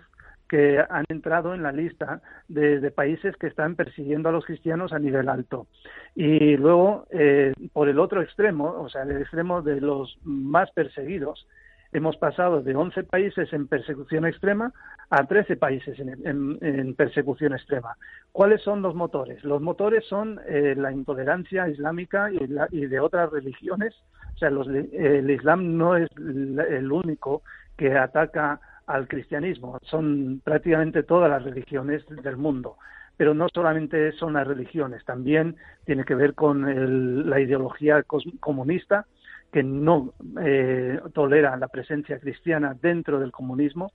que 0.50 0.84
han 0.88 1.06
entrado 1.10 1.56
en 1.56 1.64
la 1.64 1.72
lista 1.72 2.22
de, 2.48 2.92
países 2.92 3.36
que 3.38 3.48
están 3.48 3.76
persiguiendo 3.76 4.30
a 4.30 4.32
los 4.32 4.46
cristianos 4.46 4.94
a 4.94 5.00
nivel 5.00 5.30
alto. 5.30 5.68
Y 6.16 6.58
luego, 6.58 7.08
eh, 7.10 7.54
por 7.72 7.90
el 7.90 7.98
otro 7.98 8.22
extremo, 8.22 8.66
o 8.66 8.90
sea, 8.90 9.04
el 9.04 9.22
extremo 9.22 9.62
de 9.62 9.82
los 9.82 10.18
más 10.24 10.70
perseguidos, 10.72 11.48
hemos 11.94 12.18
pasado 12.18 12.62
de 12.62 12.76
11 12.76 13.04
países 13.04 13.52
en 13.54 13.68
persecución 13.68 14.26
extrema 14.26 14.72
a 15.10 15.26
13 15.26 15.58
países 15.58 15.98
en, 16.00 16.96
persecución 16.96 17.54
extrema. 17.54 17.98
¿Cuáles 18.32 18.62
son 18.62 18.82
los 18.82 18.96
motores? 18.96 19.44
Los 19.44 19.62
motores 19.62 20.06
son 20.06 20.40
eh, 20.48 20.74
la 20.76 20.92
intolerancia 20.92 21.68
islámica 21.70 22.30
y, 22.32 22.86
de 22.86 23.00
otras 23.00 23.32
religiones. 23.32 23.94
O 24.36 24.38
sea, 24.38 24.50
el 24.50 25.30
Islam 25.30 25.78
no 25.78 25.96
es 25.96 26.10
el 26.18 26.92
único 26.92 27.44
que 27.78 27.96
ataca 27.96 28.60
al 28.88 29.08
cristianismo, 29.08 29.80
son 29.84 30.42
prácticamente 30.44 31.04
todas 31.04 31.30
las 31.30 31.44
religiones 31.44 32.04
del 32.24 32.38
mundo. 32.38 32.78
Pero 33.16 33.34
no 33.34 33.48
solamente 33.54 34.12
son 34.14 34.34
las 34.34 34.48
religiones, 34.48 35.06
también 35.06 35.56
tiene 35.86 36.04
que 36.04 36.16
ver 36.16 36.34
con 36.34 37.30
la 37.30 37.40
ideología 37.40 38.04
comunista, 38.40 39.06
que 39.54 39.64
no 39.64 40.14
eh, 40.42 41.00
tolera 41.14 41.56
la 41.58 41.68
presencia 41.68 42.20
cristiana 42.20 42.76
dentro 42.82 43.20
del 43.20 43.32
comunismo. 43.32 43.92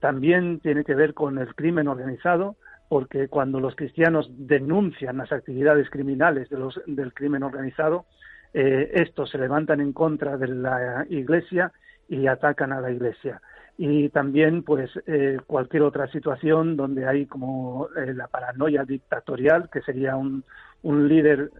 También 0.00 0.58
tiene 0.60 0.84
que 0.84 0.94
ver 0.94 1.12
con 1.12 1.38
el 1.38 1.54
crimen 1.54 1.86
organizado, 1.86 2.56
porque 2.88 3.28
cuando 3.28 3.60
los 3.60 3.76
cristianos 3.76 4.30
denuncian 4.32 5.18
las 5.18 5.30
actividades 5.32 5.90
criminales 5.90 6.48
del 6.86 7.12
crimen 7.12 7.42
organizado, 7.42 8.06
eh, 8.54 8.90
estos 8.94 9.30
se 9.30 9.38
levantan 9.38 9.80
en 9.80 9.92
contra 9.92 10.38
de 10.38 10.48
la 10.48 11.04
Iglesia 11.10 11.72
y 12.08 12.26
atacan 12.26 12.72
a 12.72 12.80
la 12.80 12.90
Iglesia. 12.90 13.42
Y 13.76 14.08
también, 14.08 14.62
pues, 14.62 14.90
eh, 15.06 15.38
cualquier 15.46 15.82
otra 15.82 16.06
situación 16.06 16.74
donde 16.74 17.06
hay 17.06 17.26
como 17.26 17.88
la 17.94 18.28
paranoia 18.28 18.84
dictatorial, 18.84 19.68
que 19.70 19.82
sería 19.82 20.16
un, 20.16 20.42
un 20.82 21.06
líder 21.06 21.50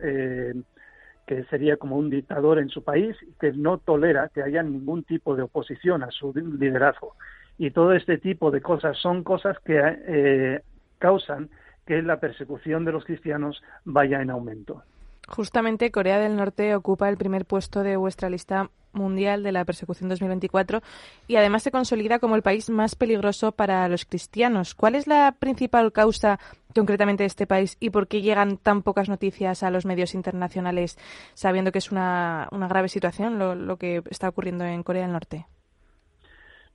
que 1.27 1.45
sería 1.45 1.77
como 1.77 1.97
un 1.97 2.09
dictador 2.09 2.59
en 2.59 2.69
su 2.69 2.83
país 2.83 3.17
y 3.23 3.33
que 3.41 3.53
no 3.53 3.79
tolera 3.79 4.31
que 4.33 4.43
haya 4.43 4.63
ningún 4.63 5.03
tipo 5.03 5.35
de 5.35 5.43
oposición 5.43 6.03
a 6.03 6.11
su 6.11 6.33
liderazgo. 6.35 7.15
Y 7.59 7.71
todo 7.71 7.93
este 7.93 8.19
tipo 8.19 8.51
de 8.51 8.61
cosas 8.61 8.97
son 8.99 9.25
cosas 9.25 9.59
que 9.65 9.81
eh, 9.81 10.63
causan 10.99 11.51
que 11.87 12.03
la 12.03 12.21
persecución 12.21 12.85
de 12.85 12.93
los 12.93 13.05
cristianos 13.05 13.63
vaya 13.85 14.21
en 14.21 14.31
aumento. 14.31 14.83
Justamente 15.29 15.91
Corea 15.91 16.19
del 16.19 16.37
Norte 16.37 16.75
ocupa 16.75 17.09
el 17.09 17.17
primer 17.17 17.45
puesto 17.45 17.83
de 17.83 17.97
vuestra 17.97 18.31
lista 18.31 18.71
mundial 18.97 19.43
de 19.43 19.53
la 19.53 19.65
persecución 19.65 20.09
2024 20.09 20.81
y 21.29 21.37
además 21.37 21.63
se 21.63 21.71
consolida 21.71 22.19
como 22.19 22.35
el 22.37 22.43
país 22.43 22.71
más 22.71 22.97
peligroso 22.97 23.53
para 23.53 23.89
los 23.89 24.05
cristianos. 24.05 24.75
¿Cuál 24.75 24.95
es 24.95 25.07
la 25.07 25.37
principal 25.39 25.93
causa 25.93 26.39
concretamente 26.75 27.23
de 27.23 27.29
este 27.29 27.47
país 27.47 27.77
y 27.81 27.91
por 27.91 28.09
qué 28.09 28.21
llegan 28.21 28.57
tan 28.59 28.83
pocas 28.83 29.09
noticias 29.09 29.63
a 29.63 29.71
los 29.71 29.87
medios 29.87 30.15
internacionales 30.15 30.99
sabiendo 31.35 31.73
que 31.73 31.79
es 31.79 31.93
una, 31.93 32.49
grave 32.51 32.89
situación 32.89 33.39
lo, 33.39 33.55
lo 33.55 33.77
que 33.77 34.03
está 34.11 34.29
ocurriendo 34.29 34.65
en 34.65 34.83
Corea 34.83 35.03
del 35.03 35.13
Norte? 35.13 35.47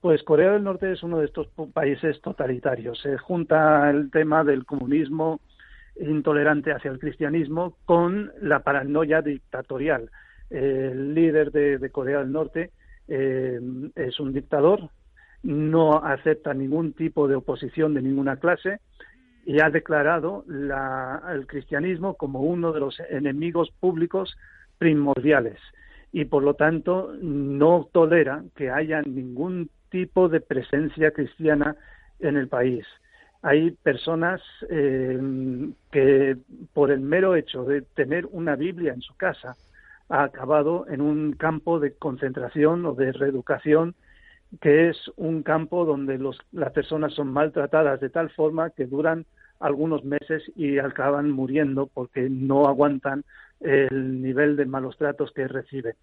Pues 0.01 0.23
Corea 0.23 0.53
del 0.53 0.63
Norte 0.63 0.91
es 0.91 1.03
uno 1.03 1.19
de 1.19 1.25
estos 1.25 1.47
países 1.73 2.19
totalitarios. 2.21 2.99
Se 3.01 3.19
junta 3.19 3.87
el 3.91 4.09
tema 4.09 4.43
del 4.43 4.65
comunismo, 4.65 5.39
intolerante 5.99 6.71
hacia 6.71 6.89
el 6.89 6.97
cristianismo 6.97 7.77
con 7.85 8.31
la 8.41 8.61
paranoia 8.61 9.21
dictatorial. 9.21 10.09
El 10.51 11.15
líder 11.15 11.51
de, 11.51 11.89
Corea 11.91 12.19
del 12.19 12.31
Norte 12.31 12.71
eh, 13.07 13.59
es 13.95 14.19
un 14.19 14.33
dictador, 14.33 14.89
no 15.43 16.03
acepta 16.03 16.53
ningún 16.53 16.93
tipo 16.93 17.27
de 17.27 17.35
oposición 17.35 17.93
de 17.93 18.01
ninguna 18.01 18.35
clase 18.35 18.79
y 19.45 19.61
ha 19.61 19.69
declarado 19.69 20.45
el 20.47 21.47
cristianismo 21.47 22.15
como 22.15 22.41
uno 22.41 22.73
de 22.73 22.79
los 22.81 22.99
enemigos 23.09 23.71
públicos 23.79 24.37
primordiales 24.77 25.57
y 26.11 26.25
por 26.25 26.43
lo 26.43 26.53
tanto 26.55 27.13
no 27.21 27.87
tolera 27.91 28.43
que 28.55 28.69
haya 28.69 29.01
ningún 29.01 29.69
tipo 29.89 30.29
de 30.29 30.41
presencia 30.41 31.11
cristiana 31.11 31.75
en 32.19 32.37
el 32.37 32.49
país. 32.49 32.85
Hay 33.41 33.71
personas 33.71 34.41
eh, 34.69 35.19
que 35.91 36.37
por 36.73 36.91
el 36.91 36.99
mero 36.99 37.35
hecho 37.35 37.63
de 37.63 37.81
tener 37.81 38.27
una 38.31 38.55
Biblia 38.55 38.93
en 38.93 39.01
su 39.01 39.15
casa 39.15 39.55
ha 40.11 40.23
acabado 40.23 40.85
en 40.89 41.01
un 41.01 41.33
campo 41.33 41.79
de 41.79 41.93
concentración 41.93 42.85
o 42.85 42.93
de 42.93 43.13
reeducación 43.13 43.95
que 44.59 44.89
es 44.89 44.97
un 45.15 45.41
campo 45.41 45.85
donde 45.85 46.17
los, 46.17 46.37
las 46.51 46.73
personas 46.73 47.13
son 47.13 47.31
maltratadas 47.31 48.01
de 48.01 48.09
tal 48.09 48.29
forma 48.31 48.71
que 48.71 48.85
duran 48.85 49.25
algunos 49.61 50.03
meses 50.03 50.43
y 50.57 50.79
acaban 50.79 51.31
muriendo 51.31 51.87
porque 51.87 52.29
no 52.29 52.67
aguantan 52.67 53.23
el 53.61 54.21
nivel 54.21 54.57
de 54.57 54.65
malos 54.65 54.97
tratos 54.97 55.31
que 55.31 55.47
reciben. 55.47 55.93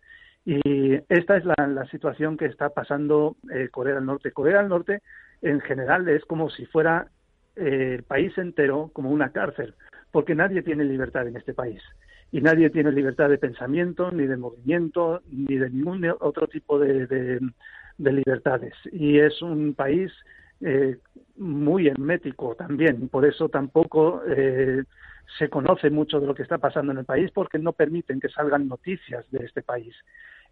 Y 0.47 0.95
esta 1.11 1.37
es 1.37 1.45
la, 1.45 1.87
situación 1.91 2.39
que 2.39 2.47
está 2.47 2.71
pasando 2.71 3.37
eh, 3.53 3.69
Corea 3.71 3.97
del 3.97 4.07
Norte. 4.07 4.33
Corea 4.33 4.61
del 4.61 4.69
Norte 4.69 5.03
en 5.43 5.61
general 5.61 6.09
es 6.09 6.25
como 6.25 6.49
si 6.49 6.65
fuera 6.65 7.09
el 7.57 8.03
país 8.05 8.39
entero 8.39 8.91
como 8.95 9.11
una 9.11 9.33
cárcel, 9.33 9.75
porque 10.11 10.35
nadie 10.35 10.63
tiene 10.63 10.85
libertad 10.85 11.27
en 11.27 11.37
este 11.37 11.53
país 11.53 11.83
y 12.31 12.41
nadie 12.41 12.71
tiene 12.71 12.93
libertad 12.93 13.29
de 13.31 13.39
pensamiento, 13.39 14.11
ni 14.11 14.27
de 14.27 14.37
movimiento, 14.37 15.23
ni 15.31 15.57
de 15.57 15.71
ningún 15.71 16.05
otro 16.21 16.47
tipo 16.47 16.79
de, 16.79 17.41
libertades. 17.99 18.75
Y 18.93 19.19
es 19.19 19.41
un 19.43 19.75
país 19.75 20.13
eh, 20.61 20.99
muy 21.37 21.89
hermético 21.89 22.55
también, 22.55 23.09
por 23.09 23.25
eso 23.25 23.49
tampoco 23.49 24.23
eh, 24.27 24.85
se 25.39 25.49
conoce 25.49 25.91
mucho 25.91 26.21
de 26.21 26.27
lo 26.27 26.35
que 26.35 26.43
está 26.43 26.59
pasando 26.59 26.93
en 26.93 26.99
el 26.99 27.05
país, 27.05 27.31
porque 27.33 27.59
no 27.59 27.73
permiten 27.73 28.21
que 28.21 28.29
salgan 28.29 28.69
noticias 28.69 29.31
de 29.31 29.45
este 29.45 29.63
país. 29.63 29.95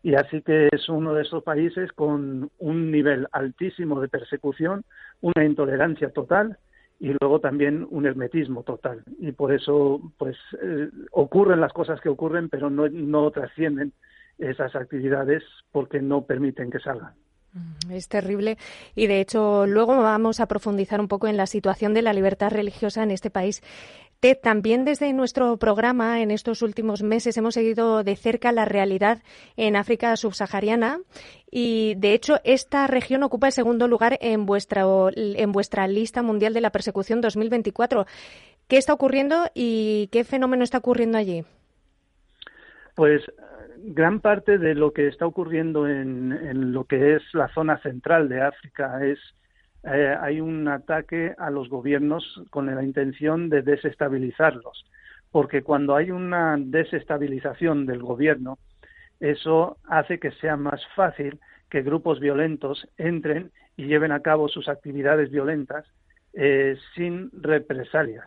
Y 0.03 0.15
así 0.15 0.43
que 0.43 0.69
es 0.71 0.89
uno 0.89 1.15
de 1.15 1.23
esos 1.23 1.43
países 1.43 1.93
con 1.93 2.51
un 2.59 2.91
nivel 2.91 3.27
altísimo 3.33 4.01
de 4.01 4.09
persecución, 4.09 4.85
una 5.21 5.45
intolerancia 5.45 6.11
total 6.11 6.59
y 6.98 7.14
luego 7.20 7.40
también 7.40 7.87
un 7.90 8.06
hermetismo 8.06 8.62
total 8.62 9.02
y 9.18 9.32
por 9.32 9.52
eso 9.52 10.00
pues 10.18 10.37
eh, 10.62 10.88
ocurren 11.12 11.61
las 11.61 11.72
cosas 11.72 12.00
que 12.00 12.09
ocurren 12.09 12.48
pero 12.48 12.70
no, 12.70 12.88
no 12.88 13.30
trascienden 13.30 13.92
esas 14.38 14.74
actividades 14.74 15.42
porque 15.72 16.00
no 16.00 16.22
permiten 16.22 16.70
que 16.70 16.78
salgan. 16.78 17.12
Mm, 17.52 17.92
es 17.92 18.09
terrible 18.09 18.56
y 18.94 19.06
de 19.06 19.20
hecho 19.20 19.66
luego 19.66 19.96
vamos 19.96 20.40
a 20.40 20.46
profundizar 20.46 21.00
un 21.00 21.09
poco 21.09 21.26
en 21.26 21.37
la 21.37 21.46
situación 21.46 21.94
de 21.94 22.02
la 22.02 22.12
libertad 22.12 22.50
religiosa 22.50 23.02
en 23.02 23.11
este 23.11 23.30
país. 23.30 23.62
Ted, 24.20 24.38
también 24.42 24.85
desde 24.85 25.12
nuestro 25.12 25.57
programa 25.59 26.20
en 26.20 26.31
estos 26.31 26.62
últimos 26.62 27.02
meses 27.02 27.37
hemos 27.37 27.55
seguido 27.55 28.02
de 28.02 28.16
cerca 28.16 28.52
la 28.52 28.64
realidad 28.64 29.22
en 29.57 29.76
África 29.76 30.16
subsahariana 30.16 31.00
y, 31.50 31.94
de 31.96 32.12
hecho, 32.14 32.37
esta 32.44 32.87
región 32.87 33.22
ocupa 33.22 33.48
el 33.48 33.52
segundo 33.52 33.88
lugar 33.88 34.18
en 34.20 34.46
vuestra, 34.46 34.85
en 35.14 35.52
vuestra 35.52 35.87
lista 35.87 36.22
mundial 36.22 36.55
de 36.55 36.61
la 36.61 36.70
persecución 36.70 37.20
2024. 37.20 38.07
¿Qué 38.68 38.79
está 38.79 38.92
ocurriendo 38.92 39.46
y 39.55 40.09
qué 40.11 40.24
fenómeno 40.24 40.64
está 40.64 40.79
ocurriendo 40.79 41.18
allí? 41.18 41.44
Pues 42.94 43.22
gran 43.79 44.20
parte 44.20 44.59
de 44.59 44.74
lo 44.74 44.92
que 44.92 45.07
está 45.07 45.26
ocurriendo 45.26 45.88
en, 45.88 46.72
lo 46.72 46.85
que 46.85 47.16
es 47.16 47.22
la 47.33 47.48
zona 47.48 47.79
central 47.79 48.29
de 48.29 48.40
África 48.40 49.05
es 49.05 49.18
eh, 49.87 50.16
hay 50.20 50.40
un 50.40 50.66
ataque 50.66 51.35
a 51.38 51.51
los 51.51 51.68
gobiernos 51.68 52.42
con 52.51 52.66
la 52.66 52.83
intención 52.83 53.49
de 53.49 53.62
desestabilizarlos, 53.62 54.85
porque 55.31 55.62
cuando 55.62 55.94
hay 55.94 56.11
una 56.11 56.57
desestabilización 56.59 57.87
del 57.87 58.03
gobierno, 58.03 58.59
eso 59.20 59.79
hace 59.88 60.18
que 60.18 60.33
sea 60.33 60.57
más 60.57 60.81
fácil 60.94 61.38
que 61.70 61.83
grupos 61.83 62.20
violentos 62.20 62.88
entren 62.99 63.53
y 63.77 63.87
lleven 63.87 64.12
a 64.12 64.20
cabo 64.20 64.49
sus 64.49 64.68
actividades 64.68 65.31
violentas 65.31 65.87
eh, 66.33 66.77
sin 66.94 67.31
represalias. 67.33 68.27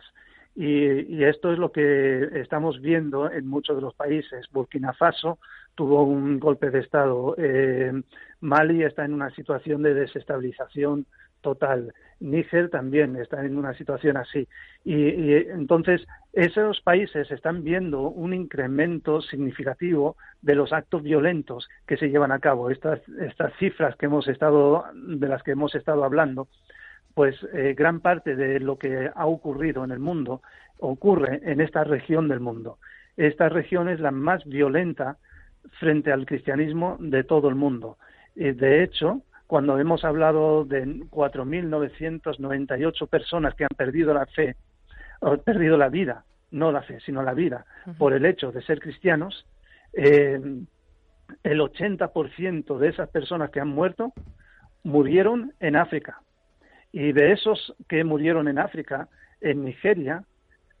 Y, 0.56 1.22
esto 1.24 1.52
es 1.52 1.58
lo 1.58 1.70
que 1.70 2.40
estamos 2.40 2.80
viendo 2.80 3.30
en 3.30 3.46
muchos 3.46 3.76
de 3.76 3.82
los 3.82 3.94
países. 3.94 4.46
Burkina 4.50 4.92
Faso 4.92 5.38
tuvo 5.74 6.02
un 6.02 6.40
golpe 6.40 6.70
de 6.70 6.80
Estado. 6.80 7.34
Eh, 7.38 7.92
Mali 8.40 8.82
está 8.82 9.04
en 9.04 9.14
una 9.14 9.30
situación 9.30 9.82
de 9.82 9.94
desestabilización 9.94 11.06
total. 11.40 11.92
Níger 12.20 12.68
también 12.68 13.16
está 13.16 13.44
en 13.44 13.56
una 13.56 13.74
situación 13.74 14.16
así. 14.16 14.46
Y, 14.84 15.34
entonces 15.34 16.06
esos 16.32 16.80
países 16.82 17.30
están 17.30 17.64
viendo 17.64 18.02
un 18.02 18.34
incremento 18.34 19.20
significativo 19.22 20.16
de 20.42 20.54
los 20.54 20.72
actos 20.72 21.02
violentos 21.02 21.68
que 21.86 21.96
se 21.96 22.08
llevan 22.08 22.32
a 22.32 22.38
cabo. 22.38 22.70
Estas, 22.70 23.00
estas 23.20 23.52
cifras 23.58 23.96
que 23.96 24.06
hemos 24.06 24.28
estado, 24.28 24.84
de 24.94 25.28
las 25.28 25.42
que 25.42 25.52
hemos 25.52 25.74
estado 25.74 26.04
hablando, 26.04 26.48
pues 27.14 27.36
eh, 27.52 27.74
gran 27.76 28.00
parte 28.00 28.36
de 28.36 28.60
lo 28.60 28.78
que 28.78 29.10
ha 29.14 29.26
ocurrido 29.26 29.82
en 29.84 29.90
el 29.90 29.98
mundo 29.98 30.42
ocurre 30.78 31.40
en 31.42 31.60
esta 31.60 31.84
región 31.84 32.28
del 32.28 32.40
mundo. 32.40 32.78
Esta 33.16 33.48
región 33.48 33.88
es 33.88 34.00
la 34.00 34.10
más 34.10 34.44
violenta 34.44 35.18
frente 35.78 36.12
al 36.12 36.26
cristianismo 36.26 36.96
de 37.00 37.24
todo 37.24 37.48
el 37.48 37.54
mundo. 37.54 37.98
de 38.34 38.82
hecho, 38.82 39.22
cuando 39.50 39.78
hemos 39.80 40.04
hablado 40.04 40.64
de 40.64 40.86
4.998 41.10 43.08
personas 43.08 43.56
que 43.56 43.64
han 43.64 43.76
perdido 43.76 44.14
la 44.14 44.26
fe, 44.26 44.54
o 45.18 45.36
perdido 45.38 45.76
la 45.76 45.88
vida, 45.88 46.24
no 46.52 46.70
la 46.70 46.82
fe, 46.82 47.00
sino 47.00 47.24
la 47.24 47.34
vida, 47.34 47.66
por 47.98 48.12
el 48.12 48.26
hecho 48.26 48.52
de 48.52 48.62
ser 48.62 48.78
cristianos, 48.78 49.44
eh, 49.92 50.40
el 51.42 51.60
80% 51.60 52.78
de 52.78 52.88
esas 52.90 53.08
personas 53.08 53.50
que 53.50 53.58
han 53.58 53.66
muerto 53.66 54.12
murieron 54.84 55.52
en 55.58 55.74
África. 55.74 56.22
Y 56.92 57.10
de 57.10 57.32
esos 57.32 57.74
que 57.88 58.04
murieron 58.04 58.46
en 58.46 58.60
África, 58.60 59.08
en 59.40 59.64
Nigeria, 59.64 60.22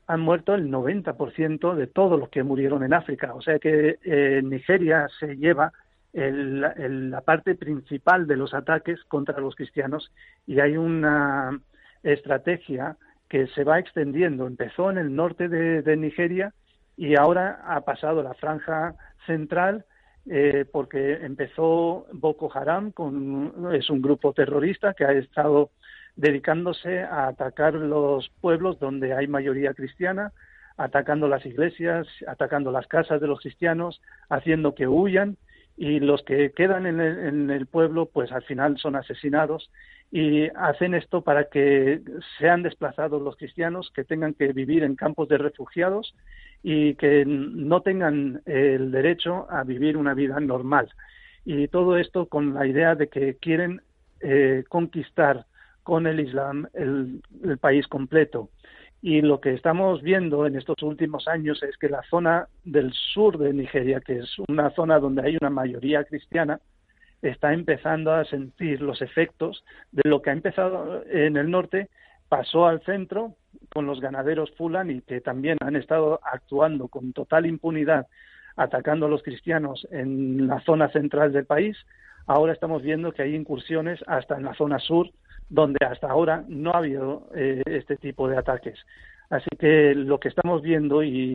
han 0.06 0.20
muerto 0.20 0.54
el 0.54 0.70
90% 0.70 1.74
de 1.74 1.88
todos 1.88 2.20
los 2.20 2.28
que 2.28 2.44
murieron 2.44 2.84
en 2.84 2.94
África. 2.94 3.34
O 3.34 3.42
sea 3.42 3.58
que 3.58 3.98
eh, 4.04 4.42
Nigeria 4.44 5.08
se 5.18 5.36
lleva 5.38 5.72
la 6.12 7.20
parte 7.20 7.54
principal 7.54 8.26
de 8.26 8.36
los 8.36 8.52
ataques 8.52 9.02
contra 9.04 9.40
los 9.40 9.54
cristianos 9.54 10.12
y 10.46 10.60
hay 10.60 10.76
una 10.76 11.60
estrategia 12.02 12.96
que 13.28 13.46
se 13.48 13.64
va 13.64 13.78
extendiendo. 13.78 14.46
Empezó 14.46 14.90
en 14.90 14.98
el 14.98 15.14
norte 15.14 15.48
de, 15.48 15.96
Nigeria 15.96 16.52
y 16.96 17.16
ahora 17.16 17.62
ha 17.64 17.80
pasado 17.82 18.22
la 18.22 18.34
franja 18.34 18.96
central 19.26 19.84
eh, 20.28 20.64
porque 20.70 21.24
empezó 21.24 22.06
Boko 22.12 22.50
Haram, 22.52 22.90
con, 22.90 23.72
es 23.72 23.88
un 23.88 24.02
grupo 24.02 24.32
terrorista 24.32 24.94
que 24.94 25.04
ha 25.04 25.12
estado 25.12 25.70
dedicándose 26.16 27.02
a 27.02 27.28
atacar 27.28 27.74
los 27.74 28.28
pueblos 28.40 28.78
donde 28.78 29.14
hay 29.14 29.28
mayoría 29.28 29.74
cristiana, 29.74 30.32
atacando 30.76 31.28
las 31.28 31.46
iglesias, 31.46 32.06
atacando 32.26 32.72
las 32.72 32.86
casas 32.88 33.20
de 33.20 33.28
los 33.28 33.40
cristianos, 33.40 34.02
haciendo 34.28 34.74
que 34.74 34.88
huyan 34.88 35.36
y 35.80 35.98
los 35.98 36.22
que 36.24 36.52
quedan 36.52 36.84
en 36.84 37.50
el, 37.50 37.66
pueblo 37.66 38.04
pues 38.04 38.30
al 38.32 38.42
final 38.42 38.76
son 38.76 38.96
asesinados 38.96 39.70
y 40.12 40.46
hacen 40.54 40.92
esto 40.92 41.22
para 41.22 41.48
que 41.48 42.02
sean 42.38 42.62
desplazados 42.62 43.22
los 43.22 43.34
cristianos, 43.36 43.90
que 43.94 44.04
tengan 44.04 44.34
que 44.34 44.52
vivir 44.52 44.82
en 44.82 44.94
campos 44.94 45.30
de 45.30 45.38
refugiados 45.38 46.14
y 46.62 46.96
que 46.96 47.24
no 47.24 47.80
tengan 47.80 48.42
el 48.44 48.90
derecho 48.90 49.50
a 49.50 49.64
vivir 49.64 49.96
una 49.96 50.12
vida 50.12 50.38
normal. 50.38 50.90
Y 51.46 51.66
todo 51.68 51.96
esto 51.96 52.26
con 52.26 52.52
la 52.52 52.66
idea 52.66 52.94
de 52.94 53.08
que 53.08 53.36
quieren 53.36 53.80
eh, 54.20 54.64
conquistar 54.68 55.46
con 55.82 56.06
el 56.06 56.20
Islam 56.20 56.68
el 56.74 57.22
país 57.58 57.86
completo. 57.86 58.50
Y 59.02 59.22
lo 59.22 59.40
que 59.40 59.54
estamos 59.54 60.02
viendo 60.02 60.46
en 60.46 60.56
estos 60.56 60.82
últimos 60.82 61.26
años 61.26 61.62
es 61.62 61.76
que 61.78 61.88
la 61.88 62.02
zona 62.10 62.48
del 62.64 62.92
sur 62.92 63.38
de 63.38 63.54
Nigeria, 63.54 64.00
que 64.00 64.18
es 64.18 64.38
una 64.48 64.70
zona 64.70 64.98
donde 64.98 65.22
hay 65.22 65.38
una 65.40 65.50
mayoría 65.50 66.04
cristiana, 66.04 66.60
está 67.22 67.52
empezando 67.52 68.12
a 68.12 68.24
sentir 68.24 68.82
los 68.82 69.00
efectos 69.00 69.64
de 69.92 70.08
lo 70.08 70.20
que 70.20 70.30
ha 70.30 70.34
empezado 70.34 71.02
en 71.06 71.36
el 71.36 71.50
norte, 71.50 71.88
pasó 72.28 72.66
al 72.66 72.82
centro 72.82 73.34
con 73.72 73.86
los 73.86 74.00
ganaderos 74.00 74.52
Fulani, 74.56 75.00
que 75.02 75.20
también 75.20 75.58
han 75.60 75.76
estado 75.76 76.20
actuando 76.22 76.88
con 76.88 77.12
total 77.12 77.46
impunidad, 77.46 78.06
atacando 78.56 79.06
a 79.06 79.08
los 79.08 79.22
cristianos 79.22 79.86
en 79.90 80.46
la 80.46 80.60
zona 80.60 80.90
central 80.90 81.32
del 81.32 81.46
país. 81.46 81.76
Ahora 82.26 82.52
estamos 82.52 82.82
viendo 82.82 83.12
que 83.12 83.22
hay 83.22 83.34
incursiones 83.34 84.00
hasta 84.06 84.36
en 84.36 84.44
la 84.44 84.54
zona 84.54 84.78
sur, 84.78 85.10
donde 85.50 85.84
hasta 85.84 86.08
ahora 86.08 86.44
no 86.48 86.72
ha 86.72 86.78
habido 86.78 87.28
eh, 87.34 87.62
este 87.66 87.96
tipo 87.96 88.28
de 88.28 88.38
ataques. 88.38 88.78
Así 89.28 89.50
que 89.58 89.94
lo 89.94 90.18
que 90.18 90.28
estamos 90.28 90.62
viendo, 90.62 91.02
y 91.02 91.34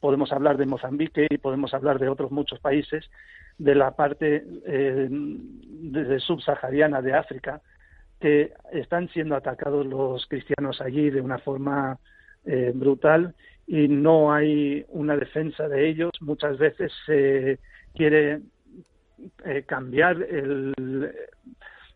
podemos 0.00 0.32
hablar 0.32 0.56
de 0.56 0.66
Mozambique 0.66 1.26
y 1.28 1.38
podemos 1.38 1.74
hablar 1.74 1.98
de 1.98 2.08
otros 2.08 2.30
muchos 2.30 2.58
países, 2.60 3.04
de 3.58 3.74
la 3.74 3.90
parte 3.92 4.44
eh, 4.66 5.08
de 5.10 6.20
subsahariana 6.20 7.02
de 7.02 7.14
África, 7.14 7.60
que 8.20 8.52
están 8.72 9.08
siendo 9.08 9.36
atacados 9.36 9.86
los 9.86 10.26
cristianos 10.26 10.80
allí 10.80 11.10
de 11.10 11.20
una 11.20 11.38
forma 11.38 11.98
eh, 12.44 12.72
brutal 12.74 13.34
y 13.66 13.86
no 13.86 14.32
hay 14.32 14.84
una 14.88 15.16
defensa 15.16 15.68
de 15.68 15.88
ellos. 15.88 16.10
Muchas 16.20 16.58
veces 16.58 16.92
se 17.06 17.58
quiere 17.94 18.40
cambiar 19.66 20.22
el, 20.22 20.72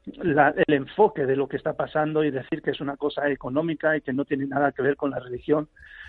el 0.07 0.75
enfoque 0.75 1.27
de 1.27 1.37
lo 1.37 1.49
que 1.49 1.57
está 1.57 1.75
pasando 1.75 2.25
y 2.25 2.31
decir 2.31 2.61
que 2.63 2.71
es 2.71 2.81
una 2.81 2.97
cosa 2.97 3.29
económica 3.31 3.97
y 3.97 4.01
que 4.01 4.13
no 4.13 4.25
tiene 4.25 4.47
nada 4.47 4.73
que 4.73 4.83
ver 4.83 4.97
con 4.97 5.11
la 5.11 5.21
religión, 5.21 5.69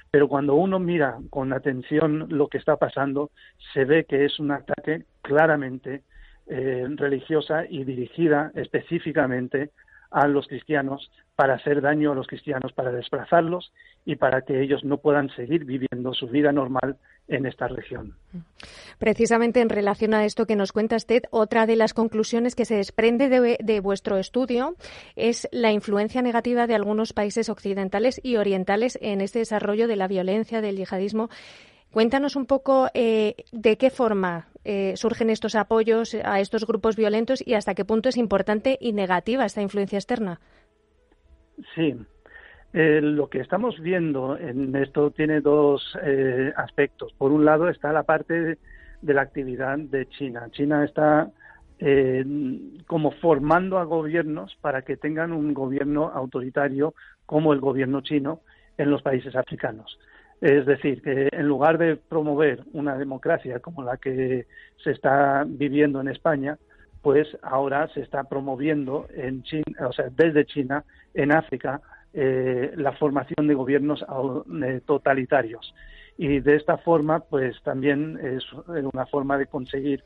pero 0.10 0.28
cuando 0.28 0.56
uno 0.56 0.80
mira 0.80 1.18
con 1.30 1.54
atención 1.54 2.28
lo 2.30 2.48
que 2.48 2.58
está 2.58 2.78
pasando, 2.78 3.32
se 3.74 3.86
ve 3.86 4.06
que 4.06 4.26
es 4.26 4.40
un 4.40 4.52
ataque 4.52 5.06
claramente 5.22 6.04
eh, 6.48 6.86
religiosa 6.96 7.66
y 7.70 7.84
dirigida 7.84 8.52
específicamente 8.56 9.72
a 10.12 10.28
los 10.28 10.48
cristianos 10.48 11.12
para 11.36 11.56
hacer 11.56 11.82
daño 11.82 12.12
a 12.12 12.16
los 12.16 12.28
cristianos, 12.28 12.74
para 12.74 12.92
desplazarlos 12.92 13.74
y 14.06 14.16
para 14.16 14.42
que 14.42 14.62
ellos 14.62 14.84
no 14.84 14.98
puedan 14.98 15.30
seguir 15.30 15.66
viviendo 15.66 16.14
su 16.14 16.28
vida 16.28 16.52
normal 16.52 16.98
en 17.28 17.46
esta 17.46 17.68
región. 17.68 18.16
Precisamente 19.00 19.62
en 19.62 19.70
relación 19.70 20.14
a 20.14 20.26
esto 20.26 20.46
que 20.46 20.56
nos 20.56 20.72
cuenta 20.72 20.96
usted, 20.96 21.24
otra 21.32 21.66
de 21.66 21.76
las 21.76 21.94
conclusiones 21.94 22.56
que 22.56 22.66
se 22.66 22.76
desprende 22.76 23.30
de, 23.30 23.80
vuestro 23.80 24.18
estudio 24.18 24.76
es 25.16 25.48
la 25.52 25.72
influencia 25.72 26.22
negativa 26.22 26.68
de 26.68 26.76
algunos 26.76 27.14
países 27.14 27.50
occidentales 27.50 28.20
y 28.24 28.36
orientales 28.36 28.98
en 29.02 29.22
este 29.22 29.40
desarrollo 29.40 29.88
de 29.88 29.96
la 29.96 30.08
violencia, 30.08 30.62
del 30.62 30.78
yihadismo. 30.78 31.30
Cuéntanos 31.92 32.36
un 32.36 32.46
poco 32.46 32.90
eh, 32.94 33.36
de 33.52 33.78
qué 33.78 33.90
forma 33.90 34.50
eh, 34.66 34.94
surgen 34.96 35.30
estos 35.30 35.56
apoyos 35.56 36.16
a 36.24 36.40
estos 36.40 36.66
grupos 36.66 36.96
violentos 36.96 37.46
y 37.46 37.54
hasta 37.54 37.76
qué 37.76 37.86
punto 37.86 38.10
es 38.10 38.18
importante 38.18 38.78
y 38.82 38.94
negativa 38.94 39.46
esta 39.46 39.62
influencia 39.62 39.98
externa. 39.98 40.42
Sí, 41.76 41.96
eh, 42.74 43.02
lo 43.02 43.30
que 43.30 43.40
estamos 43.40 43.80
viendo 43.80 44.36
en 44.36 44.76
esto 44.76 45.12
tiene 45.12 45.42
dos 45.42 45.96
eh, 46.02 46.52
aspectos. 46.56 47.14
Por 47.14 47.32
un 47.32 47.46
lado 47.46 47.70
está 47.70 47.94
la 47.94 48.02
parte 48.02 48.58
de, 49.02 49.14
la 49.14 49.22
actividad 49.22 49.78
de 49.78 50.08
China. 50.10 50.48
China 50.52 50.84
está 50.84 51.30
eh, 51.78 52.26
como 52.88 53.12
formando 53.12 53.78
a 53.78 53.84
gobiernos 53.84 54.58
para 54.60 54.82
que 54.82 54.98
tengan 54.98 55.34
un 55.34 55.54
gobierno 55.54 56.10
autoritario 56.10 56.96
como 57.28 57.54
el 57.54 57.60
gobierno 57.60 58.02
chino 58.02 58.42
en 58.80 58.90
los 58.90 59.04
países 59.04 59.36
africanos. 59.36 60.00
Es 60.42 60.66
decir, 60.66 61.04
que 61.04 61.30
en 61.32 61.48
lugar 61.48 61.78
de 61.78 61.96
promover 61.96 62.64
una 62.74 62.98
democracia 62.98 63.60
como 63.60 63.84
la 63.84 63.98
que 63.98 64.48
se 64.84 64.92
está 64.92 65.46
viviendo 65.48 66.02
en 66.02 66.08
España, 66.08 66.58
pues 67.04 67.28
ahora 67.44 67.88
se 67.90 68.02
está 68.02 68.24
promoviendo 68.24 69.08
en 69.14 69.44
China, 69.44 69.88
o 69.88 69.94
sea, 69.94 70.06
desde 70.10 70.46
China 70.46 70.84
en 71.14 71.32
África 71.32 71.82
eh, 72.14 72.72
la 72.76 72.92
formación 72.94 73.48
de 73.48 73.56
gobiernos 73.56 74.06
eh, 74.64 74.82
totalitarios. 74.86 75.74
Y 76.16 76.42
de 76.42 76.56
esta 76.56 76.78
forma, 76.78 77.22
pues 77.22 77.60
también 77.64 78.20
es 78.22 78.44
una 78.68 79.08
forma 79.08 79.38
de 79.38 79.48
conseguir 79.48 80.04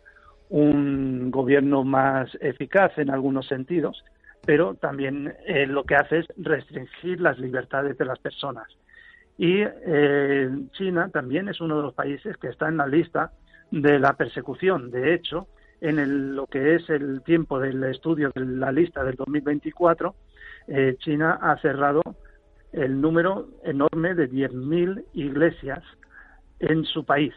un 0.49 1.29
gobierno 1.31 1.83
más 1.83 2.29
eficaz 2.39 2.97
en 2.97 3.09
algunos 3.09 3.47
sentidos, 3.47 4.05
pero 4.45 4.75
también 4.75 5.33
eh, 5.45 5.67
lo 5.67 5.83
que 5.83 5.95
hace 5.95 6.19
es 6.19 6.27
restringir 6.37 7.19
las 7.19 7.39
libertades 7.39 7.97
de 7.97 8.05
las 8.05 8.19
personas. 8.19 8.67
Y 9.37 9.63
China 10.71 11.09
también 11.13 11.47
es 11.47 11.61
uno 11.61 11.77
de 11.77 11.83
los 11.83 11.93
países 11.93 12.37
que 12.37 12.47
está 12.47 12.69
en 12.69 12.77
la 12.77 12.87
lista 12.87 13.33
de 13.69 13.99
la 13.99 14.13
persecución. 14.13 14.89
De 14.89 15.13
hecho, 15.13 15.47
en 15.81 16.35
lo 16.35 16.47
que 16.47 16.75
es 16.75 16.89
el 16.89 17.21
tiempo 17.21 17.59
del 17.59 17.83
estudio 17.83 18.31
de 18.33 18.45
la 18.45 18.71
lista 18.71 19.03
del 19.03 19.15
2024, 19.15 20.15
eh, 20.67 20.95
China 20.99 21.39
ha 21.41 21.57
cerrado 21.57 22.01
el 22.71 22.99
número 22.99 23.47
enorme 23.63 24.13
de 24.13 24.29
10.000 24.29 25.05
iglesias 25.13 25.83
en 26.59 26.83
su 26.85 27.05
país. 27.05 27.33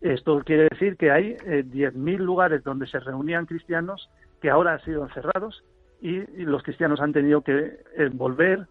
Esto 0.00 0.42
quiere 0.44 0.68
decir 0.70 0.96
que 0.96 1.10
hay 1.10 1.36
eh, 1.46 1.64
10.000 1.64 2.18
lugares 2.18 2.62
donde 2.62 2.86
se 2.86 3.00
reunían 3.00 3.46
cristianos 3.46 4.10
que 4.40 4.50
ahora 4.50 4.74
han 4.74 4.84
sido 4.84 5.08
cerrados 5.10 5.64
y, 6.00 6.20
los 6.44 6.62
cristianos 6.62 7.00
han 7.00 7.14
tenido 7.14 7.40
que 7.40 7.78
eh, 7.96 8.10
volver 8.12 8.66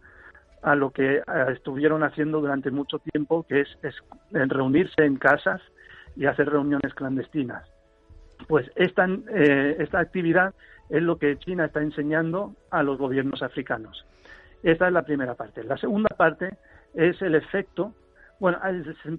a 0.61 0.75
lo 0.75 0.91
que 0.91 1.17
eh, 1.17 1.23
estuvieron 1.51 2.03
haciendo 2.03 2.39
durante 2.39 2.69
mucho 2.69 2.99
tiempo, 2.99 3.43
que 3.43 3.61
es, 3.61 3.67
es 3.81 3.95
reunirse 4.31 5.03
en 5.03 5.17
casas 5.17 5.61
y 6.15 6.27
hacer 6.27 6.49
reuniones 6.49 6.93
clandestinas. 6.93 7.67
Pues 8.47 8.69
eh, 8.75 9.75
esta 9.79 9.99
actividad 9.99 10.53
es 10.89 11.01
lo 11.01 11.17
que 11.17 11.37
China 11.37 11.65
está 11.65 11.81
enseñando 11.81 12.55
a 12.69 12.83
los 12.83 12.97
gobiernos 12.97 13.41
africanos. 13.41 14.05
Esta 14.61 14.87
es 14.87 14.93
la 14.93 15.03
primera 15.03 15.35
parte. 15.35 15.63
La 15.63 15.77
segunda 15.77 16.09
parte 16.15 16.57
es 16.93 17.21
el 17.21 17.35
efecto, 17.35 17.93
bueno, 18.39 18.59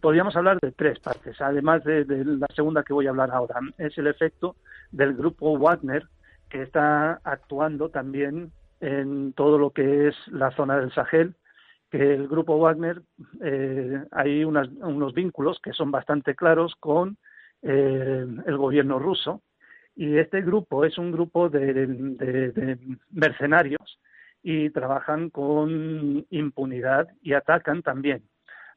podríamos 0.01 0.37
hablar 0.37 0.59
de 0.61 0.73
tres 0.73 0.99
partes, 1.01 1.41
además 1.41 1.85
de, 1.85 2.05
la 2.25 2.47
segunda 2.55 2.83
que 2.83 2.93
voy 2.93 3.07
a 3.07 3.11
hablar 3.11 3.31
ahora, 3.31 3.61
es 3.79 3.97
el 3.99 4.07
efecto 4.07 4.57
del 4.91 5.15
grupo 5.15 5.59
Wagner 5.59 6.07
que 6.49 6.63
está 6.63 7.21
actuando 7.25 7.89
también 7.89 8.53
en 8.81 9.33
todo 9.33 9.59
lo 9.59 9.71
que 9.71 10.09
es 10.09 10.15
la 10.29 10.51
zona 10.53 10.79
del 10.79 10.93
Sahel, 10.93 11.35
que 11.91 12.15
el 12.15 12.29
grupo 12.29 12.59
Wagner 12.59 13.03
eh, 13.43 14.05
hay 14.11 14.45
unos 14.45 15.15
vínculos 15.15 15.59
que 15.63 15.73
son 15.73 15.91
bastante 15.91 16.35
claros 16.35 16.75
con 16.81 17.17
eh, 17.63 18.27
el 18.47 18.57
gobierno 18.57 18.99
ruso. 18.99 19.43
Y 19.97 20.19
este 20.19 20.43
grupo 20.43 20.85
es 20.85 20.99
un 20.99 21.13
grupo 21.13 21.49
de, 21.49 22.79
mercenarios 23.11 24.01
y 24.43 24.71
trabajan 24.71 25.31
con 25.31 26.27
impunidad 26.31 27.09
y 27.23 27.33
atacan 27.33 27.83
también 27.83 28.23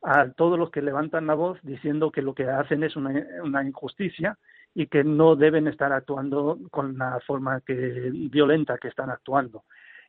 a 0.04 0.30
todos 0.32 0.60
los 0.60 0.70
que 0.70 0.82
levantan 0.82 1.28
la 1.28 1.34
voz 1.34 1.60
diciendo 1.64 2.12
que 2.12 2.22
lo 2.22 2.36
que 2.36 2.46
hacen 2.46 2.84
es 2.84 2.96
una, 2.96 3.64
injusticia 3.64 4.38
y 4.76 4.88
que 4.88 5.04
no 5.04 5.36
deben 5.36 5.68
estar 5.68 5.92
actuando 5.92 6.60
con 6.70 6.98
la 6.98 7.20
forma 7.26 7.62
que, 7.62 8.12
violenta 8.32 8.78
que 8.78 8.90
están 8.90 9.10
actuando. 9.10 9.64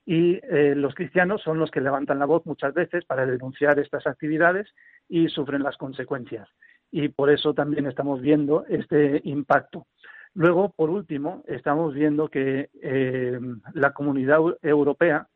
Y 0.04 0.40
eh, 0.42 0.74
los 0.76 0.94
cristianos 0.94 1.42
son 1.42 1.58
los 1.58 1.70
que 1.70 1.80
levantan 1.80 2.18
la 2.18 2.26
voz 2.26 2.44
muchas 2.46 2.74
veces 2.74 3.04
para 3.04 3.26
denunciar 3.26 3.78
estas 3.78 4.06
actividades 4.06 4.68
y 5.08 5.28
sufren 5.28 5.62
las 5.62 5.76
consecuencias 5.76 6.48
y 6.90 7.08
por 7.08 7.30
eso 7.30 7.54
también 7.54 7.86
estamos 7.86 8.20
viendo 8.20 8.64
este 8.68 9.20
impacto. 9.24 9.86
Luego, 10.34 10.70
por 10.70 10.90
último, 10.90 11.42
estamos 11.46 11.94
viendo 11.94 12.28
que 12.28 12.70
eh, 12.82 13.40
la 13.74 13.92
comunidad 13.92 14.38
europea 14.62 15.26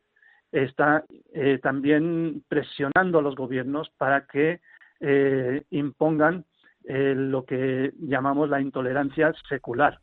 está 0.51 1.05
eh, 1.33 1.59
también 1.63 2.45
presionando 2.49 3.19
a 3.19 3.23
los 3.23 3.35
gobiernos 3.35 3.91
para 3.97 4.27
que 4.27 4.61
eh, 5.01 5.63
impongan 5.71 6.45
lo 6.85 7.45
que 7.45 7.93
llamamos 8.01 8.51
la 8.51 8.61
intolerancia 8.61 9.33
secular, 9.49 10.01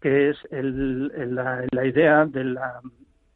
que 0.00 0.30
es 0.30 0.38
la, 0.50 1.66
la 1.70 1.84
idea 1.84 2.24
de 2.24 2.44
la 2.44 2.80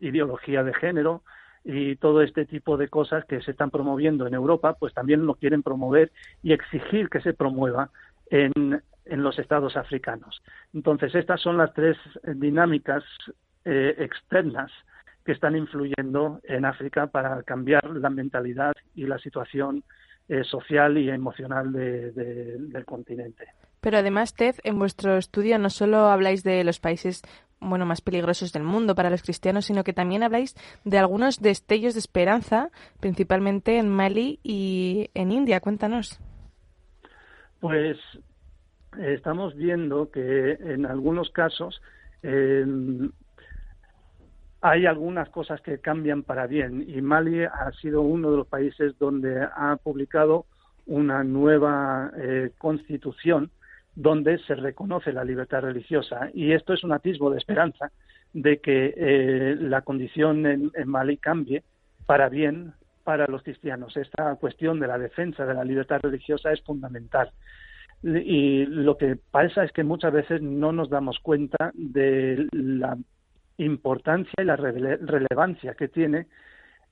ideología 0.00 0.64
de 0.64 0.72
género, 0.72 1.22
y 1.66 1.96
todo 1.96 2.22
este 2.22 2.46
tipo 2.46 2.76
de 2.76 2.88
cosas 2.88 3.24
que 3.24 3.40
se 3.42 3.50
están 3.50 3.70
promoviendo 3.70 4.26
en 4.26 4.34
Europa, 4.34 4.76
pues 4.78 4.94
también 4.94 5.26
lo 5.26 5.34
quieren 5.34 5.64
promover 5.64 6.12
y 6.42 6.52
exigir 6.52 7.10
que 7.10 7.20
se 7.20 7.34
promueva 7.34 7.90
en, 8.30 8.80
en 9.06 9.22
los 9.22 9.38
estados 9.38 9.76
africanos. 9.76 10.42
Entonces, 10.74 11.14
estas 11.14 11.40
son 11.40 11.56
las 11.56 11.72
tres 11.74 11.96
dinámicas 12.34 13.04
eh, 13.64 13.94
externas 13.98 14.70
que 15.24 15.32
están 15.32 15.56
influyendo 15.56 16.40
en 16.44 16.64
África 16.64 17.08
para 17.08 17.42
cambiar 17.42 17.84
la 17.90 18.10
mentalidad 18.10 18.72
y 18.94 19.06
la 19.06 19.18
situación 19.18 19.82
eh, 20.28 20.44
social 20.44 20.98
y 20.98 21.10
emocional 21.10 21.72
del 21.72 22.84
continente. 22.84 23.46
Pero 23.80 23.98
además, 23.98 24.34
Ted, 24.34 24.56
en 24.64 24.78
vuestro 24.78 25.16
estudio 25.16 25.58
no 25.58 25.70
solo 25.70 26.06
habláis 26.06 26.42
de 26.42 26.64
los 26.64 26.80
países 26.80 27.22
bueno, 27.60 27.86
más 27.86 28.00
peligrosos 28.00 28.52
del 28.52 28.62
mundo 28.62 28.94
para 28.94 29.10
los 29.10 29.22
cristianos, 29.22 29.66
sino 29.66 29.84
que 29.84 29.92
también 29.92 30.22
habláis 30.22 30.54
de 30.84 30.98
algunos 30.98 31.40
destellos 31.40 31.94
de 31.94 32.00
esperanza, 32.00 32.70
principalmente 33.00 33.78
en 33.78 33.88
Mali 33.88 34.40
y 34.42 35.10
en 35.14 35.32
India. 35.32 35.60
Cuéntanos. 35.60 36.20
Pues 37.60 37.96
estamos 39.00 39.54
viendo 39.54 40.10
que 40.10 40.52
en 40.52 40.86
algunos 40.86 41.30
casos 41.30 41.80
hay 44.60 44.86
algunas 44.86 45.28
cosas 45.28 45.60
que 45.60 45.78
cambian 45.78 46.22
para 46.22 46.46
bien 46.46 46.84
y 46.88 47.00
Mali 47.00 47.44
ha 47.44 47.70
sido 47.80 48.02
uno 48.02 48.30
de 48.30 48.36
los 48.38 48.46
países 48.46 48.98
donde 48.98 49.40
ha 49.40 49.76
publicado 49.76 50.46
una 50.86 51.22
nueva 51.24 52.10
eh, 52.16 52.50
constitución 52.58 53.50
donde 53.94 54.38
se 54.40 54.54
reconoce 54.54 55.12
la 55.12 55.24
libertad 55.24 55.62
religiosa. 55.62 56.30
Y 56.34 56.52
esto 56.52 56.74
es 56.74 56.84
un 56.84 56.92
atisbo 56.92 57.30
de 57.30 57.38
esperanza 57.38 57.90
de 58.32 58.58
que 58.58 58.94
eh, 58.96 59.56
la 59.58 59.82
condición 59.82 60.46
en, 60.46 60.72
Mali 60.84 61.16
cambie 61.16 61.62
para 62.04 62.28
bien 62.28 62.74
para 63.04 63.26
los 63.26 63.42
cristianos. 63.42 63.96
Esta 63.96 64.34
cuestión 64.36 64.80
de 64.80 64.86
la 64.86 64.98
defensa 64.98 65.46
de 65.46 65.54
la 65.54 65.64
libertad 65.64 66.00
religiosa 66.02 66.52
es 66.52 66.60
fundamental. 66.62 67.30
Y 68.08 68.66
lo 68.66 68.96
que 68.96 69.16
pasa 69.16 69.64
es 69.64 69.72
que 69.72 69.82
muchas 69.82 70.12
veces 70.12 70.40
no 70.40 70.70
nos 70.70 70.88
damos 70.88 71.18
cuenta 71.18 71.72
de 71.74 72.46
la 72.52 72.96
importancia 73.58 74.34
y 74.38 74.44
la 74.44 74.54
relevancia 74.54 75.74
que 75.74 75.88
tiene 75.88 76.28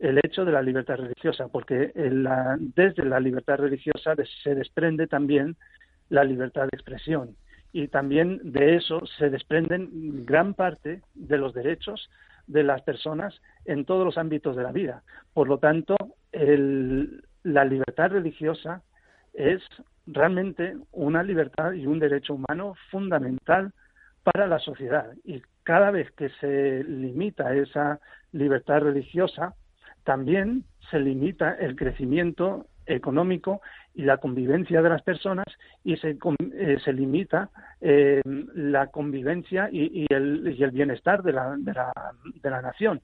el 0.01 0.19
hecho 0.19 0.45
de 0.45 0.51
la 0.51 0.61
libertad 0.61 0.97
religiosa, 0.97 1.47
porque 1.47 1.93
desde 1.95 3.05
la 3.05 3.21
libertad 3.21 3.59
religiosa 3.59 4.17
se 4.43 4.57
desprende 4.57 5.07
también 5.07 5.57
la 6.09 6.25
libertad 6.25 6.63
de 6.63 6.71
expresión. 6.73 7.37
Y 7.73 7.87
también 7.87 8.41
de 8.43 8.75
eso 8.75 9.07
se 9.19 9.31
desprenden 9.31 10.25
gran 10.27 10.55
parte 10.55 11.03
de 11.15 11.39
los 11.39 11.55
derechos 11.55 12.11
de 12.49 12.65
las 12.65 12.83
personas 12.83 13.41
en 13.67 13.85
todos 13.85 14.05
los 14.05 14.19
ámbitos 14.19 14.57
de 14.57 14.65
la 14.65 14.73
vida. 14.73 15.05
Por 15.33 15.47
lo 15.47 15.59
tanto, 15.59 15.97
la 16.33 17.65
libertad 17.65 18.11
religiosa 18.11 18.83
es 19.33 19.63
realmente 20.07 20.77
una 20.93 21.23
libertad 21.23 21.73
y 21.73 21.87
un 21.87 21.99
derecho 21.99 22.35
humano 22.35 22.75
fundamental 22.91 23.73
para 24.23 24.47
la 24.47 24.59
sociedad. 24.59 25.13
Y 25.25 25.43
cada 25.63 25.91
vez 25.91 26.11
que 26.13 26.31
se 26.41 26.85
limita 26.85 27.55
esa 27.55 28.01
libertad 28.33 28.81
religiosa, 28.81 29.55
también 30.05 30.65
se 30.91 30.99
limita 31.01 31.55
el 31.55 31.77
crecimiento 31.77 32.67
económico 32.87 33.63
y 33.95 34.03
la 34.03 34.19
convivencia 34.19 34.83
de 34.83 34.91
las 34.91 35.03
personas 35.03 35.47
y 35.83 35.97
se, 35.97 36.19
eh, 36.53 36.77
se 36.85 36.93
limita 36.93 37.49
eh, 37.81 38.21
la 38.25 38.89
convivencia 38.89 39.69
y, 39.73 40.07
el, 40.11 40.55
y, 40.59 40.63
el, 40.63 40.71
bienestar 40.71 41.23
de 41.23 41.33
la, 41.33 41.57
de, 41.57 41.73
la, 41.73 41.93
de 42.43 42.51
la 42.51 42.61
nación. 42.61 43.01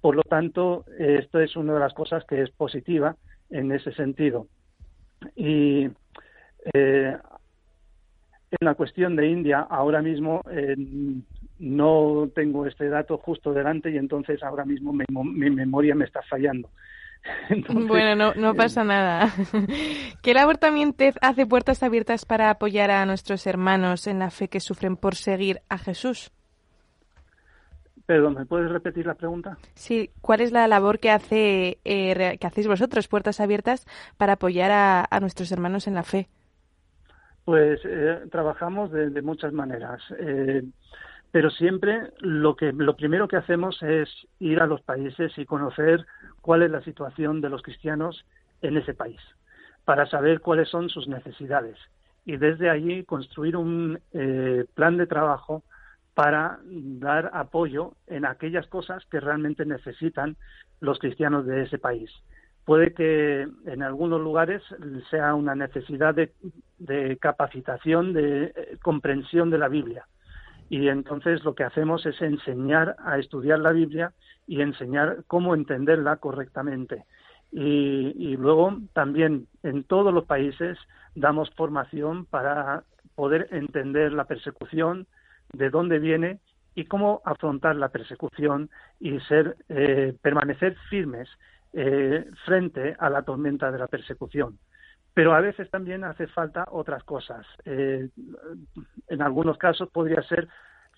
Por 0.00 0.14
lo 0.14 0.22
tanto, 0.22 0.84
esto 0.98 1.40
es 1.40 1.56
una 1.56 1.74
de 1.74 1.80
las 1.80 1.92
cosas 1.92 2.24
que 2.24 2.40
es 2.40 2.50
positiva 2.50 3.16
en 3.50 3.72
ese 3.72 3.92
sentido. 3.92 4.46
Y 5.34 5.88
eh, 6.72 7.16
en 8.50 8.66
la 8.66 8.74
cuestión 8.74 9.16
de 9.16 9.28
India, 9.28 9.66
ahora 9.68 10.00
mismo 10.02 10.42
no 11.58 12.28
tengo 12.34 12.66
este 12.66 12.88
dato 12.88 13.18
justo 13.18 13.52
delante 13.52 13.90
y 13.90 13.98
entonces 13.98 14.42
ahora 14.42 14.64
mismo 14.64 14.92
mi, 14.92 15.04
mi 15.08 15.50
memoria 15.50 15.94
me 15.94 16.04
está 16.04 16.22
fallando. 16.22 16.70
bueno, 17.88 18.14
no, 18.14 18.34
no 18.34 18.54
pasa 18.54 18.84
nada. 18.84 19.32
¿Qué 20.22 20.34
labor 20.34 20.58
también 20.58 20.92
TED 20.92 21.14
hace 21.20 21.46
puertas 21.46 21.82
abiertas 21.82 22.24
para 22.24 22.50
apoyar 22.50 22.90
a 22.90 23.04
nuestros 23.06 23.46
hermanos 23.46 24.06
en 24.06 24.18
la 24.18 24.30
fe 24.30 24.48
que 24.48 24.60
sufren 24.60 24.96
por 24.96 25.14
seguir 25.14 25.60
a 25.68 25.78
Jesús? 25.78 26.30
Perdón, 28.06 28.34
¿me 28.34 28.46
puedes 28.46 28.70
repetir 28.70 29.06
la 29.06 29.14
pregunta? 29.14 29.58
Sí, 29.74 30.10
¿cuál 30.22 30.40
es 30.40 30.50
la 30.50 30.66
labor 30.66 30.98
que, 30.98 31.10
hace, 31.10 31.78
eh, 31.84 32.38
que 32.40 32.46
hacéis 32.46 32.66
vosotros, 32.66 33.06
puertas 33.06 33.38
abiertas, 33.38 33.86
para 34.16 34.34
apoyar 34.34 34.70
a, 35.10 35.20
nuestros 35.20 35.52
hermanos 35.52 35.86
en 35.86 35.94
la 35.94 36.04
fe? 36.04 36.28
Pues 37.48 37.80
eh, 37.82 38.26
trabajamos 38.30 38.92
de, 38.92 39.22
muchas 39.22 39.54
maneras. 39.54 40.02
Eh, 40.18 40.62
pero 41.30 41.48
siempre 41.48 42.12
lo 42.18 42.54
que 42.56 42.74
lo 42.74 42.94
primero 42.94 43.26
que 43.26 43.38
hacemos 43.38 43.82
es 43.82 44.06
ir 44.38 44.60
a 44.60 44.66
los 44.66 44.82
países 44.82 45.32
y 45.38 45.46
conocer 45.46 46.04
cuál 46.42 46.60
es 46.62 46.70
la 46.70 46.82
situación 46.82 47.40
de 47.40 47.48
los 47.48 47.62
cristianos 47.62 48.26
en 48.60 48.76
ese 48.76 48.92
país 48.92 49.18
para 49.86 50.04
saber 50.04 50.40
cuáles 50.40 50.68
son 50.68 50.90
sus 50.90 51.08
necesidades 51.08 51.78
y 52.26 52.36
desde 52.36 52.68
allí 52.68 53.02
construir 53.04 53.56
un 53.56 53.98
eh, 54.12 54.66
plan 54.74 54.98
de 54.98 55.06
trabajo 55.06 55.62
para 56.12 56.58
dar 56.66 57.30
apoyo 57.32 57.94
en 58.08 58.26
aquellas 58.26 58.66
cosas 58.66 59.06
que 59.06 59.20
realmente 59.20 59.64
necesitan 59.64 60.36
los 60.80 60.98
cristianos 60.98 61.46
de 61.46 61.62
ese 61.62 61.78
país. 61.78 62.10
Puede 62.68 62.92
que 62.92 63.48
en 63.64 63.82
algunos 63.82 64.20
lugares 64.20 64.62
sea 65.08 65.34
una 65.34 65.54
necesidad 65.54 66.14
de, 66.14 67.16
capacitación, 67.16 68.12
de 68.12 68.52
eh, 68.54 68.76
comprensión 68.82 69.48
de 69.48 69.56
la 69.56 69.68
Biblia 69.68 70.06
y 70.68 70.88
entonces 70.88 71.42
lo 71.44 71.54
que 71.54 71.64
hacemos 71.64 72.04
es 72.04 72.20
enseñar 72.20 72.94
a 72.98 73.16
estudiar 73.18 73.60
la 73.60 73.72
Biblia 73.72 74.12
y 74.46 74.60
enseñar 74.60 75.24
cómo 75.26 75.54
entenderla 75.54 76.16
correctamente. 76.16 77.06
Y, 77.50 78.36
luego 78.36 78.76
también 78.92 79.46
en 79.62 79.84
todos 79.84 80.12
los 80.12 80.26
países 80.26 80.76
damos 81.14 81.48
formación 81.56 82.26
para 82.26 82.84
poder 83.14 83.48
entender 83.50 84.12
la 84.12 84.24
persecución, 84.24 85.06
de 85.54 85.70
dónde 85.70 86.00
viene 86.00 86.38
y 86.74 86.84
cómo 86.84 87.22
afrontar 87.24 87.76
la 87.76 87.88
persecución 87.88 88.68
y 89.00 89.18
ser 89.20 89.56
eh, 89.70 90.14
permanecer 90.20 90.76
firmes 90.90 91.30
eh, 91.72 92.26
frente 92.44 92.96
a 92.98 93.10
la 93.10 93.22
tormenta 93.22 93.70
de 93.70 93.78
la 93.78 93.86
persecución. 93.86 94.58
Pero 95.18 95.34
a 95.34 95.40
veces 95.40 95.68
también 95.68 96.04
hace 96.04 96.28
falta 96.28 96.64
otras 96.70 97.02
cosas. 97.02 97.44
Eh, 97.64 98.08
en 99.08 99.20
algunos 99.20 99.58
casos 99.58 99.88
podría 99.90 100.22
ser 100.22 100.46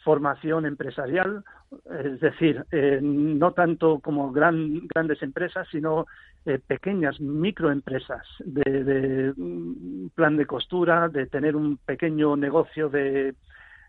formación 0.05 0.67
empresarial, 0.67 1.43
es 1.91 2.21
decir, 2.21 2.67
eh, 2.71 3.01
no 3.03 3.53
tanto 3.53 3.99
como 4.01 4.31
gran, 4.31 4.87
grandes 4.89 5.23
empresas, 5.23 5.67
sino 5.71 6.07
eh, 6.45 6.59
pequeñas 6.59 7.19
microempresas 7.19 8.27
de, 8.45 8.85
de, 8.85 9.33
mm, 9.35 10.09
plan 10.15 10.37
de 10.37 10.45
costura, 10.45 11.09
de 11.09 11.27
tener 11.27 11.57
un 11.57 11.79
pequeño 11.79 12.37
negocio 12.37 12.91
de, 12.91 13.35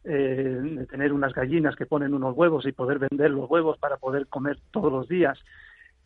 de 0.05 0.87
tener 0.89 1.11
unas 1.11 1.33
gallinas 1.33 1.75
que 1.75 1.85
ponen 1.85 2.13
unos 2.13 2.37
huevos 2.37 2.65
y 2.65 2.71
poder 2.71 2.99
vender 2.99 3.31
los 3.31 3.49
huevos 3.49 3.77
para 3.79 3.97
poder 3.97 4.27
comer 4.27 4.57
todos 4.71 4.93
los 4.93 5.09
días 5.09 5.37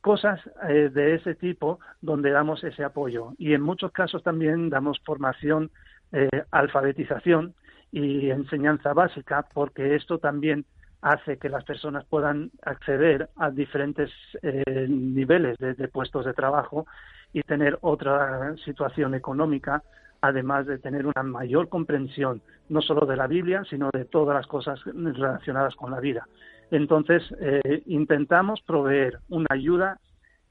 cosas 0.06 0.40
eh, 0.70 0.92
de 0.94 1.16
ese 1.16 1.34
tipo 1.34 1.80
donde 2.00 2.30
damos 2.30 2.64
ese 2.64 2.84
apoyo. 2.84 3.34
Y 3.40 3.56
en 3.56 3.62
muchos 3.62 3.92
casos 3.92 4.22
también 4.22 4.70
damos 4.70 5.00
formación, 5.04 5.72
eh, 6.12 6.44
alfabetización 6.52 7.56
y 7.92 8.30
enseñanza 8.30 8.94
básica, 8.94 9.48
porque 9.52 9.96
esto 9.96 10.20
también 10.20 10.64
hace 11.02 11.40
que 11.40 11.50
las 11.50 11.64
personas 11.64 12.06
puedan 12.06 12.52
acceder 12.62 13.30
a 13.36 13.50
diferentes 13.50 14.12
eh, 14.44 14.86
niveles 14.88 15.58
de, 15.58 15.74
de, 15.74 15.88
puestos 15.88 16.24
de 16.24 16.36
trabajo 16.36 16.86
y 17.34 17.42
tener 17.42 17.80
otra 17.82 18.56
situación 18.64 19.16
económica, 19.16 19.82
además 20.22 20.68
de 20.68 20.78
tener 20.78 21.08
una 21.08 21.24
mayor 21.24 21.68
comprensión 21.68 22.44
no 22.70 22.84
solo 22.84 23.08
de 23.08 23.18
la 23.18 23.26
Biblia, 23.26 23.64
sino 23.68 23.90
de 23.92 24.06
todas 24.06 24.36
las 24.36 24.46
cosas 24.46 24.80
relacionadas 24.86 25.76
con 25.76 25.90
la 25.90 26.00
vida. 26.00 26.28
Entonces, 26.76 27.24
eh, 27.40 27.84
intentamos 27.86 28.62
proveer 28.62 29.20
una 29.30 29.48
ayuda 29.50 30.02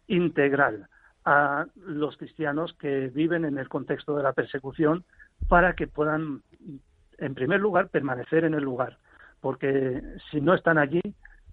integral 0.06 0.88
a 1.26 1.66
los 1.76 2.16
cristianos 2.16 2.72
que 2.80 3.08
viven 3.08 3.44
en 3.44 3.58
el 3.58 3.68
contexto 3.68 4.16
de 4.16 4.22
la 4.22 4.32
persecución 4.32 5.04
para 5.48 5.74
que 5.74 5.86
puedan, 5.86 6.40
en 7.18 7.34
primer 7.34 7.60
lugar, 7.60 7.90
permanecer 7.90 8.44
en 8.44 8.54
el 8.54 8.64
lugar, 8.64 8.96
porque 9.42 10.02
si 10.30 10.40
no 10.40 10.54
están 10.54 10.78
allí, 10.78 11.02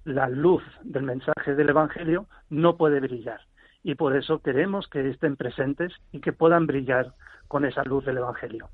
la 0.06 0.30
luz 0.30 0.64
del 0.84 1.04
mensaje 1.04 1.54
del 1.54 1.70
Evangelio 1.70 2.28
no 2.50 2.78
puede 2.78 3.02
brillar. 3.02 3.42
Y 3.84 3.96
por 3.96 4.16
eso 4.16 4.42
queremos 4.42 4.88
que 4.88 5.10
estén 5.10 5.36
presentes 5.36 5.92
y 6.14 6.22
que 6.22 6.32
puedan 6.32 6.66
brillar 6.66 7.14
con 7.50 7.66
esa 7.66 7.84
luz 7.84 8.06
del 8.06 8.20
Evangelio. 8.20 8.70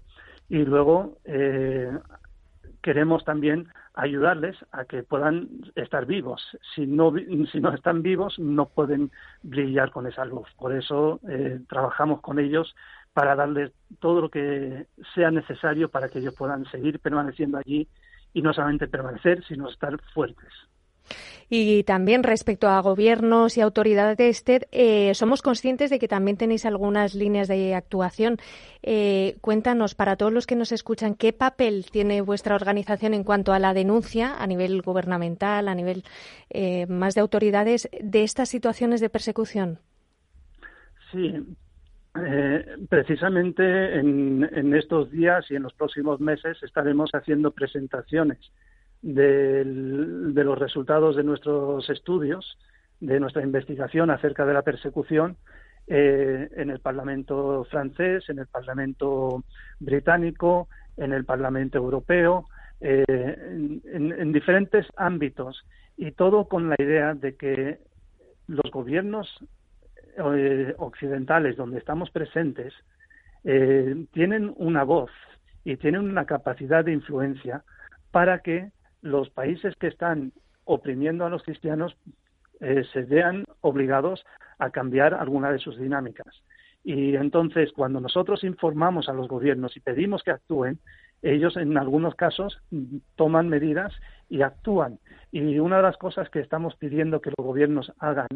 Y 0.47 0.63
luego 0.63 1.17
eh, 1.25 1.91
queremos 2.83 3.25
también 3.25 3.67
ayudarles 3.97 4.55
a 4.71 4.85
que 4.85 5.03
puedan 5.03 5.49
estar 5.75 6.05
vivos. 6.05 6.41
Si 6.75 6.85
no, 6.85 7.11
si 7.51 7.59
no 7.59 7.73
están 7.73 8.03
vivos, 8.03 8.37
no 8.37 8.67
pueden 8.67 9.11
brillar 9.41 9.91
con 9.91 10.05
esa 10.05 10.23
luz. 10.23 10.47
Por 10.57 10.73
eso 10.73 11.19
eh, 11.27 11.59
trabajamos 11.67 12.21
con 12.21 12.39
ellos 12.39 12.75
para 13.13 13.35
darles 13.35 13.71
todo 13.99 14.21
lo 14.21 14.29
que 14.29 14.85
sea 15.15 15.31
necesario 15.31 15.89
para 15.89 16.09
que 16.09 16.19
ellos 16.19 16.35
puedan 16.35 16.65
seguir 16.65 16.99
permaneciendo 16.99 17.57
allí 17.57 17.87
y 18.33 18.43
no 18.43 18.53
solamente 18.53 18.87
permanecer, 18.87 19.43
sino 19.45 19.67
estar 19.67 19.99
fuertes. 20.13 20.53
Y 21.49 21.83
también 21.83 22.23
respecto 22.23 22.67
a 22.67 22.81
gobiernos 22.81 23.57
y 23.57 23.61
autoridades, 23.61 24.43
eh, 24.71 25.13
somos 25.13 25.41
conscientes 25.41 25.89
de 25.89 25.97
que 25.97 26.07
también 26.09 26.35
tenéis 26.35 26.65
algunas 26.65 27.15
líneas 27.15 27.47
de 27.47 27.73
actuación. 27.73 28.37
Eh, 28.83 29.37
cuéntanos, 29.39 29.95
para 29.95 30.17
todos 30.17 30.33
los 30.33 30.45
que 30.45 30.55
nos 30.55 30.73
escuchan, 30.73 31.15
¿qué 31.15 31.31
papel 31.31 31.85
tiene 31.89 32.21
vuestra 32.21 32.55
organización 32.55 33.13
en 33.13 33.23
cuanto 33.23 33.53
a 33.53 33.59
la 33.59 33.73
denuncia 33.73 34.35
a 34.37 34.45
nivel 34.45 34.81
gubernamental, 34.81 35.69
a 35.69 35.75
nivel 35.75 36.03
eh, 36.49 36.85
más 36.87 37.15
de 37.15 37.21
autoridades, 37.21 37.89
de 38.01 38.23
estas 38.23 38.49
situaciones 38.49 38.99
de 38.99 39.09
persecución? 39.09 39.79
Sí, 41.11 41.33
eh, 42.25 42.65
precisamente 42.89 43.99
en, 43.99 44.49
en, 44.51 44.73
estos 44.73 45.09
días 45.11 45.45
y 45.49 45.55
en 45.55 45.63
los 45.63 45.73
próximos 45.73 46.19
meses 46.19 46.57
estaremos 46.61 47.11
haciendo 47.13 47.51
presentaciones 47.51 48.39
de 49.01 49.63
los 49.63 50.57
resultados 50.57 51.15
de 51.15 51.23
nuestros 51.23 51.89
estudios, 51.89 52.57
de 52.99 53.19
nuestra 53.19 53.43
investigación 53.43 54.09
acerca 54.09 54.45
de 54.45 54.53
la 54.53 54.63
persecución 54.63 55.37
eh, 55.89 56.49
en 56.57 56.69
el 56.69 56.79
Parlamento 56.79 57.65
francés, 57.69 58.27
en 58.29 58.39
el 58.39 58.47
Parlamento 58.47 59.45
británico, 59.79 60.67
en 60.97 61.13
el 61.13 61.23
Parlamento 61.23 61.77
europeo, 61.77 62.45
eh, 62.81 63.05
en, 63.07 63.81
en, 64.11 64.31
diferentes 64.33 64.85
ámbitos 64.97 65.63
y 65.95 66.11
todo 66.11 66.49
con 66.49 66.69
la 66.69 66.75
idea 66.77 67.13
de 67.13 67.37
que 67.37 67.79
los 68.47 68.69
gobiernos 68.69 69.29
eh, 70.17 70.75
occidentales 70.77 71.55
donde 71.55 71.79
estamos 71.79 72.11
presentes 72.11 72.73
tienen 74.11 74.53
una 74.57 74.83
voz 74.83 75.11
y 75.63 75.77
tienen 75.77 76.01
una 76.01 76.25
capacidad 76.25 76.83
de 76.83 76.91
influencia 76.91 77.63
para 78.11 78.39
que 78.39 78.71
los 79.07 79.29
países 79.29 79.75
que 79.77 79.87
están 79.87 80.33
oprimiendo 80.65 81.25
a 81.25 81.29
los 81.29 81.43
cristianos 81.43 81.95
eh, 82.59 82.83
se 82.91 83.03
vean 83.03 83.45
obligados 83.61 84.25
a 84.59 84.69
cambiar 84.69 85.13
alguna 85.13 85.51
de 85.51 85.59
sus 85.59 85.77
dinámicas. 85.77 86.43
Y 86.83 87.15
entonces, 87.15 87.71
cuando 87.73 87.99
nosotros 87.99 88.43
informamos 88.43 89.09
a 89.09 89.13
los 89.13 89.27
gobiernos 89.27 89.75
y 89.75 89.81
pedimos 89.81 90.23
que 90.23 90.31
actúen, 90.31 90.79
ellos 91.21 91.57
en 91.57 91.77
algunos 91.77 92.15
casos 92.15 92.61
toman 93.15 93.49
medidas 93.49 93.93
y 94.29 94.41
actúan. 94.41 94.99
Y 95.31 95.59
una 95.59 95.77
de 95.77 95.83
las 95.83 95.97
cosas 95.97 96.29
que 96.29 96.39
estamos 96.39 96.75
pidiendo 96.75 97.21
que 97.21 97.31
los 97.37 97.45
gobiernos 97.45 97.91
hagan 97.99 98.27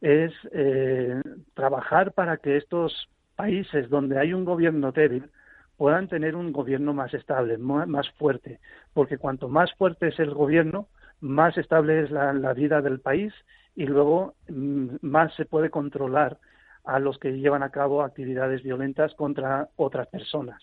es 0.00 0.32
eh, 0.52 1.20
trabajar 1.54 2.12
para 2.12 2.36
que 2.36 2.56
estos 2.56 3.08
países 3.34 3.88
donde 3.88 4.18
hay 4.18 4.32
un 4.32 4.44
gobierno 4.44 4.92
débil 4.92 5.30
puedan 5.76 6.08
tener 6.08 6.36
un 6.36 6.52
gobierno 6.52 6.94
más 6.94 7.12
estable, 7.14 7.58
más 7.58 8.08
fuerte, 8.12 8.60
porque 8.94 9.18
cuanto 9.18 9.48
más 9.48 9.72
fuerte 9.74 10.08
es 10.08 10.18
el 10.18 10.32
gobierno, 10.32 10.88
más 11.20 11.56
estable 11.58 12.02
es 12.02 12.10
la, 12.10 12.32
vida 12.54 12.82
del 12.82 13.00
país 13.00 13.32
y 13.74 13.86
luego 13.86 14.34
mm, 14.48 14.96
más 15.02 15.34
se 15.34 15.44
puede 15.44 15.70
controlar 15.70 16.38
a 16.84 16.98
los 16.98 17.18
que 17.18 17.32
llevan 17.32 17.62
a 17.62 17.70
cabo 17.70 18.02
actividades 18.02 18.62
violentas 18.62 19.14
contra 19.14 19.68
otras 19.76 20.08
personas. 20.08 20.62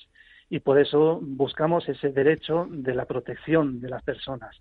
Y 0.49 0.59
por 0.59 0.79
eso 0.79 1.19
buscamos 1.21 1.87
ese 1.89 2.09
derecho 2.09 2.67
de 2.69 2.93
la 2.93 3.05
protección 3.05 3.81
de 3.81 3.89
las 3.89 4.03
personas. 4.03 4.55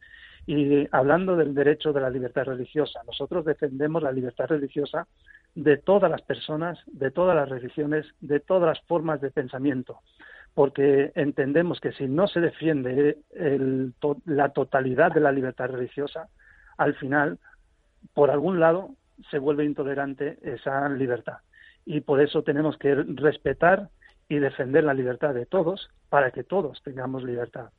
Y 0.46 0.88
hablando 0.90 1.36
del 1.36 1.54
derecho 1.54 1.92
de 1.92 2.00
la 2.00 2.10
libertad 2.10 2.44
religiosa, 2.44 3.00
nosotros 3.06 3.44
defendemos 3.44 4.02
la 4.02 4.10
libertad 4.10 4.46
religiosa 4.48 5.06
de 5.54 5.76
todas 5.76 6.10
las 6.10 6.22
personas, 6.22 6.78
de 6.86 7.10
todas 7.10 7.36
las 7.36 7.48
religiones, 7.48 8.06
de 8.20 8.40
todas 8.40 8.66
las 8.66 8.86
formas 8.86 9.20
de 9.20 9.30
pensamiento 9.30 10.00
porque 10.54 11.12
entendemos 11.14 11.80
que 11.80 11.92
si 11.92 12.06
no 12.06 12.26
se 12.26 12.40
defiende 12.40 13.18
el, 13.30 13.94
la 14.26 14.50
totalidad 14.50 15.12
de 15.12 15.20
la 15.20 15.32
libertad 15.32 15.70
religiosa, 15.70 16.28
al 16.76 16.94
final, 16.94 17.38
por 18.14 18.30
algún 18.30 18.60
lado, 18.60 18.90
se 19.30 19.38
vuelve 19.38 19.64
intolerante 19.64 20.38
esa 20.42 20.88
libertad. 20.88 21.38
Y 21.84 22.00
por 22.00 22.20
eso 22.20 22.42
tenemos 22.42 22.76
que 22.76 22.94
respetar 22.94 23.88
y 24.28 24.38
defender 24.38 24.84
la 24.84 24.94
libertad 24.94 25.34
de 25.34 25.46
todos 25.46 25.90
para 26.08 26.30
que 26.30 26.44
todos 26.44 26.82
tengamos 26.82 27.24
libertad. 27.24 27.70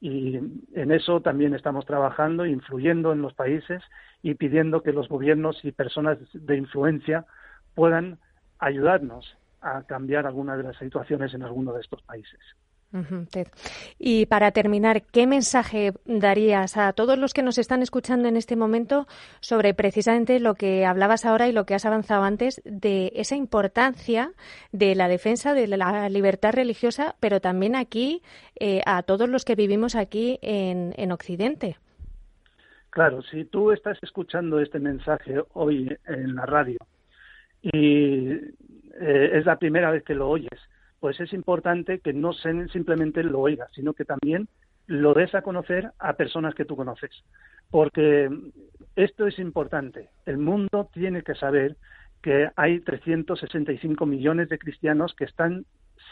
Y 0.00 0.36
en 0.74 0.90
eso 0.90 1.20
también 1.20 1.54
estamos 1.54 1.86
trabajando, 1.86 2.44
influyendo 2.44 3.12
en 3.12 3.22
los 3.22 3.34
países 3.34 3.82
y 4.22 4.34
pidiendo 4.34 4.82
que 4.82 4.92
los 4.92 5.08
gobiernos 5.08 5.64
y 5.64 5.70
personas 5.70 6.18
de 6.32 6.56
influencia 6.56 7.24
puedan 7.74 8.18
ayudarnos 8.58 9.36
a 9.62 9.82
cambiar 9.84 10.26
algunas 10.26 10.58
de 10.58 10.64
las 10.64 10.76
situaciones 10.76 11.32
en 11.34 11.42
alguno 11.42 11.72
de 11.72 11.80
estos 11.80 12.02
países. 12.02 12.40
Y 13.98 14.26
para 14.26 14.50
terminar, 14.52 15.02
¿qué 15.02 15.26
mensaje 15.26 15.94
darías 16.04 16.76
a 16.76 16.92
todos 16.92 17.18
los 17.18 17.32
que 17.32 17.42
nos 17.42 17.56
están 17.56 17.82
escuchando 17.82 18.28
en 18.28 18.36
este 18.36 18.54
momento 18.54 19.06
sobre 19.40 19.72
precisamente 19.72 20.40
lo 20.40 20.54
que 20.54 20.84
hablabas 20.84 21.24
ahora 21.24 21.48
y 21.48 21.52
lo 21.52 21.64
que 21.64 21.74
has 21.74 21.86
avanzado 21.86 22.22
antes 22.24 22.60
de 22.66 23.12
esa 23.14 23.34
importancia 23.34 24.32
de 24.72 24.94
la 24.94 25.08
defensa 25.08 25.54
de 25.54 25.68
la 25.68 26.08
libertad 26.10 26.52
religiosa, 26.52 27.16
pero 27.18 27.40
también 27.40 27.76
aquí 27.76 28.22
eh, 28.60 28.82
a 28.84 29.02
todos 29.02 29.28
los 29.28 29.46
que 29.46 29.54
vivimos 29.54 29.96
aquí 29.96 30.38
en, 30.42 30.92
en 30.98 31.12
Occidente? 31.12 31.76
Claro, 32.90 33.22
si 33.22 33.46
tú 33.46 33.72
estás 33.72 33.96
escuchando 34.02 34.60
este 34.60 34.78
mensaje 34.78 35.42
hoy 35.54 35.96
en 36.06 36.34
la 36.34 36.44
radio 36.44 36.76
y 37.62 38.38
eh, 39.00 39.30
es 39.34 39.46
la 39.46 39.58
primera 39.58 39.90
vez 39.90 40.02
que 40.04 40.14
lo 40.14 40.28
oyes, 40.28 40.60
pues 41.00 41.18
es 41.20 41.32
importante 41.32 41.98
que 42.00 42.12
no 42.12 42.32
simplemente 42.32 43.22
lo 43.22 43.40
oigas, 43.40 43.70
sino 43.74 43.92
que 43.92 44.04
también 44.04 44.48
lo 44.86 45.14
des 45.14 45.34
a 45.34 45.42
conocer 45.42 45.90
a 45.98 46.14
personas 46.14 46.54
que 46.54 46.64
tú 46.64 46.76
conoces. 46.76 47.10
Porque 47.70 48.30
esto 48.96 49.26
es 49.26 49.38
importante. 49.38 50.10
El 50.26 50.38
mundo 50.38 50.88
tiene 50.92 51.22
que 51.22 51.34
saber 51.34 51.76
que 52.22 52.50
hay 52.56 52.80
365 52.80 54.06
millones 54.06 54.48
de 54.48 54.58
cristianos 54.58 55.14
que 55.14 55.24
están 55.24 55.64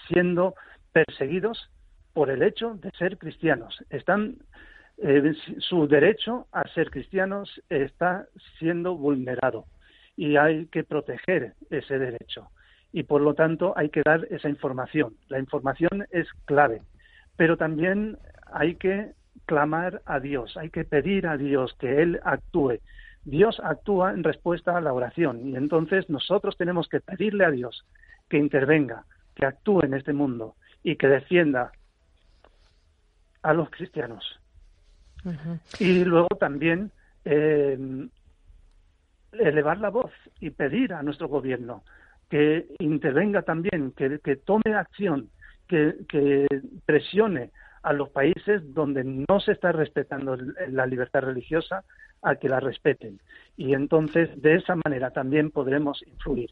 siendo 0.08 0.54
perseguidos 0.92 1.70
por 2.12 2.30
el 2.30 2.42
hecho 2.42 2.74
de 2.74 2.90
ser 2.98 3.18
cristianos. 3.18 3.84
Están 3.90 4.38
eh, 4.98 5.32
su 5.58 5.86
derecho 5.86 6.46
a 6.52 6.68
ser 6.74 6.90
cristianos 6.90 7.62
está 7.70 8.26
siendo 8.58 8.96
vulnerado 8.96 9.64
y 10.14 10.36
hay 10.36 10.66
que 10.66 10.84
proteger 10.84 11.54
ese 11.70 11.98
derecho 11.98 12.50
y 12.92 13.04
por 13.04 13.20
lo 13.20 13.34
tanto 13.34 13.72
hay 13.76 13.90
que 13.90 14.02
dar 14.04 14.26
esa 14.30 14.48
información. 14.48 15.14
La 15.28 15.38
información 15.38 16.06
es 16.10 16.26
clave, 16.44 16.82
pero 17.36 17.56
también 17.56 18.18
hay 18.52 18.74
que 18.74 19.12
clamar 19.46 20.02
a 20.06 20.20
Dios, 20.20 20.56
hay 20.56 20.70
que 20.70 20.84
pedir 20.84 21.26
a 21.26 21.36
Dios 21.36 21.74
que 21.78 22.02
Él 22.02 22.20
actúe. 22.24 22.78
Dios 23.24 23.60
actúa 23.62 24.12
en 24.12 24.24
respuesta 24.24 24.76
a 24.76 24.80
la 24.80 24.92
oración 24.92 25.48
y 25.48 25.56
entonces 25.56 26.08
nosotros 26.08 26.56
tenemos 26.56 26.88
que 26.88 27.00
pedirle 27.00 27.44
a 27.44 27.50
Dios 27.50 27.84
que 28.28 28.38
intervenga, 28.38 29.04
que 29.34 29.46
actúe 29.46 29.82
en 29.82 29.94
este 29.94 30.12
mundo 30.12 30.54
y 30.82 30.96
que 30.96 31.08
defienda 31.08 31.72
a 33.42 33.52
los 33.52 33.70
cristianos. 33.70 34.40
Y 35.78 36.04
luego 36.04 36.28
también 36.38 36.92
eh, 37.24 38.08
elevar 39.32 39.78
la 39.78 39.90
voz 39.90 40.12
y 40.40 40.50
pedir 40.50 40.94
a 40.94 41.02
nuestro 41.02 41.28
gobierno 41.28 41.84
que 42.30 42.68
intervenga 42.78 43.42
también, 43.42 43.92
que, 43.92 44.36
tome 44.36 44.74
acción, 44.74 45.28
que, 45.68 46.46
presione 46.86 47.50
a 47.82 47.92
los 47.92 48.08
países 48.10 48.62
donde 48.72 49.04
no 49.04 49.40
se 49.40 49.52
está 49.52 49.72
respetando 49.72 50.36
la 50.68 50.86
libertad 50.86 51.22
religiosa 51.22 51.84
a 52.22 52.36
que 52.36 52.48
la 52.48 52.60
respeten. 52.60 53.20
Y 53.56 53.74
entonces, 53.74 54.30
de 54.40 54.56
esa 54.56 54.76
manera 54.76 55.10
también 55.10 55.50
podremos 55.50 56.02
influir 56.06 56.50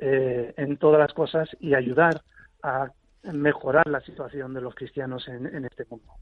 eh, 0.00 0.52
en 0.56 0.76
todas 0.78 0.98
las 0.98 1.12
cosas 1.12 1.48
y 1.60 1.74
ayudar 1.74 2.22
a 2.62 2.90
mejorar 3.32 3.86
la 3.86 4.00
situación 4.00 4.52
de 4.52 4.62
los 4.62 4.74
cristianos 4.74 5.28
en 5.28 5.64
este 5.64 5.84
mundo. 5.88 6.12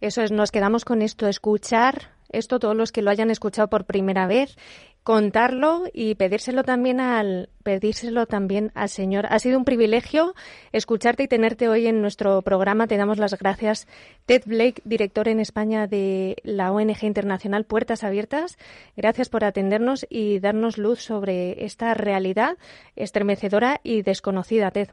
Eso 0.00 0.22
es, 0.22 0.30
nos 0.30 0.50
quedamos 0.50 0.84
con 0.84 1.02
esto, 1.02 1.26
escuchar 1.26 1.94
esto 2.32 2.58
todos 2.58 2.74
los 2.74 2.92
que 2.92 3.02
lo 3.02 3.10
hayan 3.10 3.30
escuchado 3.30 3.68
por 3.68 3.84
primera 3.84 4.26
vez, 4.26 4.56
contarlo 5.02 5.84
y 5.92 6.14
pedírselo 6.14 6.62
también 6.62 7.00
al 7.00 7.48
pedírselo 7.64 8.26
también 8.26 8.70
al 8.74 8.88
Señor. 8.88 9.26
Ha 9.28 9.38
sido 9.38 9.58
un 9.58 9.64
privilegio 9.64 10.34
escucharte 10.72 11.24
y 11.24 11.28
tenerte 11.28 11.68
hoy 11.68 11.86
en 11.86 12.00
nuestro 12.00 12.42
programa. 12.42 12.86
Te 12.86 12.96
damos 12.96 13.18
las 13.18 13.38
gracias. 13.38 13.86
Ted 14.26 14.42
Blake, 14.46 14.82
director 14.84 15.28
en 15.28 15.40
España 15.40 15.86
de 15.86 16.36
la 16.44 16.72
ONG 16.72 17.02
Internacional 17.02 17.64
Puertas 17.64 18.04
Abiertas. 18.04 18.58
Gracias 18.96 19.28
por 19.28 19.44
atendernos 19.44 20.06
y 20.08 20.40
darnos 20.40 20.78
luz 20.78 21.00
sobre 21.00 21.64
esta 21.64 21.94
realidad 21.94 22.56
estremecedora 22.96 23.80
y 23.82 24.02
desconocida, 24.02 24.70
Ted. 24.70 24.88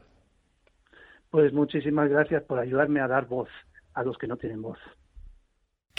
Pues 1.30 1.52
muchísimas 1.52 2.08
gracias 2.08 2.42
por 2.42 2.58
ayudarme 2.58 3.00
a 3.00 3.08
dar 3.08 3.26
voz 3.26 3.48
a 3.94 4.02
los 4.02 4.18
que 4.18 4.26
no 4.26 4.36
tienen 4.36 4.62
voz. 4.62 4.78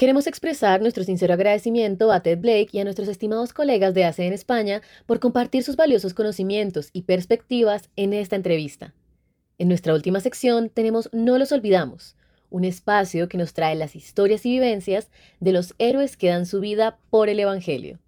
Queremos 0.02 0.26
expresar 0.26 0.80
nuestro 0.80 1.04
sincero 1.04 1.34
agradecimiento 1.34 2.10
a 2.10 2.24
Ted 2.24 2.40
Blake 2.40 2.70
y 2.72 2.80
a 2.80 2.82
nuestros 2.82 3.06
estimados 3.06 3.52
colegas 3.52 3.94
de 3.94 4.04
ACE 4.04 4.26
en 4.26 4.32
España 4.32 4.82
por 5.06 5.20
compartir 5.20 5.62
sus 5.62 5.76
valiosos 5.76 6.12
conocimientos 6.12 6.90
y 6.92 7.02
perspectivas 7.02 7.88
en 7.94 8.12
esta 8.12 8.34
entrevista. 8.34 8.94
En 9.58 9.68
nuestra 9.68 9.94
última 9.94 10.18
sección 10.18 10.70
tenemos 10.70 11.08
No 11.12 11.38
los 11.38 11.52
olvidamos, 11.52 12.16
un 12.50 12.64
espacio 12.64 13.28
que 13.28 13.38
nos 13.38 13.54
trae 13.54 13.76
las 13.76 13.94
historias 13.94 14.44
y 14.44 14.50
vivencias 14.50 15.08
de 15.38 15.52
los 15.52 15.72
héroes 15.78 16.16
que 16.16 16.30
dan 16.30 16.46
su 16.46 16.58
vida 16.58 16.98
por 17.08 17.28
el 17.28 17.38
Evangelio. 17.38 18.00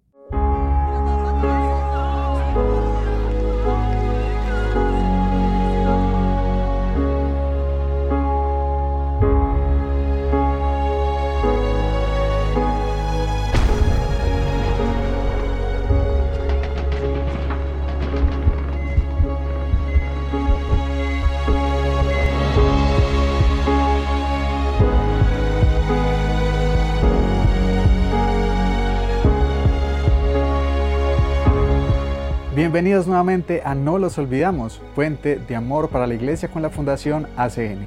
Bienvenidos 32.65 33.05
nuevamente 33.05 33.61
a 33.63 33.75
No 33.75 33.99
los 33.99 34.17
olvidamos, 34.17 34.81
fuente 34.95 35.37
de 35.37 35.55
amor 35.55 35.89
para 35.89 36.07
la 36.07 36.15
iglesia 36.15 36.49
con 36.49 36.63
la 36.63 36.71
Fundación 36.71 37.27
ACN, 37.37 37.85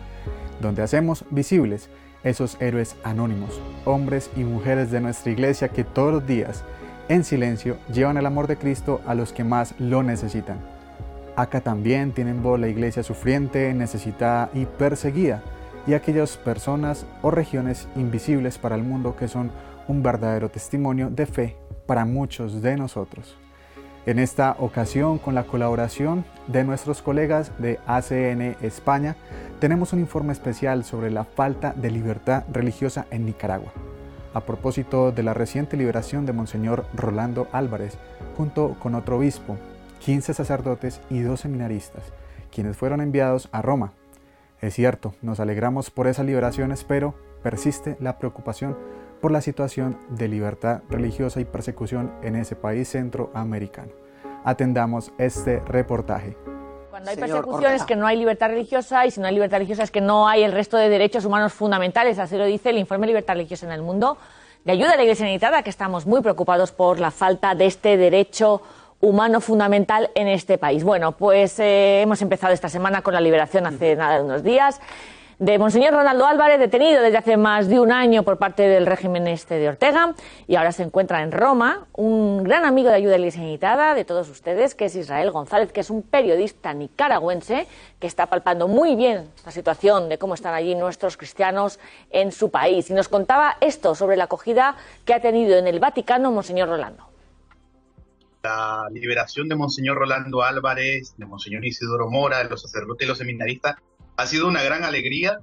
donde 0.61 0.83
hacemos 0.83 1.25
visibles 1.31 1.91
esos 2.23 2.57
héroes 2.61 2.95
anónimos, 3.03 3.61
hombres 3.85 4.31
y 4.37 4.45
mujeres 4.45 4.93
de 4.93 5.01
nuestra 5.01 5.33
iglesia 5.33 5.71
que 5.71 5.83
todos 5.83 6.13
los 6.13 6.27
días, 6.29 6.63
en 7.09 7.25
silencio, 7.25 7.77
llevan 7.93 8.19
el 8.19 8.27
amor 8.27 8.47
de 8.47 8.57
Cristo 8.57 9.01
a 9.05 9.17
los 9.17 9.33
que 9.33 9.43
más 9.43 9.75
lo 9.81 10.05
necesitan. 10.05 10.61
Acá 11.35 11.61
también 11.61 12.13
tienen 12.13 12.41
voz 12.41 12.61
la 12.61 12.69
iglesia 12.69 13.03
sufriente, 13.03 13.75
necesitada 13.75 14.49
y 14.55 14.65
perseguida, 14.65 15.43
y 15.89 15.95
aquellas 15.95 16.37
personas 16.37 17.05
o 17.23 17.33
regiones 17.33 17.89
invisibles 17.97 18.59
para 18.59 18.77
el 18.77 18.85
mundo 18.85 19.17
que 19.17 19.27
son 19.27 19.51
un 19.89 20.05
verdadero 20.05 20.49
testimonio 20.51 21.11
de 21.11 21.27
fe 21.27 21.57
para 21.85 22.05
muchos 22.05 22.63
de 22.63 22.77
nosotros. 22.77 23.37
En 24.09 24.19
esta 24.19 24.57
ocasión, 24.59 25.19
con 25.19 25.35
la 25.35 25.45
colaboración 25.45 26.25
de 26.47 26.65
nuestros 26.65 27.03
colegas 27.03 27.53
de 27.59 27.79
ACN 27.87 28.57
España, 28.63 29.17
tenemos 29.61 29.93
un 29.93 29.99
informe 29.99 30.33
especial 30.33 30.83
sobre 30.85 31.11
la 31.11 31.25
falta 31.25 31.75
de 31.75 31.91
libertad 31.91 32.45
religiosa 32.51 33.05
en 33.11 33.27
Nicaragua, 33.27 33.71
a 34.33 34.41
propósito 34.41 35.13
de 35.13 35.23
la 35.23 35.35
reciente 35.35 35.77
liberación 35.77 36.25
de 36.25 36.33
Monseñor 36.33 36.87
Rolando 36.95 37.49
Álvarez, 37.53 37.99
junto 38.35 38.79
con 38.81 38.95
otro 38.95 39.19
obispo, 39.19 39.59
15 40.01 40.33
sacerdotes 40.33 41.03
y 41.11 41.21
dos 41.21 41.41
seminaristas, 41.41 42.05
quienes 42.51 42.79
fueron 42.79 43.03
enviados 43.03 43.51
a 43.53 43.61
Roma. 43.61 43.93
Es 44.63 44.73
cierto, 44.73 45.13
nos 45.21 45.39
alegramos 45.39 45.91
por 45.91 46.07
esa 46.07 46.25
liberación, 46.25 46.75
pero 46.89 47.15
persiste 47.43 47.99
la 48.01 48.19
preocupación 48.19 48.75
por 49.21 49.33
la 49.33 49.41
situación 49.41 49.99
de 50.11 50.29
libertad 50.29 50.83
religiosa 50.89 51.41
y 51.41 51.45
persecución 51.45 52.13
en 52.23 52.37
ese 52.37 52.57
país 52.57 52.89
centroamericano. 52.91 53.93
Atendamos 54.45 55.13
este 55.19 55.61
reportaje. 55.61 56.37
Cuando 56.91 57.11
hay 57.11 57.17
persecución 57.17 57.73
es 57.73 57.85
que 57.85 57.97
no 57.97 58.07
hay 58.07 58.17
libertad 58.17 58.49
religiosa 58.49 59.07
y 59.07 59.11
si 59.11 59.21
no 59.21 59.27
hay 59.27 59.35
libertad 59.35 59.59
religiosa 59.59 59.83
es 59.83 59.91
que 59.91 60.01
no 60.01 60.29
hay 60.29 60.43
el 60.43 60.53
resto 60.53 60.77
de 60.77 60.89
derechos 60.89 61.25
humanos 61.25 61.53
fundamentales, 61.53 62.19
así 62.19 62.37
lo 62.37 62.45
dice 62.45 62.71
el 62.71 62.79
informe 62.79 63.07
Libertad 63.07 63.35
Religiosa 63.35 63.67
en 63.67 63.73
el 63.73 63.83
Mundo 63.83 64.19
de 64.65 64.73
ayuda 64.73 64.93
a 64.93 64.97
la 64.97 65.03
Iglesia 65.03 65.25
Necesitada, 65.25 65.63
que 65.63 65.71
estamos 65.71 66.07
muy 66.07 66.21
preocupados 66.21 66.73
por 66.73 66.99
la 66.99 67.11
falta 67.11 67.55
de 67.55 67.67
este 67.67 67.97
derecho 67.97 68.61
humano 69.01 69.41
fundamental 69.41 70.11
en 70.15 70.29
este 70.29 70.59
país. 70.59 70.83
Bueno, 70.83 71.13
pues 71.13 71.59
eh, 71.61 72.03
hemos 72.03 72.21
empezado 72.21 72.53
esta 72.53 72.69
semana 72.69 73.03
con 73.03 73.15
la 73.15 73.21
liberación 73.21 73.67
hace 73.67 73.95
nada 73.95 74.17
de 74.17 74.25
unos 74.25 74.43
días 74.43 74.81
de 75.39 75.57
Monseñor 75.57 75.95
Ronaldo 75.95 76.27
Álvarez, 76.27 76.59
detenido 76.59 77.01
desde 77.01 77.19
hace 77.19 77.37
más 77.37 77.69
de 77.69 77.79
un 77.79 77.93
año 77.93 78.25
por 78.25 78.39
parte 78.39 78.65
del 78.65 78.87
régimen 78.87 79.29
este 79.29 79.55
de 79.55 79.69
Ortega, 79.69 80.15
y 80.49 80.57
ahora 80.57 80.73
se 80.73 80.83
encuentra 80.83 81.23
en 81.23 81.31
Roma 81.31 81.87
un 81.93 82.43
gran 82.43 82.65
amigo 82.65 82.89
de 82.89 82.97
ayuda 82.97 83.17
ilimitada 83.17 83.95
de 83.95 84.05
todos 84.05 84.29
ustedes, 84.31 84.75
que 84.75 84.87
es 84.87 84.97
Israel 84.97 85.31
González, 85.31 85.73
que 85.73 85.81
es 85.81 85.91
un 85.91 86.03
periodista 86.03 86.75
nicaragüense 86.75 87.69
que 88.01 88.09
está 88.09 88.27
palpando 88.27 88.67
muy 88.67 88.97
bien 88.97 89.31
la 89.47 89.53
situación 89.53 90.09
de 90.09 90.19
cómo 90.19 90.35
están 90.35 90.55
allí 90.55 90.75
nuestros 90.75 91.17
cristianos 91.17 91.79
en 92.11 92.33
su 92.33 92.51
país. 92.51 92.91
Y 92.91 92.95
nos 92.95 93.09
contaba 93.09 93.59
esto 93.61 93.95
sobre 93.95 94.17
la 94.17 94.25
acogida 94.25 94.75
que 95.05 95.15
ha 95.15 95.21
tenido 95.21 95.57
en 95.57 95.69
el 95.69 95.79
Vaticano 95.79 96.33
Monseñor 96.33 96.69
Rolando. 96.69 97.05
La 98.43 98.89
liberación 98.91 99.49
de 99.49 99.55
Monseñor 99.55 99.99
Rolando 99.99 100.43
Álvarez, 100.43 101.15
de 101.17 101.27
Monseñor 101.27 101.65
Isidoro 101.65 102.09
Mora, 102.11 102.39
de 102.39 102.51
los 102.51 102.63
sacerdotes 102.63 103.05
y 103.05 103.09
los 103.09 103.19
seminaristas, 103.19 103.77
ha 104.19 104.27
sido 104.27 104.49
una 104.49 104.65
gran 104.65 104.85
alegría 104.85 105.39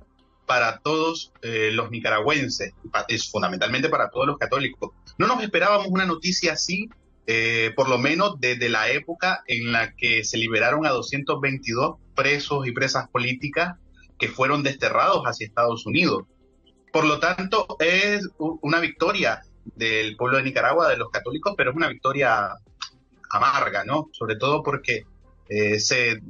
para 0.46 0.80
todos 0.80 1.32
eh, 1.42 1.72
los 1.72 1.90
nicaragüenses, 1.90 2.74
es 3.08 3.32
fundamentalmente 3.32 3.88
para 3.88 4.10
todos 4.10 4.28
los 4.28 4.38
católicos. 4.38 4.92
No 5.18 5.28
nos 5.28 5.42
esperábamos 5.42 5.88
una 5.88 6.06
noticia 6.06 6.54
así, 6.54 6.90
eh, 7.26 7.72
por 7.76 7.88
lo 7.88 7.98
menos 7.98 8.36
desde 8.40 8.68
la 8.68 8.90
época 8.92 9.44
en 9.48 9.72
la 9.72 9.96
que 9.96 10.26
se 10.26 10.38
liberaron 10.38 10.86
a 10.86 10.90
222 10.90 11.96
presos 12.16 12.68
y 12.68 12.74
presas 12.74 13.08
políticas 13.10 13.78
que 14.20 14.28
fueron 14.28 14.62
desterrados 14.62 15.24
hacia 15.24 15.48
Estados 15.48 15.86
Unidos. 15.86 16.26
Por 16.92 17.06
lo 17.06 17.20
tanto, 17.20 17.78
es 17.80 18.28
una 18.38 18.82
victoria 18.82 19.42
del 19.64 20.18
pueblo 20.18 20.38
de 20.38 20.44
Nicaragua, 20.44 20.90
de 20.90 20.98
los 20.98 21.10
católicos, 21.12 21.54
pero 21.58 21.72
es 21.72 21.78
una 21.78 21.88
victoria 21.88 22.50
amarga, 23.32 23.86
¿no? 23.86 24.10
Sobre 24.12 24.36
todo 24.36 24.62
porque 24.64 25.06
eh, 25.48 25.80
se, 25.80 26.22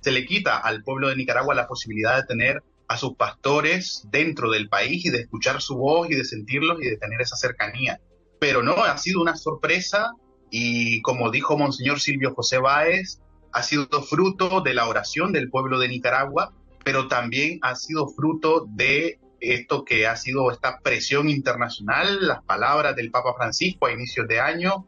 se 0.00 0.10
le 0.10 0.24
quita 0.24 0.58
al 0.58 0.82
pueblo 0.82 1.08
de 1.08 1.16
Nicaragua 1.16 1.54
la 1.54 1.66
posibilidad 1.66 2.16
de 2.16 2.24
tener 2.24 2.62
a 2.88 2.96
sus 2.96 3.14
pastores 3.14 4.06
dentro 4.10 4.50
del 4.50 4.68
país 4.68 5.06
y 5.06 5.10
de 5.10 5.20
escuchar 5.20 5.62
su 5.62 5.76
voz 5.76 6.10
y 6.10 6.14
de 6.14 6.24
sentirlos 6.24 6.80
y 6.82 6.86
de 6.86 6.96
tener 6.96 7.20
esa 7.20 7.36
cercanía. 7.36 8.00
Pero 8.40 8.62
no, 8.62 8.82
ha 8.82 8.98
sido 8.98 9.20
una 9.20 9.36
sorpresa 9.36 10.10
y 10.50 11.00
como 11.02 11.30
dijo 11.30 11.56
Monseñor 11.56 12.00
Silvio 12.00 12.34
José 12.34 12.58
Báez, 12.58 13.20
ha 13.52 13.62
sido 13.62 14.02
fruto 14.02 14.60
de 14.60 14.74
la 14.74 14.88
oración 14.88 15.32
del 15.32 15.50
pueblo 15.50 15.78
de 15.78 15.88
Nicaragua, 15.88 16.52
pero 16.84 17.08
también 17.08 17.58
ha 17.62 17.76
sido 17.76 18.08
fruto 18.08 18.66
de 18.68 19.20
esto 19.40 19.84
que 19.84 20.06
ha 20.06 20.16
sido 20.16 20.50
esta 20.50 20.80
presión 20.80 21.28
internacional, 21.28 22.26
las 22.26 22.42
palabras 22.42 22.96
del 22.96 23.10
Papa 23.10 23.34
Francisco 23.36 23.86
a 23.86 23.92
inicios 23.92 24.28
de 24.28 24.40
año, 24.40 24.86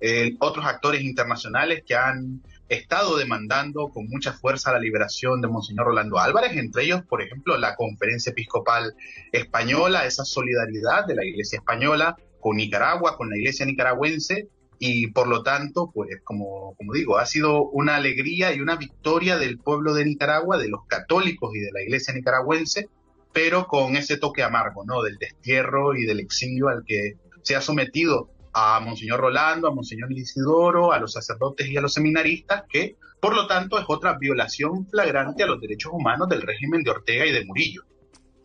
eh, 0.00 0.34
otros 0.40 0.66
actores 0.66 1.02
internacionales 1.02 1.82
que 1.86 1.94
han 1.94 2.42
estado 2.68 3.16
demandando 3.16 3.88
con 3.88 4.06
mucha 4.08 4.32
fuerza 4.32 4.72
la 4.72 4.78
liberación 4.78 5.40
de 5.40 5.48
Monseñor 5.48 5.86
Rolando 5.86 6.18
Álvarez, 6.18 6.56
entre 6.56 6.84
ellos, 6.84 7.02
por 7.08 7.22
ejemplo, 7.22 7.56
la 7.58 7.76
Conferencia 7.76 8.30
Episcopal 8.30 8.94
Española, 9.32 10.06
esa 10.06 10.24
solidaridad 10.24 11.06
de 11.06 11.14
la 11.14 11.24
Iglesia 11.24 11.58
Española 11.58 12.16
con 12.40 12.56
Nicaragua, 12.56 13.16
con 13.16 13.30
la 13.30 13.36
Iglesia 13.36 13.66
nicaragüense, 13.66 14.48
y 14.78 15.06
por 15.08 15.28
lo 15.28 15.42
tanto, 15.42 15.90
pues 15.94 16.20
como, 16.24 16.74
como 16.76 16.92
digo, 16.92 17.18
ha 17.18 17.26
sido 17.26 17.64
una 17.70 17.96
alegría 17.96 18.52
y 18.52 18.60
una 18.60 18.76
victoria 18.76 19.38
del 19.38 19.58
pueblo 19.58 19.94
de 19.94 20.04
Nicaragua, 20.04 20.58
de 20.58 20.68
los 20.68 20.84
católicos 20.86 21.54
y 21.54 21.60
de 21.60 21.72
la 21.72 21.82
Iglesia 21.82 22.12
nicaragüense, 22.12 22.88
pero 23.32 23.66
con 23.66 23.96
ese 23.96 24.16
toque 24.18 24.42
amargo, 24.42 24.84
¿no? 24.84 25.02
Del 25.02 25.16
destierro 25.16 25.96
y 25.96 26.04
del 26.04 26.20
exilio 26.20 26.68
al 26.68 26.84
que 26.84 27.14
se 27.42 27.56
ha 27.56 27.60
sometido 27.60 28.30
a 28.54 28.80
Monseñor 28.80 29.20
Rolando, 29.20 29.68
a 29.68 29.74
Monseñor 29.74 30.12
Isidoro, 30.12 30.92
a 30.92 31.00
los 31.00 31.12
sacerdotes 31.12 31.66
y 31.66 31.76
a 31.76 31.80
los 31.80 31.92
seminaristas, 31.92 32.64
que 32.68 32.96
por 33.20 33.34
lo 33.34 33.46
tanto 33.46 33.78
es 33.78 33.84
otra 33.88 34.16
violación 34.16 34.86
flagrante 34.86 35.42
a 35.42 35.46
los 35.46 35.60
derechos 35.60 35.92
humanos 35.92 36.28
del 36.28 36.42
régimen 36.42 36.82
de 36.82 36.90
Ortega 36.90 37.26
y 37.26 37.32
de 37.32 37.44
Murillo. 37.44 37.82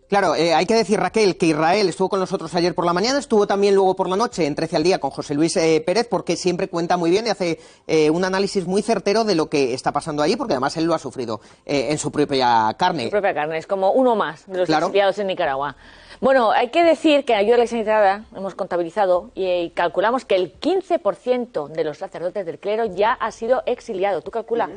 Claro, 0.09 0.33
eh, 0.33 0.55
hay 0.55 0.65
que 0.65 0.73
decir, 0.73 0.99
Raquel, 0.99 1.37
que 1.37 1.45
Israel 1.45 1.87
estuvo 1.87 2.09
con 2.09 2.19
nosotros 2.19 2.55
ayer 2.55 2.73
por 2.73 2.83
la 2.83 2.93
mañana, 2.93 3.19
estuvo 3.19 3.45
también 3.45 3.75
luego 3.75 3.95
por 3.95 4.09
la 4.09 4.15
noche 4.15 4.47
en 4.47 4.55
13 4.55 4.77
al 4.77 4.83
día 4.83 4.97
con 4.97 5.11
José 5.11 5.35
Luis 5.35 5.55
eh, 5.57 5.83
Pérez, 5.85 6.07
porque 6.09 6.35
siempre 6.35 6.67
cuenta 6.67 6.97
muy 6.97 7.11
bien 7.11 7.27
y 7.27 7.29
hace 7.29 7.59
eh, 7.85 8.09
un 8.09 8.25
análisis 8.25 8.65
muy 8.65 8.81
certero 8.81 9.23
de 9.23 9.35
lo 9.35 9.49
que 9.51 9.75
está 9.75 9.91
pasando 9.91 10.23
allí, 10.23 10.35
porque 10.35 10.53
además 10.53 10.75
él 10.77 10.85
lo 10.85 10.95
ha 10.95 10.99
sufrido 10.99 11.41
en 11.63 11.99
su 11.99 12.11
propia 12.11 12.75
carne. 12.75 13.03
Su 13.03 13.11
propia 13.11 13.35
carne, 13.35 13.59
es 13.59 13.67
como 13.67 13.91
uno 13.91 14.15
más 14.15 14.47
de 14.47 14.57
los 14.57 14.65
claro. 14.65 14.91
en 14.91 15.27
Nicaragua. 15.27 15.75
Bueno, 16.19 16.51
hay 16.51 16.69
que 16.69 16.83
decir 16.83 17.23
que 17.23 17.33
en 17.33 17.39
ayuda 17.39 17.55
a 17.55 17.59
la 17.59 17.67
sanitaria 17.67 18.25
hemos 18.35 18.55
contabilizado 18.55 19.29
y, 19.35 19.69
calculamos 19.75 20.25
que 20.25 20.35
el 20.35 20.59
15% 20.59 21.67
de 21.67 21.83
los 21.83 21.99
sacerdotes 21.99 22.47
del 22.47 22.57
clero 22.57 22.85
ya 22.85 23.13
ha 23.13 23.31
sido 23.31 23.61
exiliado. 23.67 24.23
Tú 24.23 24.31
calculas, 24.31 24.71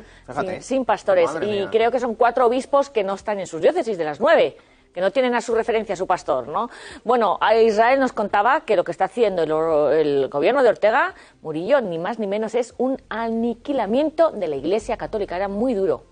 sin, 0.59 0.85
pastores. 0.85 1.31
y 1.41 1.65
creo 1.67 1.89
que 1.89 1.99
son 1.99 2.13
cuatro 2.13 2.45
obispos 2.45 2.91
que 2.91 3.03
no 3.03 3.15
están 3.15 3.39
en 3.39 3.47
sus 3.47 3.61
diócesis 3.61 3.97
de 3.97 4.03
las 4.03 4.19
nueve 4.19 4.57
que 4.93 5.01
no 5.01 5.11
tienen 5.11 5.35
a 5.35 5.41
su 5.41 5.55
referencia 5.55 5.93
a 5.93 5.95
su 5.95 6.07
pastor, 6.07 6.47
¿no? 6.47 6.69
Bueno, 7.03 7.39
Israel 7.65 7.99
nos 7.99 8.13
contaba 8.13 8.61
que 8.61 8.75
lo 8.75 8.83
que 8.83 8.91
está 8.91 9.05
haciendo 9.05 9.43
el, 9.91 10.29
gobierno 10.29 10.63
de 10.63 10.69
Ortega 10.69 11.15
Murillo, 11.41 11.81
ni 11.81 11.97
más 11.97 12.19
ni 12.19 12.27
menos, 12.27 12.55
es 12.55 12.75
un 12.77 13.01
aniquilamiento 13.09 14.31
de 14.31 14.47
la 14.47 14.55
Iglesia 14.55 14.97
Católica. 14.97 15.35
Era 15.35 15.47
muy 15.47 15.73
duro. 15.73 16.03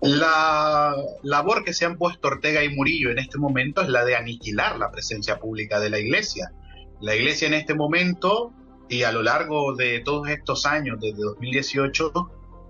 La 0.00 0.94
labor 1.22 1.64
que 1.64 1.72
se 1.72 1.86
han 1.86 1.96
puesto 1.96 2.28
Ortega 2.28 2.62
y 2.62 2.74
Murillo 2.74 3.10
en 3.10 3.18
este 3.18 3.38
momento 3.38 3.80
es 3.80 3.88
la 3.88 4.04
de 4.04 4.16
aniquilar 4.16 4.76
la 4.76 4.90
presencia 4.90 5.38
pública 5.38 5.80
de 5.80 5.90
la 5.90 5.98
Iglesia. 5.98 6.52
La 7.00 7.14
Iglesia 7.14 7.48
en 7.48 7.54
este 7.54 7.74
momento 7.74 8.52
y 8.88 9.04
a 9.04 9.12
lo 9.12 9.22
largo 9.22 9.74
de 9.74 10.00
todos 10.00 10.28
estos 10.28 10.66
años, 10.66 10.98
desde 11.00 11.22
2018, 11.22 12.12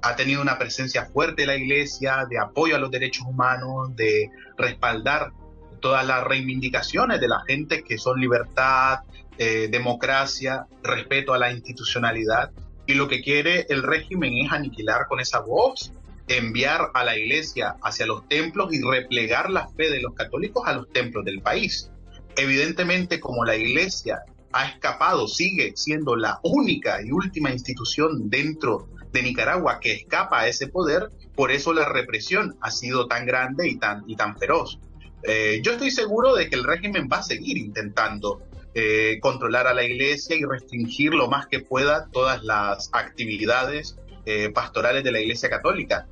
ha 0.05 0.17
tenido 0.17 0.43
una 0.43 0.59
presencia 0.59 1.07
fuerte 1.07 1.43
en 1.43 1.49
la 1.49 1.57
Iglesia, 1.57 2.27
de 2.29 2.39
apoyo 2.39 2.77
a 2.77 2.79
los 2.79 2.91
derechos 2.91 3.27
humanos, 3.27 3.97
de 3.97 4.31
respaldar 4.59 5.33
todas 5.81 6.07
las 6.07 6.23
reivindicaciones 6.25 7.21
de 7.21 7.29
la 7.29 7.41
gente 7.47 7.83
que 7.83 7.97
son 7.97 8.21
libertad, 8.21 8.99
eh, 9.39 9.69
democracia, 9.71 10.67
respeto 10.83 11.33
a 11.33 11.39
la 11.39 11.51
institucionalidad. 11.51 12.51
Y 12.87 12.95
lo 12.95 13.09
que 13.09 13.23
quiere 13.23 13.67
el 13.71 13.83
régimen 13.83 14.35
es 14.45 14.53
aniquilar 14.53 15.07
con 15.09 15.21
esa 15.21 15.41
voz, 15.41 15.91
enviar 16.29 16.91
a 16.93 17.03
la 17.03 17.17
iglesia 17.17 17.77
hacia 17.83 18.07
los 18.07 18.29
templos 18.29 18.75
y 18.75 18.83
replegar 18.83 19.49
la 19.49 19.69
fe 19.69 19.91
de 19.91 20.03
los 20.03 20.13
católicos 20.13 20.65
a 20.67 20.75
los 20.75 20.91
templos 20.91 21.25
del 21.25 21.41
país. 21.41 21.91
Evidentemente, 22.37 23.21
como 23.21 23.47
la 23.47 23.57
iglesia 23.57 24.21
ha 24.55 24.69
escapado, 24.69 25.27
sigue 25.27 25.73
siendo 25.75 26.15
la 26.15 26.39
única 26.45 27.03
y 27.05 27.11
última 27.11 27.51
institución 27.51 28.31
dentro 28.31 28.89
de 29.13 29.23
Nicaragua 29.23 29.81
que 29.81 29.93
escapa 29.93 30.41
a 30.41 30.47
ese 30.47 30.69
poder, 30.69 31.11
por 31.35 31.51
eso 31.51 31.73
la 31.73 31.89
represión 31.89 32.57
ha 32.61 32.71
sido 32.71 33.09
tan 33.09 33.27
grande 33.27 33.69
y 33.69 33.77
tan, 33.79 34.05
y 34.07 34.15
tan 34.15 34.39
feroz. 34.39 34.79
Eh, 35.25 35.61
yo 35.61 35.73
estoy 35.73 35.91
seguro 35.91 36.37
de 36.37 36.49
que 36.49 36.55
el 36.55 36.63
régimen 36.63 37.09
va 37.13 37.19
a 37.19 37.23
seguir 37.25 37.59
intentando 37.59 38.43
eh, 38.75 39.19
controlar 39.21 39.67
a 39.67 39.75
la 39.75 39.83
iglesia 39.83 40.37
y 40.37 40.45
restringir 40.45 41.15
lo 41.15 41.29
más 41.29 41.47
que 41.49 41.59
pueda 41.59 42.07
todas 42.13 42.45
las 42.45 42.91
actividades 42.93 43.97
eh, 44.25 44.51
pastorales 44.51 45.03
de 45.03 45.11
la 45.11 45.21
iglesia 45.21 45.51
católica. 45.51 46.07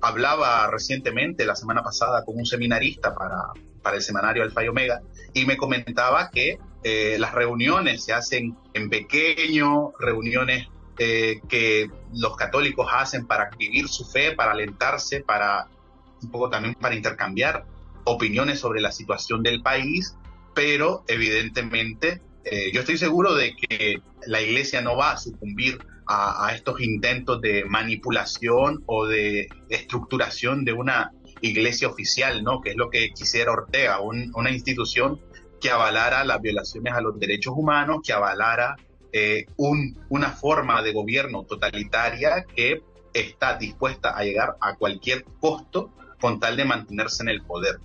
Hablaba 0.00 0.70
recientemente, 0.70 1.44
la 1.44 1.56
semana 1.56 1.82
pasada, 1.82 2.24
con 2.24 2.38
un 2.38 2.46
seminarista 2.46 3.12
para, 3.12 3.54
para 3.82 3.96
el 3.96 4.02
semanario 4.02 4.42
Alfa 4.42 4.64
y 4.64 4.68
Omega 4.68 5.02
y 5.34 5.46
me 5.46 5.56
comentaba 5.56 6.30
que 6.30 6.58
las 7.18 7.34
reuniones 7.34 8.04
se 8.04 8.14
hacen 8.14 8.56
en 8.72 8.88
pequeño, 8.88 9.92
reuniones 9.98 10.68
eh, 11.00 11.42
que 11.48 11.88
los 12.12 12.36
católicos 12.36 12.88
hacen 12.92 13.24
para 13.28 13.50
vivir 13.56 13.86
su 13.86 14.04
fe, 14.04 14.32
para 14.32 14.50
alentarse, 14.50 15.20
para 15.20 15.68
un 16.20 16.30
poco 16.32 16.50
también 16.50 16.74
para 16.74 16.96
intercambiar 16.96 17.66
opiniones 18.02 18.58
sobre 18.58 18.80
la 18.80 18.90
situación 18.90 19.44
del 19.44 19.62
país, 19.62 20.16
pero 20.56 21.04
evidentemente 21.06 22.20
eh, 22.44 22.72
yo 22.72 22.80
estoy 22.80 22.98
seguro 22.98 23.36
de 23.36 23.54
que 23.54 24.02
la 24.26 24.42
iglesia 24.42 24.80
no 24.82 24.96
va 24.96 25.12
a 25.12 25.18
sucumbir 25.18 25.78
a, 26.08 26.52
estos 26.52 26.80
intentos 26.80 27.40
de 27.42 27.64
manipulación 27.64 28.82
o 28.86 29.06
de 29.06 29.46
estructuración 29.68 30.64
de 30.64 30.72
una 30.72 31.12
iglesia 31.40 31.88
oficial, 31.88 32.42
¿no? 32.42 32.60
Que 32.60 32.70
es 32.70 32.76
lo 32.76 32.90
que 32.90 33.10
quisiera 33.10 33.52
Ortega, 33.52 34.00
una 34.00 34.50
institución 34.50 35.20
que 35.60 35.70
avalara 35.70 36.24
las 36.24 36.40
violaciones 36.40 36.94
a 36.94 37.00
los 37.00 37.18
derechos 37.18 37.54
humanos, 37.56 38.00
que 38.04 38.12
avalara 38.12 38.76
eh, 39.12 39.46
una 39.56 40.30
forma 40.30 40.82
de 40.82 40.92
gobierno 40.92 41.44
totalitaria 41.44 42.44
que 42.44 42.82
está 43.12 43.56
dispuesta 43.56 44.16
a 44.16 44.22
llegar 44.22 44.56
a 44.60 44.76
cualquier 44.76 45.24
costo 45.40 45.92
con 46.20 46.40
tal 46.40 46.56
de 46.56 46.64
mantenerse 46.64 47.22
en 47.22 47.30
el 47.30 47.42
poder. 47.42 47.78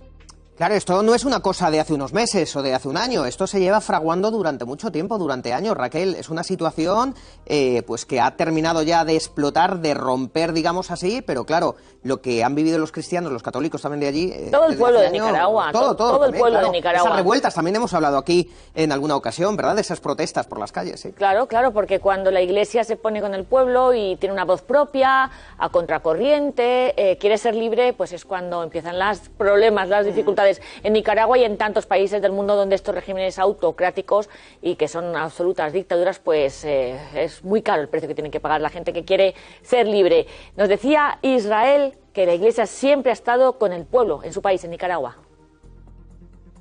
Claro, 0.56 0.76
esto 0.76 1.02
no 1.02 1.16
es 1.16 1.24
una 1.24 1.40
cosa 1.40 1.68
de 1.68 1.80
hace 1.80 1.94
unos 1.94 2.12
meses 2.12 2.54
o 2.54 2.62
de 2.62 2.74
hace 2.74 2.86
un 2.86 2.96
año, 2.96 3.26
esto 3.26 3.48
se 3.48 3.58
lleva 3.58 3.80
fraguando 3.80 4.30
durante 4.30 4.64
mucho 4.64 4.92
tiempo, 4.92 5.18
durante 5.18 5.52
años, 5.52 5.76
Raquel. 5.76 6.14
Es 6.14 6.28
una 6.28 6.44
situación 6.44 7.16
eh, 7.44 7.82
pues 7.88 8.06
que 8.06 8.20
ha 8.20 8.36
terminado 8.36 8.82
ya 8.82 9.04
de 9.04 9.16
explotar, 9.16 9.80
de 9.80 9.94
romper, 9.94 10.52
digamos 10.52 10.92
así, 10.92 11.22
pero 11.22 11.44
claro, 11.44 11.74
lo 12.04 12.20
que 12.20 12.44
han 12.44 12.54
vivido 12.54 12.78
los 12.78 12.92
cristianos, 12.92 13.32
los 13.32 13.42
católicos 13.42 13.82
también 13.82 14.00
de 14.02 14.06
allí... 14.06 14.30
Eh, 14.32 14.48
todo 14.52 14.68
el 14.68 14.78
pueblo 14.78 15.00
de 15.00 15.10
Nicaragua, 15.10 15.72
todo, 15.72 15.96
todo, 15.96 16.24
el 16.24 16.34
pueblo 16.34 16.60
de 16.60 16.70
Nicaragua. 16.70 17.08
Esas 17.08 17.16
revueltas, 17.16 17.52
también 17.52 17.74
hemos 17.74 17.92
hablado 17.92 18.16
aquí 18.16 18.48
en 18.76 18.92
alguna 18.92 19.16
ocasión, 19.16 19.56
¿verdad? 19.56 19.74
De 19.74 19.80
esas 19.80 19.98
protestas 19.98 20.46
por 20.46 20.60
las 20.60 20.70
calles. 20.70 21.00
¿sí? 21.00 21.10
Claro, 21.10 21.48
claro, 21.48 21.72
porque 21.72 21.98
cuando 21.98 22.30
la 22.30 22.42
iglesia 22.42 22.84
se 22.84 22.94
pone 22.96 23.20
con 23.20 23.34
el 23.34 23.42
pueblo 23.42 23.92
y 23.92 24.14
tiene 24.20 24.32
una 24.32 24.44
voz 24.44 24.62
propia, 24.62 25.32
a 25.58 25.68
contracorriente, 25.70 26.94
eh, 26.96 27.18
quiere 27.18 27.38
ser 27.38 27.56
libre, 27.56 27.92
pues 27.92 28.12
es 28.12 28.24
cuando 28.24 28.62
empiezan 28.62 29.00
los 29.00 29.18
problemas, 29.36 29.88
las 29.88 30.06
dificultades 30.06 30.43
en 30.46 30.92
Nicaragua 30.92 31.38
y 31.38 31.44
en 31.44 31.56
tantos 31.56 31.86
países 31.86 32.20
del 32.22 32.32
mundo 32.32 32.56
donde 32.56 32.74
estos 32.74 32.94
regímenes 32.94 33.38
autocráticos 33.38 34.28
y 34.62 34.76
que 34.76 34.88
son 34.88 35.16
absolutas 35.16 35.72
dictaduras, 35.72 36.18
pues 36.18 36.64
eh, 36.64 36.98
es 37.14 37.44
muy 37.44 37.62
caro 37.62 37.82
el 37.82 37.88
precio 37.88 38.08
que 38.08 38.14
tienen 38.14 38.32
que 38.32 38.40
pagar 38.40 38.60
la 38.60 38.70
gente 38.70 38.92
que 38.92 39.04
quiere 39.04 39.34
ser 39.62 39.86
libre. 39.86 40.26
Nos 40.56 40.68
decía 40.68 41.18
Israel 41.22 41.94
que 42.12 42.26
la 42.26 42.34
Iglesia 42.34 42.66
siempre 42.66 43.10
ha 43.10 43.14
estado 43.14 43.58
con 43.58 43.72
el 43.72 43.84
pueblo 43.84 44.22
en 44.22 44.32
su 44.32 44.40
país, 44.40 44.62
en 44.64 44.70
Nicaragua. 44.70 45.16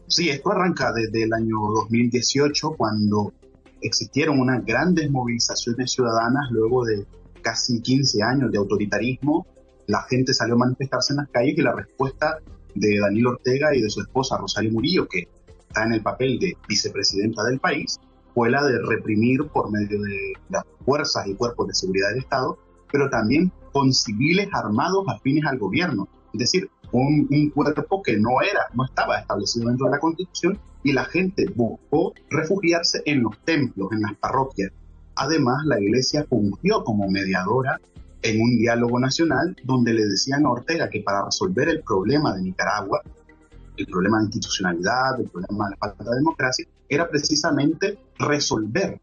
Sí, 0.07 0.29
esto 0.29 0.51
arranca 0.51 0.91
desde 0.91 1.23
el 1.23 1.33
año 1.33 1.55
2018, 1.75 2.75
cuando 2.77 3.31
existieron 3.81 4.39
unas 4.39 4.65
grandes 4.65 5.09
movilizaciones 5.09 5.91
ciudadanas 5.91 6.49
luego 6.51 6.85
de 6.85 7.05
casi 7.41 7.81
15 7.81 8.23
años 8.23 8.51
de 8.51 8.57
autoritarismo 8.57 9.45
la 9.87 10.03
gente 10.03 10.33
salió 10.33 10.55
a 10.55 10.59
manifestarse 10.59 11.13
en 11.13 11.17
las 11.17 11.29
calles 11.29 11.57
y 11.57 11.61
la 11.61 11.73
respuesta 11.73 12.39
de 12.75 12.99
Daniel 12.99 13.27
Ortega 13.27 13.75
y 13.75 13.81
de 13.81 13.89
su 13.89 14.01
esposa 14.01 14.37
Rosario 14.37 14.71
Murillo, 14.71 15.07
que 15.07 15.27
está 15.67 15.85
en 15.85 15.93
el 15.93 16.01
papel 16.01 16.39
de 16.39 16.57
vicepresidenta 16.67 17.43
del 17.43 17.59
país, 17.59 17.99
fue 18.33 18.49
la 18.49 18.63
de 18.63 18.79
reprimir 18.87 19.45
por 19.47 19.71
medio 19.71 20.01
de 20.01 20.33
las 20.49 20.63
fuerzas 20.85 21.27
y 21.27 21.35
cuerpos 21.35 21.67
de 21.67 21.73
seguridad 21.73 22.09
del 22.09 22.19
Estado, 22.19 22.57
pero 22.91 23.09
también 23.09 23.51
con 23.71 23.93
civiles 23.93 24.47
armados 24.53 25.05
afines 25.07 25.45
al 25.45 25.57
gobierno. 25.57 26.07
Es 26.33 26.39
decir, 26.39 26.69
un, 26.91 27.27
un, 27.29 27.49
cuerpo 27.49 28.01
que 28.03 28.17
no 28.17 28.41
era, 28.41 28.67
no 28.73 28.85
estaba 28.85 29.19
establecido 29.19 29.67
dentro 29.67 29.87
de 29.87 29.93
la 29.93 29.99
Constitución 29.99 30.59
y 30.83 30.93
la 30.93 31.05
gente 31.05 31.45
buscó 31.55 32.13
refugiarse 32.29 33.01
en 33.05 33.23
los 33.23 33.37
templos, 33.45 33.91
en 33.91 34.01
las 34.01 34.15
parroquias. 34.15 34.71
Además, 35.15 35.65
la 35.65 35.79
iglesia 35.79 36.25
fungió 36.27 36.83
como 36.83 37.09
mediadora 37.09 37.79
en 38.23 38.41
un 38.41 38.57
diálogo 38.57 38.99
nacional 38.99 39.55
donde 39.63 39.93
le 39.93 40.05
decían 40.05 40.45
a 40.45 40.51
Ortega 40.51 40.89
que 40.89 41.01
para 41.01 41.25
resolver 41.25 41.69
el 41.69 41.83
problema 41.83 42.33
de 42.33 42.41
Nicaragua, 42.41 43.01
el 43.75 43.85
problema 43.87 44.19
de 44.19 44.25
institucionalidad, 44.25 45.19
el 45.19 45.29
problema 45.29 45.65
de 45.65 45.71
la 45.71 45.77
falta 45.77 46.09
de 46.09 46.15
democracia, 46.17 46.65
era 46.87 47.09
precisamente 47.09 47.97
resolver 48.17 49.01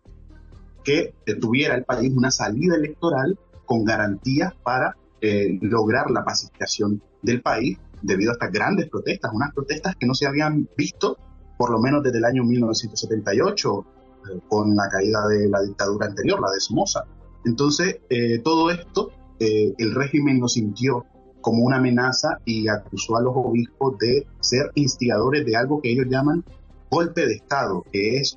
que 0.83 1.15
tuviera 1.41 1.75
el 1.75 1.85
país 1.85 2.13
una 2.17 2.31
salida 2.31 2.77
electoral 2.77 3.39
con 3.67 3.85
garantías 3.85 4.55
para 4.63 4.97
eh, 5.21 5.59
lograr 5.61 6.11
la 6.11 6.25
pacificación 6.25 7.03
del 7.23 7.43
país 7.43 7.79
debido 8.03 8.31
a 8.31 8.33
estas 8.33 8.51
grandes 8.51 8.89
protestas, 8.89 9.31
unas 9.35 9.53
protestas 9.53 9.95
que 9.97 10.07
no 10.07 10.15
se 10.15 10.27
habían 10.27 10.69
visto 10.77 11.19
por 11.59 11.71
lo 11.71 11.79
menos 11.79 12.03
desde 12.03 12.17
el 12.17 12.25
año 12.25 12.43
1978 12.43 13.85
eh, 14.31 14.41
con 14.49 14.75
la 14.75 14.89
caída 14.89 15.27
de 15.29 15.47
la 15.49 15.61
dictadura 15.61 16.07
anterior, 16.07 16.41
la 16.41 16.51
de 16.51 16.61
Somoza. 16.61 17.05
Entonces, 17.45 17.99
eh, 18.11 18.39
todo 18.39 18.71
esto 18.71 19.13
el 19.39 19.95
régimen 19.95 20.39
lo 20.39 20.49
sintió 20.49 21.07
como 21.41 21.65
una 21.65 21.79
amenaza 21.79 22.39
y 22.45 22.69
acusó 22.69 23.17
a 23.17 23.23
los 23.23 23.33
obispos 23.35 23.97
de 23.99 24.27
ser 24.41 24.71
instigadores 24.75 25.47
de 25.47 25.57
algo 25.57 25.81
que 25.81 25.91
ellos 25.91 26.05
llaman 26.11 26.45
golpe 26.91 27.25
de 27.25 27.37
Estado, 27.37 27.83
que 27.91 28.19
es, 28.19 28.37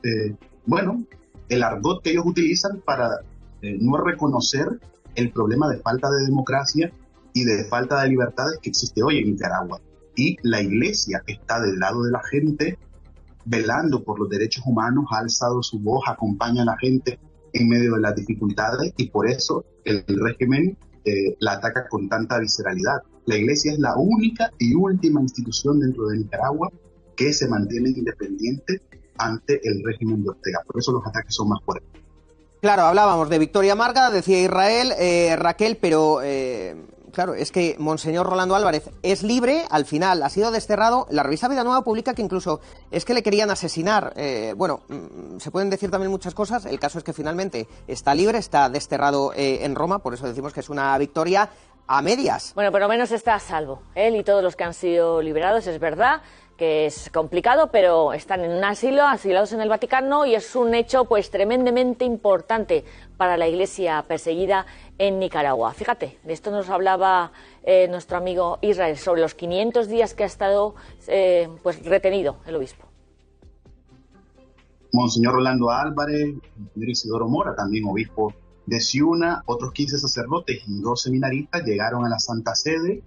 bueno, 0.66 1.04
el 1.50 1.62
argot 1.62 2.02
que 2.02 2.12
ellos 2.12 2.24
utilizan 2.26 2.80
para 2.86 3.10
no 3.62 3.98
reconocer 3.98 4.80
el 5.16 5.32
problema 5.32 5.68
de 5.70 5.80
falta 5.80 6.10
de 6.10 6.24
democracia 6.24 6.92
y 7.34 7.44
de 7.44 7.66
falta 7.66 8.02
de 8.02 8.10
libertades 8.10 8.60
que 8.62 8.70
existe 8.70 9.04
hoy 9.04 9.18
en 9.18 9.32
Nicaragua. 9.32 9.82
Y 10.16 10.38
la 10.44 10.62
iglesia 10.62 11.24
está 11.26 11.60
del 11.60 11.80
lado 11.80 12.04
de 12.04 12.12
la 12.12 12.22
gente, 12.30 12.78
velando 13.46 14.04
por 14.04 14.20
los 14.20 14.30
derechos 14.30 14.64
humanos, 14.66 15.06
ha 15.12 15.20
alzado 15.20 15.64
su 15.64 15.80
voz, 15.80 16.04
acompaña 16.08 16.62
a 16.62 16.66
la 16.66 16.78
gente 16.78 17.20
en 17.54 17.70
medio 17.70 17.94
de 17.94 18.02
las 18.02 18.16
dificultades 18.16 18.94
y 18.98 19.10
por 19.10 19.30
eso 19.30 19.64
el, 19.86 20.04
régimen 20.08 20.78
eh, 21.06 21.36
la 21.40 21.54
ataca 21.54 21.88
con 21.88 22.10
tanta 22.10 22.40
visceralidad. 22.40 23.02
La 23.26 23.38
iglesia 23.38 23.74
es 23.74 23.80
la 23.80 23.96
única 23.96 24.52
y 24.60 24.74
última 24.76 25.22
institución 25.22 25.80
dentro 25.80 26.08
de 26.08 26.18
Nicaragua 26.18 26.70
que 27.16 27.32
se 27.34 27.48
mantiene 27.48 27.90
independiente 27.90 28.82
ante 29.18 29.62
el 29.64 29.84
régimen 29.84 30.24
de 30.24 30.30
Ortega. 30.30 30.60
Por 30.66 30.80
eso 30.80 30.92
los 30.92 31.06
ataques 31.06 31.36
son 31.36 31.50
más 31.50 31.60
fuertes. 31.64 31.90
Claro, 32.62 32.84
hablábamos 32.84 33.30
de 33.30 33.40
Victoria 33.40 33.76
Marga, 33.76 34.10
decía 34.10 34.42
Israel, 34.42 34.94
eh, 34.98 35.36
Raquel, 35.36 35.78
pero 35.80 36.22
eh, 36.24 36.76
claro, 37.14 37.34
es 37.34 37.52
que 37.52 37.76
Monseñor 37.80 38.28
Rolando 38.28 38.56
Álvarez 38.56 38.90
es 39.02 39.24
libre, 39.24 39.66
al 39.70 39.86
final 39.86 40.22
ha 40.24 40.30
sido 40.30 40.52
desterrado. 40.52 41.08
La 41.10 41.24
revista 41.24 41.48
Vida 41.48 41.64
Nueva 41.64 41.84
publica 41.84 42.14
que 42.14 42.22
incluso 42.22 42.60
es 42.92 43.06
que 43.06 43.14
le 43.14 43.24
querían 43.24 43.50
asesinar. 43.50 44.14
Eh, 44.18 44.54
bueno, 44.58 44.82
mm, 44.90 45.38
se 45.40 45.52
pueden 45.52 45.70
decir 45.70 45.90
también 45.90 46.12
muchas 46.12 46.34
cosas. 46.34 46.66
El 46.66 46.80
caso 46.80 46.98
es 46.98 47.04
que 47.04 47.14
finalmente 47.14 47.68
está 47.88 48.14
libre, 48.14 48.38
está 48.38 48.70
desterrado 48.70 49.32
en 49.36 49.76
Roma, 49.76 50.00
por 50.00 50.14
eso 50.14 50.28
decimos 50.28 50.54
que 50.54 50.60
es 50.60 50.70
una 50.70 50.98
victoria 50.98 51.50
a 51.88 52.02
medias. 52.02 52.54
Bueno, 52.56 52.72
por 52.72 52.82
lo 52.82 52.88
menos 52.88 53.12
está 53.12 53.36
a 53.36 53.40
salvo. 53.40 53.82
Él 53.96 54.16
y 54.16 54.24
todos 54.24 54.44
los 54.44 54.56
que 54.56 54.64
han 54.64 54.74
sido 54.74 55.22
liberados, 55.22 55.68
es 55.68 55.80
verdad 55.80 56.22
que 56.58 56.86
es 56.86 57.10
complicado, 57.12 57.72
pero 57.72 58.14
están 58.14 58.44
en 58.44 58.52
un 58.52 58.64
asilo, 58.64 59.04
asilados 59.04 59.54
en 59.54 59.62
el 59.62 59.70
Vaticano, 59.70 60.26
y 60.26 60.36
es 60.36 60.56
un 60.56 60.76
hecho 60.76 61.06
pues 61.06 61.32
tremendamente 61.32 62.06
importante 62.06 62.86
para 63.18 63.38
la 63.38 63.48
Iglesia 63.48 64.04
perseguida 64.08 64.66
en 64.98 65.20
Nicaragua. 65.20 65.74
Fíjate, 65.74 66.20
de 66.24 66.34
esto 66.34 66.52
nos 66.52 66.70
hablaba 66.70 67.32
eh, 67.64 67.88
nuestro 67.88 68.18
amigo 68.18 68.60
Israel 68.62 68.98
sobre 68.98 69.22
los 69.22 69.34
500 69.34 69.88
días 69.88 70.14
que 70.14 70.24
ha 70.24 70.28
estado 70.28 70.76
eh, 71.08 71.50
pues 71.64 71.84
retenido 71.86 72.38
el 72.46 72.56
obispo. 72.56 72.86
Monseñor 74.92 75.34
Rolando 75.34 75.72
Álvarez, 75.72 76.36
Monseñor 76.56 76.90
Isidoro 76.90 77.28
Mora, 77.28 77.56
también 77.56 77.86
obispo 77.86 78.34
de 78.66 78.80
Ciuna, 78.80 79.42
otros 79.48 79.74
15 79.74 79.98
sacerdotes 79.98 80.62
y 80.68 80.82
dos 80.82 81.02
seminaristas 81.02 81.64
llegaron 81.66 82.06
a 82.06 82.10
la 82.10 82.20
Santa 82.20 82.54
Sede, 82.56 83.02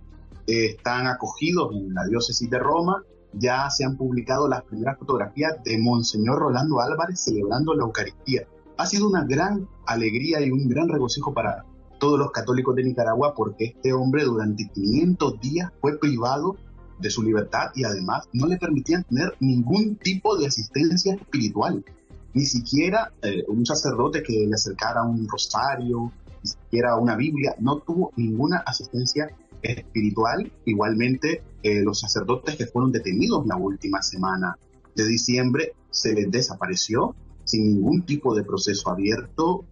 eh, 0.46 0.66
están 0.66 1.06
acogidos 1.06 1.74
en 1.74 1.94
la 1.94 2.04
diócesis 2.04 2.50
de 2.50 2.58
Roma 2.58 3.04
ya 3.38 3.68
se 3.70 3.84
han 3.84 3.96
publicado 3.96 4.48
las 4.48 4.62
primeras 4.62 4.98
fotografías 4.98 5.62
de 5.64 5.78
Monseñor 5.78 6.38
Rolando 6.38 6.80
Álvarez 6.80 7.20
celebrando 7.20 7.74
la 7.74 7.84
Eucaristía. 7.84 8.46
Ha 8.78 8.86
sido 8.86 9.08
una 9.08 9.24
gran 9.24 9.68
alegría 9.86 10.40
y 10.40 10.50
un 10.50 10.68
gran 10.68 10.88
regocijo 10.88 11.32
para 11.32 11.64
todos 11.98 12.18
los 12.18 12.30
católicos 12.30 12.74
de 12.76 12.84
Nicaragua 12.84 13.34
porque 13.34 13.66
este 13.66 13.92
hombre 13.92 14.24
durante 14.24 14.68
500 14.68 15.40
días 15.40 15.72
fue 15.80 15.98
privado 15.98 16.56
de 16.98 17.10
su 17.10 17.22
libertad 17.22 17.70
y 17.74 17.84
además 17.84 18.28
no 18.32 18.46
le 18.46 18.56
permitían 18.56 19.04
tener 19.04 19.34
ningún 19.40 19.96
tipo 19.96 20.36
de 20.36 20.46
asistencia 20.46 21.14
espiritual. 21.14 21.84
Ni 22.32 22.44
siquiera 22.44 23.12
eh, 23.22 23.44
un 23.48 23.64
sacerdote 23.64 24.22
que 24.22 24.46
le 24.46 24.54
acercara 24.54 25.02
un 25.02 25.26
rosario, 25.28 26.12
ni 26.42 26.50
siquiera 26.50 26.96
una 26.96 27.16
Biblia, 27.16 27.54
no 27.58 27.78
tuvo 27.78 28.12
ninguna 28.16 28.58
asistencia 28.58 29.30
espiritual. 29.62 30.52
Igualmente, 30.64 31.42
eh, 31.62 31.82
los 31.82 32.00
sacerdotes 32.00 32.56
que 32.56 32.66
fueron 32.66 32.92
detenidos 32.92 33.46
la 33.46 33.56
última 33.56 34.02
semana 34.02 34.58
de 34.94 35.06
diciembre 35.06 35.74
se 35.90 36.14
les 36.14 36.30
desapareció 36.30 37.14
sin 37.44 37.74
ningún 37.74 38.02
tipo 38.02 38.34
de 38.34 38.42
proceso 38.42 38.90
abierto, 38.90 39.64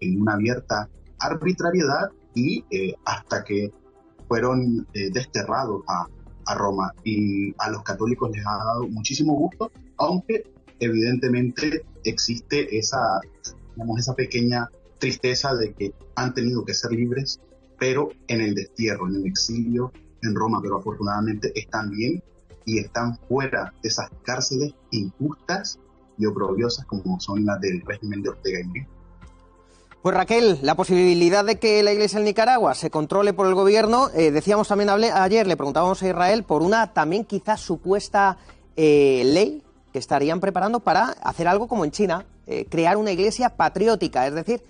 en 0.00 0.20
una 0.20 0.34
abierta 0.34 0.88
arbitrariedad 1.20 2.10
y 2.34 2.64
eh, 2.70 2.94
hasta 3.04 3.44
que 3.44 3.72
fueron 4.28 4.86
eh, 4.94 5.10
desterrados 5.12 5.82
a, 5.88 6.06
Roma. 6.52 6.92
Y 7.04 7.54
a 7.58 7.70
los 7.70 7.84
católicos 7.84 8.28
les 8.32 8.44
ha 8.44 8.56
dado 8.56 8.88
muchísimo 8.88 9.34
gusto, 9.34 9.70
aunque 9.98 10.42
evidentemente 10.80 11.84
existe 12.02 12.76
esa, 12.76 13.20
digamos, 13.76 14.00
esa 14.00 14.14
pequeña 14.14 14.68
tristeza 14.98 15.54
de 15.54 15.72
que 15.74 15.94
han 16.16 16.34
tenido 16.34 16.64
que 16.64 16.74
ser 16.74 16.90
libres 16.90 17.38
pero 17.80 18.10
en 18.28 18.42
el 18.42 18.54
destierro, 18.54 19.08
en 19.08 19.16
el 19.16 19.26
exilio 19.26 19.90
en 20.22 20.34
Roma, 20.34 20.60
pero 20.62 20.76
afortunadamente 20.76 21.50
están 21.58 21.90
bien 21.90 22.22
y 22.66 22.78
están 22.78 23.16
fuera 23.26 23.72
de 23.82 23.88
esas 23.88 24.10
cárceles 24.22 24.74
injustas 24.90 25.80
y 26.18 26.26
oprobiosas 26.26 26.84
como 26.84 27.18
son 27.18 27.46
las 27.46 27.58
del 27.60 27.80
régimen 27.80 28.22
de 28.22 28.28
Ortega 28.28 28.60
y 28.60 28.64
Murillo. 28.64 28.88
Pues 30.02 30.16
Raquel, 30.16 30.58
la 30.62 30.76
posibilidad 30.76 31.44
de 31.44 31.58
que 31.58 31.82
la 31.82 31.92
Iglesia 31.92 32.18
en 32.18 32.24
Nicaragua 32.24 32.74
se 32.74 32.88
controle 32.88 33.34
por 33.34 33.46
el 33.46 33.54
gobierno, 33.54 34.08
eh, 34.14 34.30
decíamos 34.30 34.66
también 34.66 34.88
ayer, 34.88 35.46
le 35.46 35.58
preguntábamos 35.58 36.02
a 36.02 36.08
Israel 36.08 36.42
por 36.42 36.62
una 36.62 36.94
también 36.94 37.26
quizás 37.26 37.60
supuesta 37.60 38.38
eh, 38.76 39.20
ley 39.26 39.62
que 39.92 39.98
estarían 39.98 40.40
preparando 40.40 40.80
para 40.80 41.10
hacer 41.22 41.46
algo 41.46 41.68
como 41.68 41.84
en 41.84 41.90
China, 41.90 42.24
eh, 42.46 42.64
crear 42.70 42.96
una 42.96 43.10
iglesia 43.10 43.50
patriótica, 43.50 44.26
es 44.26 44.32
decir, 44.32 44.62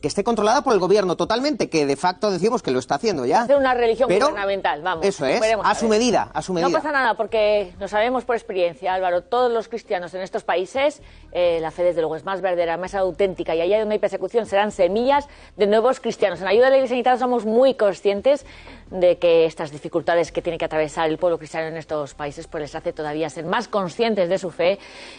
que 0.00 0.08
esté 0.08 0.22
controlada 0.22 0.62
por 0.62 0.74
el 0.74 0.78
gobierno 0.78 1.16
totalmente, 1.16 1.70
que 1.70 1.86
de 1.86 1.96
facto 1.96 2.30
decimos 2.30 2.62
que 2.62 2.70
lo 2.70 2.78
está 2.78 2.96
haciendo 2.96 3.24
ya. 3.24 3.46
Es 3.48 3.56
una 3.56 3.74
religión 3.74 4.08
gubernamental, 4.08 4.82
vamos. 4.82 5.04
Eso 5.04 5.24
es, 5.24 5.40
a, 5.62 5.74
su 5.74 5.88
medida, 5.88 6.30
a 6.34 6.42
su 6.42 6.52
medida. 6.52 6.68
No 6.68 6.76
pasa 6.76 6.92
nada, 6.92 7.14
porque 7.14 7.72
lo 7.80 7.88
sabemos 7.88 8.24
por 8.24 8.36
experiencia, 8.36 8.92
Álvaro, 8.92 9.22
todos 9.22 9.50
los 9.50 9.68
cristianos 9.68 10.12
en 10.14 10.20
estos 10.20 10.44
países, 10.44 11.00
eh, 11.32 11.58
la 11.60 11.70
fe 11.70 11.84
desde 11.84 12.00
luego 12.00 12.16
es 12.16 12.24
más 12.24 12.40
verdadera, 12.40 12.76
más 12.76 12.94
auténtica, 12.94 13.54
y 13.54 13.60
allá 13.60 13.78
donde 13.78 13.94
hay 13.94 13.98
persecución 13.98 14.46
serán 14.46 14.72
semillas 14.72 15.26
de 15.56 15.66
nuevos 15.66 16.00
cristianos. 16.00 16.40
En 16.40 16.48
ayuda 16.48 16.66
de 16.66 16.70
la 16.72 16.76
Iglesia 16.76 16.94
Sanitaria 16.94 17.18
somos 17.18 17.46
muy 17.46 17.74
conscientes 17.74 18.44
de 18.90 19.18
que 19.18 19.46
estas 19.46 19.70
dificultades 19.70 20.32
que 20.32 20.42
tiene 20.42 20.58
que 20.58 20.64
atravesar 20.64 21.08
el 21.08 21.18
pueblo 21.18 21.38
cristiano 21.38 21.66
en 21.66 21.76
estos 21.76 22.14
países 22.14 22.46
pues 22.46 22.62
les 22.62 22.74
hace 22.74 22.92
todavía 22.92 23.28
ser 23.30 23.44
más 23.44 23.68
conscientes 23.68 24.28
de 24.28 24.38
su 24.38 24.50
fe 24.50 24.78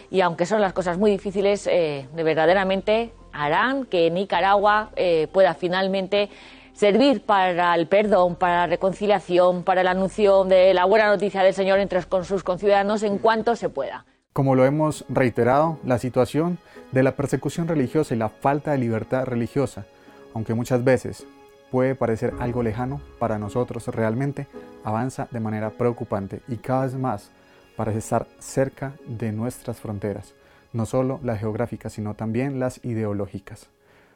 y 0.09 0.22
aunque 0.22 0.45
son 0.45 0.61
las 0.61 0.74
cosas 0.74 0.97
muy 0.97 1.11
difíciles, 1.11 1.67
eh, 1.67 2.07
de 2.13 2.24
verdaderamente 2.24 3.11
harán 3.34 3.86
que 3.86 4.09
Nicaragua 4.11 4.91
eh, 4.95 5.27
pueda 5.32 5.53
finalmente 5.53 6.30
servir 6.73 7.25
para 7.25 7.75
el 7.75 7.88
perdón, 7.88 8.36
para 8.36 8.59
la 8.59 8.67
reconciliación, 8.67 9.63
para 9.63 9.84
la 9.84 9.91
anuncio 9.91 10.45
de 10.45 10.73
la 10.73 10.86
buena 10.86 11.07
noticia 11.07 11.43
del 11.43 11.53
Señor 11.53 11.80
entre 11.80 12.01
sus 12.23 12.43
conciudadanos 12.43 13.03
en 13.03 13.17
cuanto 13.17 13.55
se 13.55 13.67
pueda. 13.67 14.05
Como 14.32 14.55
lo 14.55 14.65
hemos 14.65 15.03
reiterado, 15.09 15.80
la 15.84 15.99
situación 15.99 16.57
de 16.91 17.03
la 17.03 17.17
persecución 17.17 17.67
religiosa 17.67 18.15
y 18.15 18.17
la 18.17 18.30
falta 18.30 18.71
de 18.71 18.77
libertad 18.77 19.25
religiosa, 19.25 19.86
aunque 20.34 20.53
muchas 20.53 20.84
veces 20.84 21.27
puede 21.69 21.95
parecer 21.95 22.34
algo 22.39 22.63
lejano, 22.63 23.01
para 23.19 23.38
nosotros 23.38 23.88
realmente 23.88 24.47
avanza 24.84 25.27
de 25.32 25.39
manera 25.39 25.71
preocupante 25.71 26.41
y 26.47 26.57
cada 26.57 26.86
vez 26.86 26.95
más 26.95 27.32
parece 27.75 27.99
estar 27.99 28.27
cerca 28.39 28.93
de 29.05 29.32
nuestras 29.32 29.80
fronteras, 29.80 30.34
no 30.74 30.86
solo 30.86 31.20
las 31.24 31.39
geográficas, 31.39 31.93
sino 31.93 32.15
también 32.15 32.59
las 32.59 32.84
ideológicas. 32.84 33.70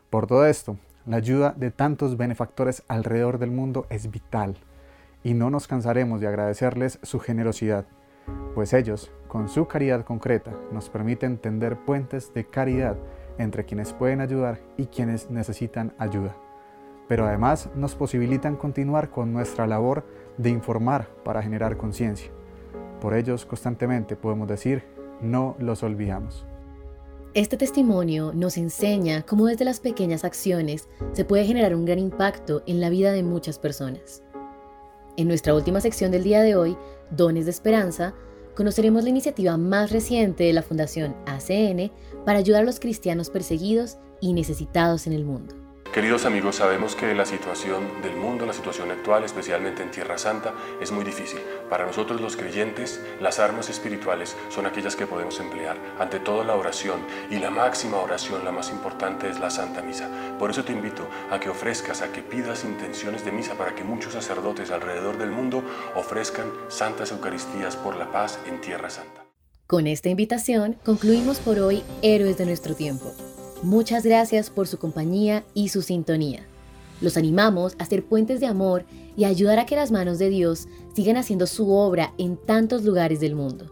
Por 0.10 0.28
todo 0.28 0.46
esto, 0.46 0.78
la 1.06 1.18
ayuda 1.18 1.54
de 1.58 1.72
tantos 1.72 2.18
benefactores 2.18 2.84
alrededor 2.88 3.40
del 3.40 3.52
mundo 3.52 3.88
es 3.90 4.10
vital 4.10 4.56
y 5.24 5.34
no 5.34 5.50
nos 5.50 5.68
cansaremos 5.68 6.22
de 6.22 6.28
agradecerles 6.28 7.00
su 7.02 7.20
generosidad, 7.20 7.86
pues 8.56 8.74
ellos, 8.74 9.12
con 9.28 9.50
su 9.50 9.68
caridad 9.68 10.06
concreta, 10.06 10.52
nos 10.72 10.90
permiten 10.90 11.38
tender 11.38 11.78
puentes 11.78 12.34
de 12.34 12.46
caridad 12.46 12.98
entre 13.38 13.66
quienes 13.66 13.94
pueden 13.94 14.22
ayudar 14.22 14.60
y 14.78 14.86
quienes 14.86 15.30
necesitan 15.30 15.94
ayuda. 15.98 16.36
Pero 17.08 17.26
además 17.26 17.70
nos 17.76 17.96
posibilitan 17.96 18.56
continuar 18.56 19.10
con 19.10 19.34
nuestra 19.34 19.68
labor 19.68 20.06
de 20.38 20.50
informar 20.50 21.08
para 21.24 21.42
generar 21.42 21.78
conciencia. 21.78 22.32
Por 23.02 23.14
ellos 23.14 23.46
constantemente 23.46 24.16
podemos 24.16 24.48
decir, 24.48 24.86
no 25.22 25.56
los 25.60 25.84
olvidamos. 25.84 26.46
Este 27.34 27.58
testimonio 27.58 28.32
nos 28.34 28.58
enseña 28.58 29.24
cómo 29.24 29.48
desde 29.48 29.66
las 29.66 29.80
pequeñas 29.80 30.24
acciones 30.24 30.88
se 31.14 31.26
puede 31.26 31.46
generar 31.46 31.74
un 31.74 31.86
gran 31.86 31.98
impacto 31.98 32.62
en 32.68 32.80
la 32.80 32.90
vida 32.90 33.12
de 33.12 33.24
muchas 33.24 33.58
personas. 33.58 34.22
En 35.18 35.28
nuestra 35.28 35.56
última 35.56 35.82
sección 35.82 36.12
del 36.12 36.24
día 36.24 36.42
de 36.42 36.56
hoy, 36.56 36.78
Dones 37.10 37.46
de 37.46 37.52
Esperanza, 37.52 38.14
conoceremos 38.56 39.04
la 39.04 39.10
iniciativa 39.10 39.58
más 39.58 39.92
reciente 39.92 40.44
de 40.44 40.54
la 40.54 40.62
Fundación 40.62 41.16
ACN 41.26 41.92
para 42.26 42.40
ayudar 42.40 42.62
a 42.62 42.66
los 42.66 42.80
cristianos 42.80 43.30
perseguidos 43.30 43.98
y 44.22 44.34
necesitados 44.34 45.08
en 45.08 45.14
el 45.14 45.26
mundo. 45.26 45.63
Queridos 45.94 46.26
amigos, 46.26 46.56
sabemos 46.56 46.96
que 46.96 47.14
la 47.14 47.24
situación 47.24 48.02
del 48.02 48.16
mundo, 48.16 48.48
la 48.48 48.54
situación 48.54 48.90
actual, 48.90 49.24
especialmente 49.26 49.84
en 49.84 49.92
Tierra 49.92 50.18
Santa, 50.18 50.52
es 50.82 50.92
muy 50.92 51.06
difícil. 51.06 51.40
Para 51.70 51.86
nosotros 51.86 52.20
los 52.20 52.36
creyentes, 52.36 53.00
las 53.22 53.38
armas 53.38 53.70
espirituales 53.70 54.36
son 54.50 54.66
aquellas 54.66 54.96
que 54.96 55.06
podemos 55.06 55.40
emplear. 55.40 55.78
Ante 56.00 56.20
todo 56.20 56.44
la 56.44 56.56
oración 56.56 57.00
y 57.30 57.38
la 57.38 57.52
máxima 57.52 57.98
oración, 57.98 58.44
la 58.44 58.52
más 58.52 58.72
importante 58.72 59.30
es 59.30 59.40
la 59.40 59.52
Santa 59.52 59.84
Misa. 59.84 60.10
Por 60.40 60.50
eso 60.50 60.64
te 60.64 60.74
invito 60.74 61.08
a 61.30 61.40
que 61.40 61.50
ofrezcas, 61.50 62.02
a 62.02 62.12
que 62.12 62.24
pidas 62.24 62.64
intenciones 62.64 63.24
de 63.24 63.32
misa 63.32 63.54
para 63.54 63.76
que 63.76 63.84
muchos 63.84 64.14
sacerdotes 64.14 64.72
alrededor 64.72 65.20
del 65.20 65.30
mundo 65.30 65.64
ofrezcan 65.94 66.52
santas 66.70 67.12
Eucaristías 67.12 67.76
por 67.76 67.98
la 67.98 68.12
paz 68.12 68.40
en 68.48 68.60
Tierra 68.62 68.90
Santa. 68.90 69.28
Con 69.68 69.86
esta 69.86 70.10
invitación 70.10 70.76
concluimos 70.84 71.40
por 71.40 71.60
hoy 71.60 71.84
Héroes 72.02 72.40
de 72.40 72.48
nuestro 72.48 72.74
tiempo. 72.74 73.14
Muchas 73.64 74.04
gracias 74.04 74.50
por 74.50 74.68
su 74.68 74.78
compañía 74.78 75.46
y 75.54 75.70
su 75.70 75.82
sintonía. 75.82 76.46
Los 77.00 77.16
animamos 77.16 77.78
a 77.80 77.86
ser 77.86 78.04
puentes 78.04 78.42
de 78.42 78.46
amor 78.46 78.84
y 79.16 79.24
ayudar 79.24 79.58
a 79.58 79.66
que 79.66 79.78
las 79.78 79.90
manos 79.90 80.20
de 80.20 80.28
Dios 80.28 80.68
sigan 80.94 81.16
haciendo 81.16 81.48
su 81.48 81.72
obra 81.72 82.14
en 82.18 82.36
tantos 82.36 82.84
lugares 82.84 83.22
del 83.22 83.36
mundo. 83.36 83.72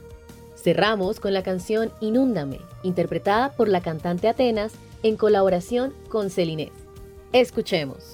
Cerramos 0.55 1.19
con 1.19 1.33
la 1.33 1.43
canción 1.43 1.91
Inúndame, 2.01 2.61
interpretada 2.83 3.53
por 3.53 3.69
la 3.69 3.81
cantante 3.81 4.29
Atenas 4.29 4.75
en 5.03 5.17
colaboración 5.17 5.95
con 6.11 6.29
Celinés. 6.29 6.73
Escuchemos. 7.33 8.14